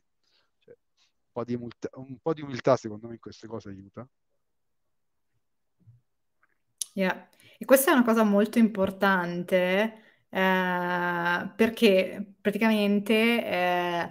cioè, 0.60 0.76
un, 1.32 1.32
po 1.32 1.52
umiltà, 1.52 1.88
un, 1.94 2.16
po 2.22 2.32
di 2.32 2.42
umiltà, 2.42 2.76
secondo 2.76 3.08
me 3.08 3.14
in 3.14 3.20
queste 3.20 3.48
cose 3.48 3.70
aiuta. 3.70 4.06
Yeah. 6.92 7.28
E 7.58 7.64
questa 7.64 7.90
è 7.90 7.94
una 7.94 8.04
cosa 8.04 8.22
molto 8.22 8.58
importante 8.58 9.94
eh, 10.28 11.50
perché 11.56 12.34
praticamente 12.40 13.44
eh, 13.44 14.10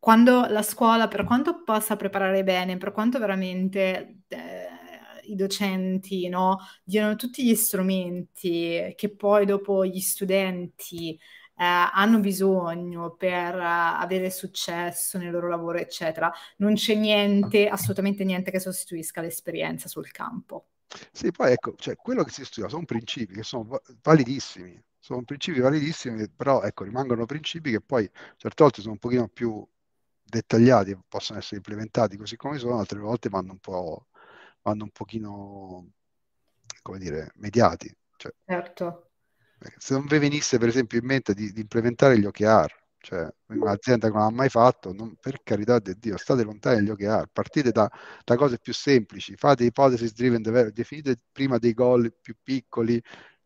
quando 0.00 0.46
la 0.46 0.62
scuola, 0.62 1.08
per 1.08 1.24
quanto 1.24 1.62
possa 1.62 1.94
preparare 1.94 2.42
bene, 2.42 2.78
per 2.78 2.90
quanto 2.90 3.18
veramente 3.18 4.22
eh, 4.28 4.66
i 5.24 5.34
docenti 5.34 6.28
no, 6.28 6.58
diano 6.82 7.16
tutti 7.16 7.44
gli 7.44 7.54
strumenti 7.54 8.94
che 8.96 9.14
poi 9.14 9.44
dopo 9.44 9.84
gli 9.84 10.00
studenti 10.00 11.10
eh, 11.12 11.18
hanno 11.56 12.18
bisogno 12.20 13.14
per 13.16 13.54
uh, 13.54 13.60
avere 14.00 14.30
successo 14.30 15.18
nel 15.18 15.30
loro 15.30 15.48
lavoro, 15.48 15.76
eccetera, 15.76 16.32
non 16.56 16.74
c'è 16.74 16.94
niente, 16.94 17.68
assolutamente 17.68 18.24
niente 18.24 18.50
che 18.50 18.58
sostituisca 18.58 19.20
l'esperienza 19.20 19.86
sul 19.86 20.10
campo. 20.10 20.68
Sì, 21.12 21.30
poi 21.30 21.52
ecco, 21.52 21.74
cioè, 21.76 21.94
quello 21.96 22.24
che 22.24 22.30
si 22.30 22.44
studia 22.44 22.70
sono 22.70 22.86
principi 22.86 23.34
che 23.34 23.42
sono 23.42 23.80
validissimi, 24.02 24.82
sono 24.98 25.22
principi 25.22 25.60
validissimi, 25.60 26.28
però 26.30 26.62
ecco, 26.62 26.84
rimangono 26.84 27.26
principi 27.26 27.70
che 27.70 27.80
poi 27.82 28.10
certe 28.36 28.62
volte 28.62 28.80
sono 28.80 28.94
un 28.94 28.98
pochino 28.98 29.28
più 29.28 29.64
dettagliati 30.30 30.98
possono 31.08 31.38
essere 31.38 31.56
implementati 31.56 32.16
così 32.16 32.36
come 32.36 32.58
sono, 32.58 32.78
altre 32.78 32.98
volte 32.98 33.28
vanno 33.28 33.52
un 33.52 33.58
po' 33.58 34.06
vanno 34.62 34.84
un 34.84 34.90
pochino 34.90 35.90
come 36.82 36.98
dire 36.98 37.32
mediati. 37.36 37.94
Cioè, 38.16 38.32
certo. 38.46 39.10
Se 39.76 39.94
non 39.94 40.06
vi 40.06 40.18
venisse 40.18 40.58
per 40.58 40.68
esempio 40.68 40.98
in 40.98 41.04
mente 41.06 41.34
di, 41.34 41.52
di 41.52 41.60
implementare 41.60 42.18
gli 42.18 42.24
OKR, 42.24 42.72
cioè 42.98 43.28
un'azienda 43.46 44.08
che 44.08 44.14
non 44.14 44.22
ha 44.22 44.30
mai 44.30 44.48
fatto, 44.48 44.92
non, 44.92 45.16
per 45.20 45.42
carità 45.42 45.78
di 45.78 45.94
Dio, 45.98 46.16
state 46.16 46.42
lontani 46.42 46.76
dagli 46.76 46.90
OKR, 46.90 47.28
partite 47.32 47.70
da, 47.70 47.90
da 48.24 48.36
cose 48.36 48.58
più 48.58 48.72
semplici, 48.72 49.36
fate 49.36 49.64
ipotesi 49.64 50.10
driven 50.12 50.42
development, 50.42 50.76
definite 50.76 51.18
prima 51.32 51.58
dei 51.58 51.74
goal 51.74 52.14
più 52.20 52.34
piccoli, 52.42 53.02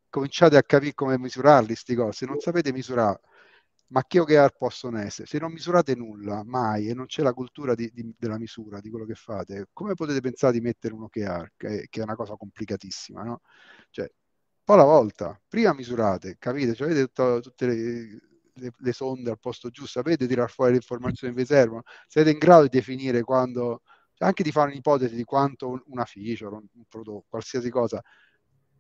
cominciate 0.08 0.56
a 0.56 0.62
capire 0.62 0.94
come 0.94 1.18
misurarli 1.18 1.68
questi 1.68 1.94
cose, 1.94 2.12
se 2.12 2.26
non 2.26 2.38
sapete 2.38 2.72
misurare, 2.72 3.20
ma 3.88 4.04
che 4.06 4.18
OKR 4.20 4.54
possono 4.56 4.98
essere? 4.98 5.26
Se 5.26 5.38
non 5.38 5.52
misurate 5.52 5.94
nulla, 5.94 6.42
mai, 6.44 6.88
e 6.88 6.94
non 6.94 7.06
c'è 7.06 7.22
la 7.22 7.32
cultura 7.32 7.74
di, 7.74 7.90
di, 7.92 8.14
della 8.18 8.38
misura, 8.38 8.80
di 8.80 8.90
quello 8.90 9.04
che 9.04 9.14
fate, 9.14 9.68
come 9.72 9.94
potete 9.94 10.20
pensare 10.20 10.52
di 10.52 10.60
mettere 10.60 10.94
un 10.94 11.02
OKR, 11.04 11.52
che, 11.56 11.86
che 11.88 12.00
è 12.00 12.02
una 12.02 12.16
cosa 12.16 12.34
complicatissima, 12.36 13.22
no? 13.22 13.40
Cioè, 13.90 14.04
un 14.04 14.64
po' 14.64 14.72
alla 14.74 14.84
volta, 14.84 15.38
prima 15.46 15.74
misurate, 15.74 16.36
capite? 16.38 16.74
Cioè, 16.74 16.86
avete 16.90 17.06
tutto, 17.06 17.40
tutte 17.40 17.66
le, 17.66 17.74
le, 18.54 18.72
le, 18.76 18.92
sonde 18.92 19.30
al 19.30 19.38
posto 19.38 19.68
giusto, 19.70 20.00
sapete 20.00 20.26
tirare 20.26 20.48
fuori 20.48 20.70
le 20.72 20.76
informazioni 20.78 21.34
che 21.34 21.40
vi 21.40 21.46
servono, 21.46 21.82
siete 22.06 22.30
in 22.30 22.38
grado 22.38 22.62
di 22.62 22.70
definire 22.70 23.22
quando, 23.22 23.82
cioè 24.14 24.28
anche 24.28 24.42
di 24.42 24.50
fare 24.52 24.70
un'ipotesi 24.70 25.14
di 25.14 25.24
quanto 25.24 25.82
una 25.86 26.04
feature, 26.04 26.54
un, 26.56 26.66
un 26.72 26.84
prodotto, 26.88 27.26
qualsiasi 27.28 27.68
cosa 27.70 28.02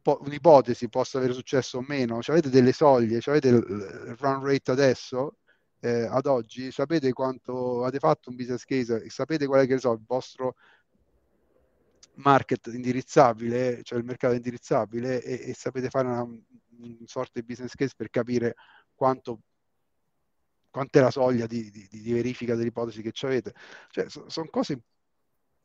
po- 0.04 0.20
un'ipotesi 0.20 0.90
possa 0.90 1.16
avere 1.16 1.32
successo 1.32 1.78
o 1.78 1.84
meno, 1.88 2.20
cioè 2.20 2.36
avete 2.36 2.50
delle 2.50 2.72
soglie, 2.72 3.20
cioè 3.20 3.38
avete 3.38 3.48
il, 3.48 4.16
run 4.20 4.44
rate 4.44 4.70
adesso, 4.70 5.38
eh, 5.80 6.02
ad 6.04 6.26
oggi, 6.26 6.70
sapete 6.70 7.12
quanto 7.12 7.82
avete 7.82 7.98
fatto 7.98 8.28
un 8.28 8.36
business 8.36 8.64
case, 8.64 9.08
sapete 9.08 9.46
qual 9.46 9.64
è 9.64 9.66
che 9.66 9.78
so, 9.78 9.92
il 9.92 10.04
vostro 10.06 10.56
market 12.16 12.66
indirizzabile, 12.66 13.82
cioè 13.82 13.98
il 13.98 14.04
mercato 14.04 14.34
indirizzabile? 14.34 15.22
E, 15.22 15.50
e 15.50 15.54
sapete 15.54 15.88
fare 15.88 16.06
una, 16.08 16.22
una 16.22 16.96
sorta 17.06 17.40
di 17.40 17.46
business 17.46 17.74
case 17.74 17.94
per 17.96 18.10
capire 18.10 18.54
quanto 18.94 19.40
quant'è 20.70 21.00
la 21.00 21.10
soglia 21.10 21.46
di, 21.46 21.70
di, 21.70 21.88
di 21.90 22.12
verifica 22.12 22.54
dell'ipotesi 22.56 23.00
che 23.00 23.12
avete. 23.26 23.54
Cioè, 23.90 24.08
so, 24.10 24.28
sono 24.28 24.48
cose 24.50 24.80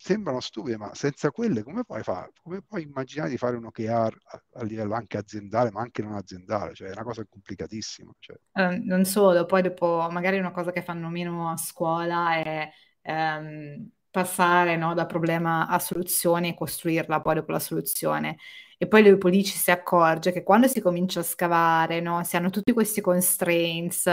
sembrano 0.02 0.40
stupide, 0.40 0.78
ma 0.78 0.96
senza 0.96 1.30
quelle 1.30 1.62
come 1.62 1.84
puoi 1.84 2.04
fare? 2.04 2.32
Come 2.42 2.62
puoi 2.62 2.84
immaginare 2.84 3.30
di 3.30 3.38
fare 3.38 3.58
un 3.58 3.66
OKR 3.66 4.18
a, 4.24 4.44
a 4.54 4.64
livello 4.64 4.94
anche 4.94 5.18
aziendale, 5.18 5.72
ma 5.72 5.82
anche 5.82 6.02
non 6.02 6.14
aziendale? 6.14 6.74
Cioè, 6.74 6.88
è 6.88 6.92
una 6.94 7.04
cosa 7.04 7.26
complicatissima. 7.28 8.10
Cioè. 8.18 8.38
Eh, 8.54 8.80
non 8.86 9.04
solo, 9.04 9.46
poi 9.46 9.62
dopo 9.62 10.08
magari 10.10 10.40
una 10.40 10.52
cosa 10.52 10.72
che 10.72 10.82
fanno 10.82 11.10
meno 11.10 11.52
a 11.52 11.58
scuola 11.58 12.36
è 12.36 12.70
ehm, 13.02 13.90
passare 14.10 14.78
no, 14.78 14.94
da 14.94 15.06
problema 15.06 15.68
a 15.68 15.80
soluzione 15.80 16.50
e 16.50 16.54
costruirla 16.56 17.20
poi 17.22 17.36
dopo 17.36 17.52
la 17.52 17.60
soluzione. 17.60 18.38
E 18.78 18.88
poi 18.88 19.04
dopo 19.04 19.28
lì 19.28 19.44
ci 19.44 19.58
si 19.58 19.72
accorge 19.72 20.32
che 20.32 20.44
quando 20.44 20.68
si 20.68 20.80
comincia 20.80 21.20
a 21.20 21.24
scavare, 21.24 22.00
no, 22.00 22.24
si 22.24 22.38
hanno 22.38 22.50
tutti 22.50 22.72
questi 22.72 23.02
constraints, 23.02 24.10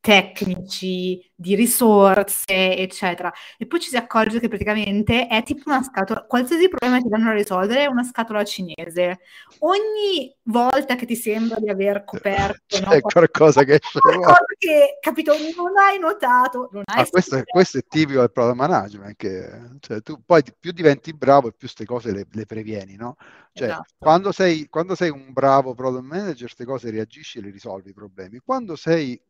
tecnici, 0.00 1.30
di 1.34 1.54
risorse, 1.54 2.76
eccetera. 2.76 3.32
E 3.58 3.66
poi 3.66 3.80
ci 3.80 3.90
si 3.90 3.96
accorge 3.96 4.40
che 4.40 4.48
praticamente 4.48 5.26
è 5.26 5.42
tipo 5.42 5.70
una 5.70 5.82
scatola, 5.82 6.24
qualsiasi 6.24 6.68
problema 6.68 7.00
ti 7.00 7.08
danno 7.08 7.30
a 7.30 7.34
risolvere 7.34 7.84
è 7.84 7.86
una 7.86 8.02
scatola 8.02 8.42
cinese. 8.44 9.20
Ogni 9.60 10.34
volta 10.44 10.96
che 10.96 11.06
ti 11.06 11.16
sembra 11.16 11.60
di 11.60 11.68
aver 11.68 12.04
coperto 12.04 12.80
no, 12.80 12.90
è 12.90 13.00
qualcosa 13.00 13.62
che 13.64 13.78
qualcosa 14.00 14.44
che, 14.58 14.98
capito, 15.00 15.32
non 15.56 15.76
hai 15.76 15.98
notato, 15.98 16.70
non 16.72 16.82
hai 16.86 17.02
ah, 17.02 17.06
questo, 17.06 17.36
è, 17.36 17.44
questo, 17.44 17.78
è, 17.78 17.84
tipico 17.86 18.20
del 18.20 18.32
product 18.32 18.56
management, 18.56 19.16
che 19.16 19.50
cioè, 19.80 20.00
tu 20.02 20.22
poi 20.24 20.42
più 20.58 20.72
diventi 20.72 21.12
bravo 21.12 21.48
e 21.48 21.50
più 21.50 21.68
queste 21.68 21.84
cose 21.84 22.12
le, 22.12 22.26
le 22.30 22.46
previeni, 22.46 22.96
no? 22.96 23.16
Cioè, 23.52 23.68
esatto. 23.68 23.94
quando, 23.98 24.32
sei, 24.32 24.68
quando 24.68 24.94
sei 24.94 25.10
un 25.10 25.32
bravo 25.32 25.74
product 25.74 26.04
manager, 26.04 26.46
queste 26.46 26.64
cose 26.64 26.90
reagisci 26.90 27.38
e 27.38 27.42
le 27.42 27.50
risolvi 27.50 27.90
i 27.90 27.94
problemi. 27.94 28.38
Quando 28.38 28.76
sei 28.76 29.20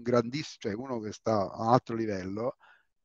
grandissimo, 0.00 0.56
cioè 0.60 0.74
uno 0.74 1.00
che 1.00 1.12
sta 1.12 1.50
a 1.50 1.62
un 1.62 1.68
altro 1.68 1.94
livello, 1.94 2.56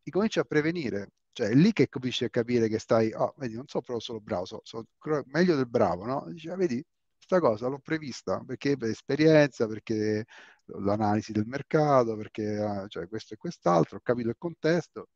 ti 0.01 0.11
cominci 0.11 0.39
a 0.39 0.43
prevenire. 0.43 1.11
Cioè 1.33 1.49
è 1.49 1.53
lì 1.55 1.73
che 1.73 1.89
cominci 1.89 2.25
a 2.25 2.29
capire 2.29 2.67
che 2.67 2.77
stai, 2.79 3.11
oh, 3.13 3.33
vedi, 3.37 3.55
non 3.55 3.67
so 3.67 3.81
però 3.81 3.99
solo 3.99 4.19
bravo, 4.19 4.45
so, 4.45 4.61
so 4.63 4.85
meglio 5.27 5.55
del 5.55 5.67
bravo, 5.67 6.05
no? 6.05 6.25
Dici, 6.29 6.47
ah, 6.49 6.55
vedi, 6.55 6.83
questa 7.15 7.39
cosa 7.39 7.67
l'ho 7.67 7.79
prevista 7.79 8.39
perché 8.45 8.77
per 8.77 8.89
esperienza, 8.89 9.67
perché 9.67 10.25
l'analisi 10.65 11.31
del 11.31 11.45
mercato, 11.47 12.15
perché 12.15 12.57
ah, 12.57 12.87
cioè, 12.87 13.07
questo 13.07 13.33
e 13.33 13.37
quest'altro, 13.37 13.97
ho 13.97 14.01
capito 14.01 14.29
il 14.29 14.35
contesto, 14.37 15.09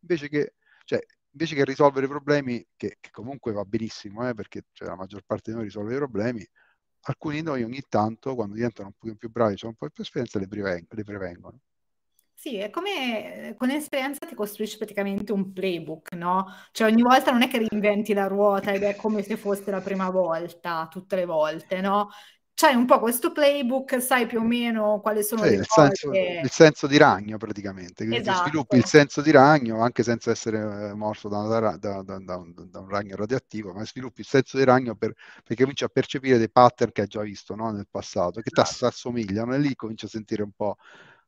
invece 0.00 0.28
che, 0.28 0.54
cioè, 0.84 1.00
invece 1.30 1.54
che 1.56 1.64
risolvere 1.64 2.06
i 2.06 2.08
problemi, 2.08 2.64
che, 2.76 2.98
che 3.00 3.10
comunque 3.10 3.52
va 3.52 3.64
benissimo, 3.64 4.28
eh, 4.28 4.34
perché 4.34 4.66
cioè, 4.72 4.88
la 4.88 4.96
maggior 4.96 5.22
parte 5.26 5.50
di 5.50 5.56
noi 5.56 5.66
risolve 5.66 5.94
i 5.94 5.96
problemi, 5.96 6.46
alcuni 7.04 7.36
di 7.36 7.42
noi 7.42 7.62
ogni 7.62 7.82
tanto, 7.88 8.34
quando 8.34 8.54
diventano 8.54 8.88
un 8.88 8.94
po' 8.94 9.16
più 9.16 9.30
bravi, 9.30 9.54
hanno 9.60 9.70
un 9.70 9.76
po' 9.76 9.88
più 9.90 10.02
esperienza, 10.02 10.38
le, 10.38 10.48
preveng- 10.48 10.92
le 10.92 11.04
prevengono. 11.04 11.60
Sì, 12.36 12.56
è 12.56 12.68
come 12.68 13.54
con 13.56 13.70
esperienza 13.70 14.26
ti 14.26 14.34
costruisci 14.34 14.76
praticamente 14.76 15.32
un 15.32 15.52
playbook, 15.52 16.12
no? 16.12 16.46
Cioè 16.72 16.90
ogni 16.90 17.00
volta 17.00 17.30
non 17.30 17.42
è 17.42 17.48
che 17.48 17.58
reinventi 17.66 18.12
la 18.12 18.26
ruota 18.26 18.72
ed 18.72 18.82
è 18.82 18.96
come 18.96 19.22
se 19.22 19.36
fosse 19.38 19.70
la 19.70 19.80
prima 19.80 20.10
volta, 20.10 20.86
tutte 20.90 21.16
le 21.16 21.24
volte, 21.24 21.80
no? 21.80 22.10
C'hai 22.54 22.76
un 22.76 22.86
po' 22.86 23.00
questo 23.00 23.32
playbook, 23.32 24.00
sai 24.00 24.26
più 24.26 24.38
o 24.38 24.44
meno 24.44 25.00
quali 25.00 25.24
sono 25.24 25.42
sì, 25.42 25.50
le 25.50 25.54
il 25.56 25.66
cose. 25.66 25.94
Senso, 25.94 26.10
il 26.12 26.50
senso 26.50 26.86
di 26.86 26.96
ragno 26.96 27.36
praticamente, 27.36 28.04
quindi 28.06 28.18
esatto. 28.18 28.48
sviluppi 28.48 28.76
il 28.76 28.84
senso 28.84 29.20
di 29.22 29.32
ragno 29.32 29.82
anche 29.82 30.04
senza 30.04 30.30
essere 30.30 30.90
eh, 30.90 30.94
morso 30.94 31.28
da, 31.28 31.76
da, 31.76 31.76
da, 31.76 32.02
da, 32.02 32.36
un 32.36 32.88
ragno 32.88 33.16
radioattivo, 33.16 33.72
ma 33.72 33.84
sviluppi 33.84 34.20
il 34.20 34.26
senso 34.26 34.56
di 34.56 34.64
ragno 34.64 34.94
per, 34.94 35.12
perché 35.42 35.62
cominci 35.62 35.84
a 35.84 35.88
percepire 35.88 36.38
dei 36.38 36.50
pattern 36.50 36.92
che 36.92 37.02
hai 37.02 37.06
già 37.08 37.22
visto 37.22 37.56
no? 37.56 37.72
nel 37.72 37.88
passato, 37.90 38.40
che 38.40 38.50
esatto. 38.52 38.76
ti 38.78 38.84
assomigliano 38.84 39.54
e 39.54 39.58
lì 39.58 39.74
cominci 39.74 40.04
a 40.04 40.08
sentire 40.08 40.42
un 40.42 40.52
po', 40.52 40.76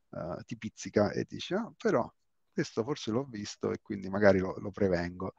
uh, 0.09 0.41
ti 0.45 0.57
pizzica 0.57 1.11
e 1.11 1.25
dici, 1.27 1.53
ah, 1.53 1.69
però 1.75 2.09
questo 2.53 2.83
forse 2.83 3.11
l'ho 3.11 3.25
visto 3.25 3.71
e 3.71 3.79
quindi 3.81 4.09
magari 4.09 4.39
lo, 4.39 4.55
lo 4.59 4.71
prevengo. 4.71 5.33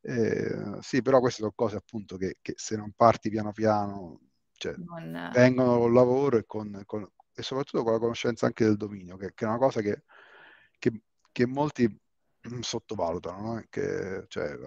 Eh, 0.00 0.78
sì, 0.80 1.02
però 1.02 1.20
queste 1.20 1.40
sono 1.40 1.52
cose 1.54 1.76
appunto 1.76 2.16
che, 2.16 2.38
che 2.40 2.54
se 2.56 2.76
non 2.76 2.92
parti 2.94 3.28
piano 3.28 3.52
piano 3.52 4.20
cioè, 4.56 4.74
non... 4.76 5.30
vengono 5.32 5.78
col 5.78 5.92
lavoro 5.92 6.38
e, 6.38 6.44
con, 6.46 6.82
con, 6.86 7.08
e, 7.34 7.42
soprattutto 7.42 7.82
con 7.82 7.92
la 7.92 7.98
conoscenza 7.98 8.46
anche 8.46 8.64
del 8.64 8.76
dominio, 8.76 9.16
che, 9.16 9.32
che 9.34 9.44
è 9.44 9.48
una 9.48 9.58
cosa 9.58 9.80
che, 9.80 10.04
che, 10.78 11.00
che 11.32 11.46
molti 11.46 11.88
sottovalutano, 12.60 13.54
no? 13.54 13.64
che, 13.68 14.24
cioè, 14.28 14.58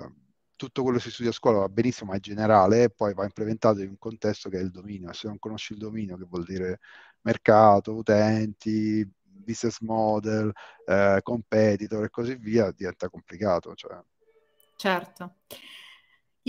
tutto 0.56 0.84
quello 0.84 0.98
che 0.98 1.04
si 1.04 1.12
studia 1.12 1.32
a 1.32 1.34
scuola 1.34 1.60
va 1.60 1.70
benissimo, 1.70 2.12
ma 2.12 2.18
è 2.18 2.20
generale, 2.20 2.84
e 2.84 2.90
poi 2.90 3.14
va 3.14 3.24
implementato 3.24 3.82
in 3.82 3.90
un 3.90 3.98
contesto 3.98 4.50
che 4.50 4.58
è 4.60 4.62
il 4.62 4.72
dominio. 4.72 5.14
Se 5.14 5.28
non 5.28 5.40
conosci 5.40 5.72
il 5.72 5.80
dominio, 5.80 6.18
che 6.18 6.26
vuol 6.26 6.44
dire 6.44 6.80
mercato, 7.22 7.96
utenti, 7.96 9.10
business 9.22 9.80
model, 9.80 10.52
eh, 10.86 11.20
competitor 11.24 12.04
e 12.04 12.10
così 12.10 12.36
via, 12.36 12.72
diventa 12.72 13.10
complicato. 13.10 13.74
Cioè. 13.74 13.98
Certo. 14.76 15.36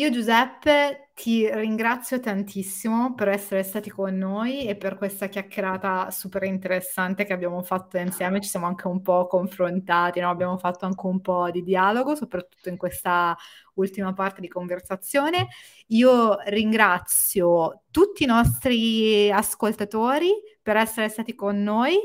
Io 0.01 0.09
Giuseppe 0.09 1.11
ti 1.15 1.47
ringrazio 1.53 2.21
tantissimo 2.21 3.13
per 3.13 3.29
essere 3.29 3.63
stati 3.63 3.91
con 3.91 4.17
noi 4.17 4.67
e 4.67 4.75
per 4.75 4.97
questa 4.97 5.27
chiacchierata 5.27 6.11
super 6.11 6.45
interessante 6.45 7.27
che 7.27 7.35
abbiamo 7.35 7.61
fatto 7.63 7.99
insieme, 7.99 8.41
ci 8.41 8.49
siamo 8.49 8.65
anche 8.65 8.87
un 8.87 9.03
po' 9.03 9.27
confrontati, 9.27 10.21
no? 10.21 10.31
abbiamo 10.31 10.57
fatto 10.57 10.87
anche 10.87 11.07
un 11.07 11.21
po' 11.21 11.51
di 11.51 11.63
dialogo, 11.63 12.15
soprattutto 12.15 12.71
in 12.71 12.79
questa 12.79 13.37
ultima 13.75 14.15
parte 14.15 14.41
di 14.41 14.49
conversazione. 14.49 15.49
Io 15.89 16.39
ringrazio 16.47 17.83
tutti 17.91 18.23
i 18.23 18.27
nostri 18.27 19.31
ascoltatori 19.31 20.31
per 20.63 20.77
essere 20.77 21.11
stati 21.11 21.35
con 21.35 21.63
noi, 21.63 21.97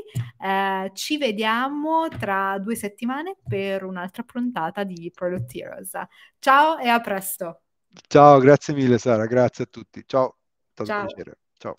eh, 0.44 0.90
ci 0.92 1.16
vediamo 1.16 2.08
tra 2.08 2.58
due 2.58 2.74
settimane 2.76 3.38
per 3.48 3.84
un'altra 3.84 4.22
puntata 4.22 4.84
di 4.84 5.10
Product 5.14 5.54
Heroes. 5.54 5.92
Ciao 6.38 6.76
e 6.76 6.88
a 6.88 7.00
presto! 7.00 7.62
Ciao, 8.08 8.38
grazie 8.38 8.74
mille 8.74 8.98
Sara, 8.98 9.26
grazie 9.26 9.64
a 9.64 9.66
tutti. 9.66 10.02
Ciao, 10.06 10.38
è 10.68 10.70
stato 10.72 10.90
un 10.90 10.96
piacere. 11.06 11.38
Ciao. 11.58 11.74